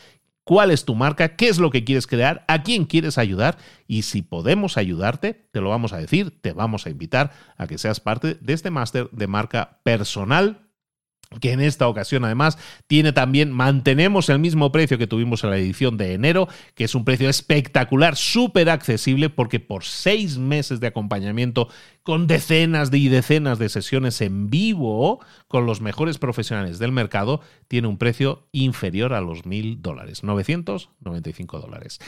cuál 0.44 0.72
es 0.72 0.86
tu 0.86 0.96
marca, 0.96 1.36
qué 1.36 1.48
es 1.48 1.60
lo 1.60 1.70
que 1.70 1.84
quieres 1.84 2.08
crear, 2.08 2.44
a 2.48 2.64
quién 2.64 2.86
quieres 2.86 3.18
ayudar 3.18 3.58
y 3.88 4.04
si 4.04 4.22
podemos 4.22 4.78
ayudarte, 4.78 5.48
te 5.52 5.62
lo 5.62 5.70
vamos 5.70 5.94
a 5.94 5.98
decir, 5.98 6.40
te 6.42 6.54
vamos 6.54 6.86
a 6.86 6.90
invitar 6.90 7.32
a 7.58 7.68
que 7.68 7.78
seas 7.78 8.00
parte 8.00 8.36
de 8.36 8.54
este 8.54 8.72
máster 8.72 9.10
de 9.12 9.28
marca 9.28 9.80
personal 9.84 10.70
que 11.40 11.52
en 11.52 11.62
esta 11.62 11.88
ocasión 11.88 12.26
además 12.26 12.58
tiene 12.88 13.14
también, 13.14 13.52
mantenemos 13.52 14.30
el 14.30 14.40
mismo 14.40 14.72
precio 14.72 14.98
que 14.98 15.08
tuvimos 15.08 15.44
en 15.44 15.50
la 15.50 15.58
edición 15.58 15.98
de 15.98 16.14
enero, 16.14 16.48
que 16.76 16.84
es 16.84 16.96
un 16.96 17.06
precio 17.06 17.30
espectacular, 17.30 18.16
súper 18.16 18.70
accesible, 18.70 19.30
porque 19.30 19.60
por 19.60 19.84
seis 19.84 20.38
meses 20.38 20.80
de 20.80 20.88
acompañamiento 20.88 21.70
con 22.04 22.28
decenas 22.28 22.90
y 22.94 23.10
decenas 23.10 23.60
de 23.60 23.70
sesiones 23.70 24.22
en 24.22 24.50
vivo 24.50 25.24
con 25.48 25.66
los 25.66 25.82
mejores 25.82 26.18
profesionales 26.18 26.80
del 26.80 26.92
mercado, 26.92 27.42
tiene 27.68 27.88
un 27.88 27.98
precio 27.98 28.48
inferior 28.52 29.14
a 29.14 29.22
los 29.22 29.46
mil 29.46 29.82
dólares, 29.82 30.24
995 30.24 31.60
dólares. 31.60 32.00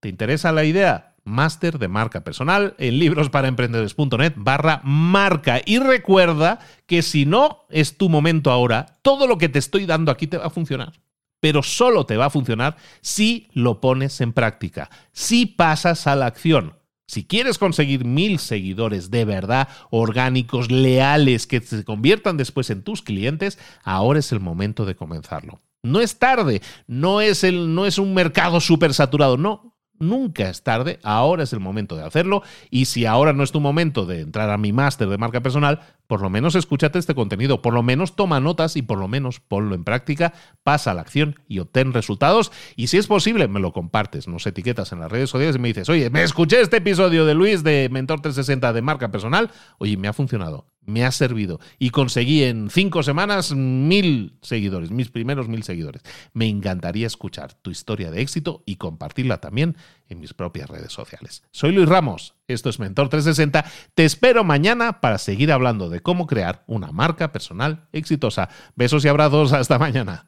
¿Te 0.00 0.08
interesa 0.08 0.52
la 0.52 0.64
idea? 0.64 1.07
Máster 1.28 1.78
de 1.78 1.88
marca 1.88 2.24
personal 2.24 2.74
en 2.78 2.98
librosparaemprendedores.net 2.98 4.32
barra 4.36 4.80
marca. 4.82 5.60
Y 5.64 5.78
recuerda 5.78 6.58
que 6.86 7.02
si 7.02 7.26
no 7.26 7.66
es 7.68 7.96
tu 7.96 8.08
momento 8.08 8.50
ahora, 8.50 8.98
todo 9.02 9.26
lo 9.26 9.38
que 9.38 9.48
te 9.48 9.58
estoy 9.58 9.86
dando 9.86 10.10
aquí 10.10 10.26
te 10.26 10.38
va 10.38 10.46
a 10.46 10.50
funcionar. 10.50 10.92
Pero 11.40 11.62
solo 11.62 12.04
te 12.04 12.16
va 12.16 12.26
a 12.26 12.30
funcionar 12.30 12.76
si 13.00 13.48
lo 13.52 13.80
pones 13.80 14.20
en 14.20 14.32
práctica, 14.32 14.90
si 15.12 15.46
pasas 15.46 16.06
a 16.06 16.16
la 16.16 16.26
acción. 16.26 16.74
Si 17.06 17.24
quieres 17.24 17.56
conseguir 17.56 18.04
mil 18.04 18.38
seguidores 18.38 19.10
de 19.10 19.24
verdad, 19.24 19.68
orgánicos, 19.90 20.70
leales, 20.70 21.46
que 21.46 21.60
se 21.60 21.82
conviertan 21.82 22.36
después 22.36 22.68
en 22.68 22.82
tus 22.82 23.00
clientes, 23.00 23.58
ahora 23.82 24.18
es 24.18 24.30
el 24.30 24.40
momento 24.40 24.84
de 24.84 24.94
comenzarlo. 24.94 25.62
No 25.82 26.00
es 26.00 26.18
tarde, 26.18 26.60
no 26.86 27.22
es, 27.22 27.44
el, 27.44 27.74
no 27.74 27.86
es 27.86 27.98
un 27.98 28.12
mercado 28.12 28.60
súper 28.60 28.92
saturado, 28.92 29.38
no, 29.38 29.77
Nunca 30.00 30.48
es 30.48 30.62
tarde, 30.62 30.98
ahora 31.02 31.42
es 31.42 31.52
el 31.52 31.60
momento 31.60 31.96
de 31.96 32.04
hacerlo 32.04 32.42
y 32.70 32.84
si 32.84 33.06
ahora 33.06 33.32
no 33.32 33.42
es 33.42 33.52
tu 33.52 33.60
momento 33.60 34.06
de 34.06 34.20
entrar 34.20 34.50
a 34.50 34.58
mi 34.58 34.72
máster 34.72 35.08
de 35.08 35.18
marca 35.18 35.42
personal, 35.42 35.80
por 36.06 36.22
lo 36.22 36.30
menos 36.30 36.54
escúchate 36.54 36.98
este 36.98 37.14
contenido, 37.14 37.62
por 37.62 37.74
lo 37.74 37.82
menos 37.82 38.14
toma 38.14 38.40
notas 38.40 38.76
y 38.76 38.82
por 38.82 38.98
lo 38.98 39.08
menos 39.08 39.40
ponlo 39.40 39.74
en 39.74 39.84
práctica, 39.84 40.32
pasa 40.62 40.92
a 40.92 40.94
la 40.94 41.00
acción 41.00 41.40
y 41.48 41.58
obtén 41.58 41.92
resultados 41.92 42.52
y 42.76 42.86
si 42.86 42.96
es 42.96 43.06
posible 43.06 43.48
me 43.48 43.60
lo 43.60 43.72
compartes, 43.72 44.28
nos 44.28 44.46
etiquetas 44.46 44.92
en 44.92 45.00
las 45.00 45.10
redes 45.10 45.30
sociales 45.30 45.56
y 45.56 45.58
me 45.58 45.68
dices, 45.68 45.88
oye, 45.88 46.10
me 46.10 46.22
escuché 46.22 46.60
este 46.60 46.76
episodio 46.78 47.24
de 47.24 47.34
Luis 47.34 47.64
de 47.64 47.88
Mentor 47.90 48.20
360 48.20 48.72
de 48.72 48.82
marca 48.82 49.10
personal, 49.10 49.50
oye, 49.78 49.96
me 49.96 50.08
ha 50.08 50.12
funcionado 50.12 50.66
me 50.88 51.04
ha 51.04 51.12
servido. 51.12 51.60
Y 51.78 51.90
conseguí 51.90 52.42
en 52.42 52.70
cinco 52.70 53.02
semanas 53.02 53.54
mil 53.54 54.38
seguidores, 54.42 54.90
mis 54.90 55.10
primeros 55.10 55.48
mil 55.48 55.62
seguidores. 55.62 56.02
Me 56.32 56.48
encantaría 56.48 57.06
escuchar 57.06 57.54
tu 57.54 57.70
historia 57.70 58.10
de 58.10 58.22
éxito 58.22 58.62
y 58.66 58.76
compartirla 58.76 59.38
también 59.38 59.76
en 60.08 60.18
mis 60.18 60.34
propias 60.34 60.68
redes 60.68 60.92
sociales. 60.92 61.44
Soy 61.52 61.72
Luis 61.72 61.88
Ramos, 61.88 62.34
esto 62.48 62.70
es 62.70 62.78
Mentor 62.80 63.10
360. 63.10 63.64
Te 63.94 64.04
espero 64.04 64.42
mañana 64.42 65.00
para 65.00 65.18
seguir 65.18 65.52
hablando 65.52 65.90
de 65.90 66.00
cómo 66.00 66.26
crear 66.26 66.64
una 66.66 66.90
marca 66.90 67.30
personal 67.32 67.86
exitosa. 67.92 68.48
Besos 68.74 69.04
y 69.04 69.08
abrazos, 69.08 69.52
hasta 69.52 69.78
mañana. 69.78 70.26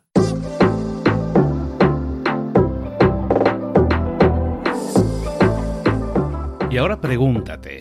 Y 6.71 6.77
ahora 6.77 7.01
pregúntate. 7.01 7.81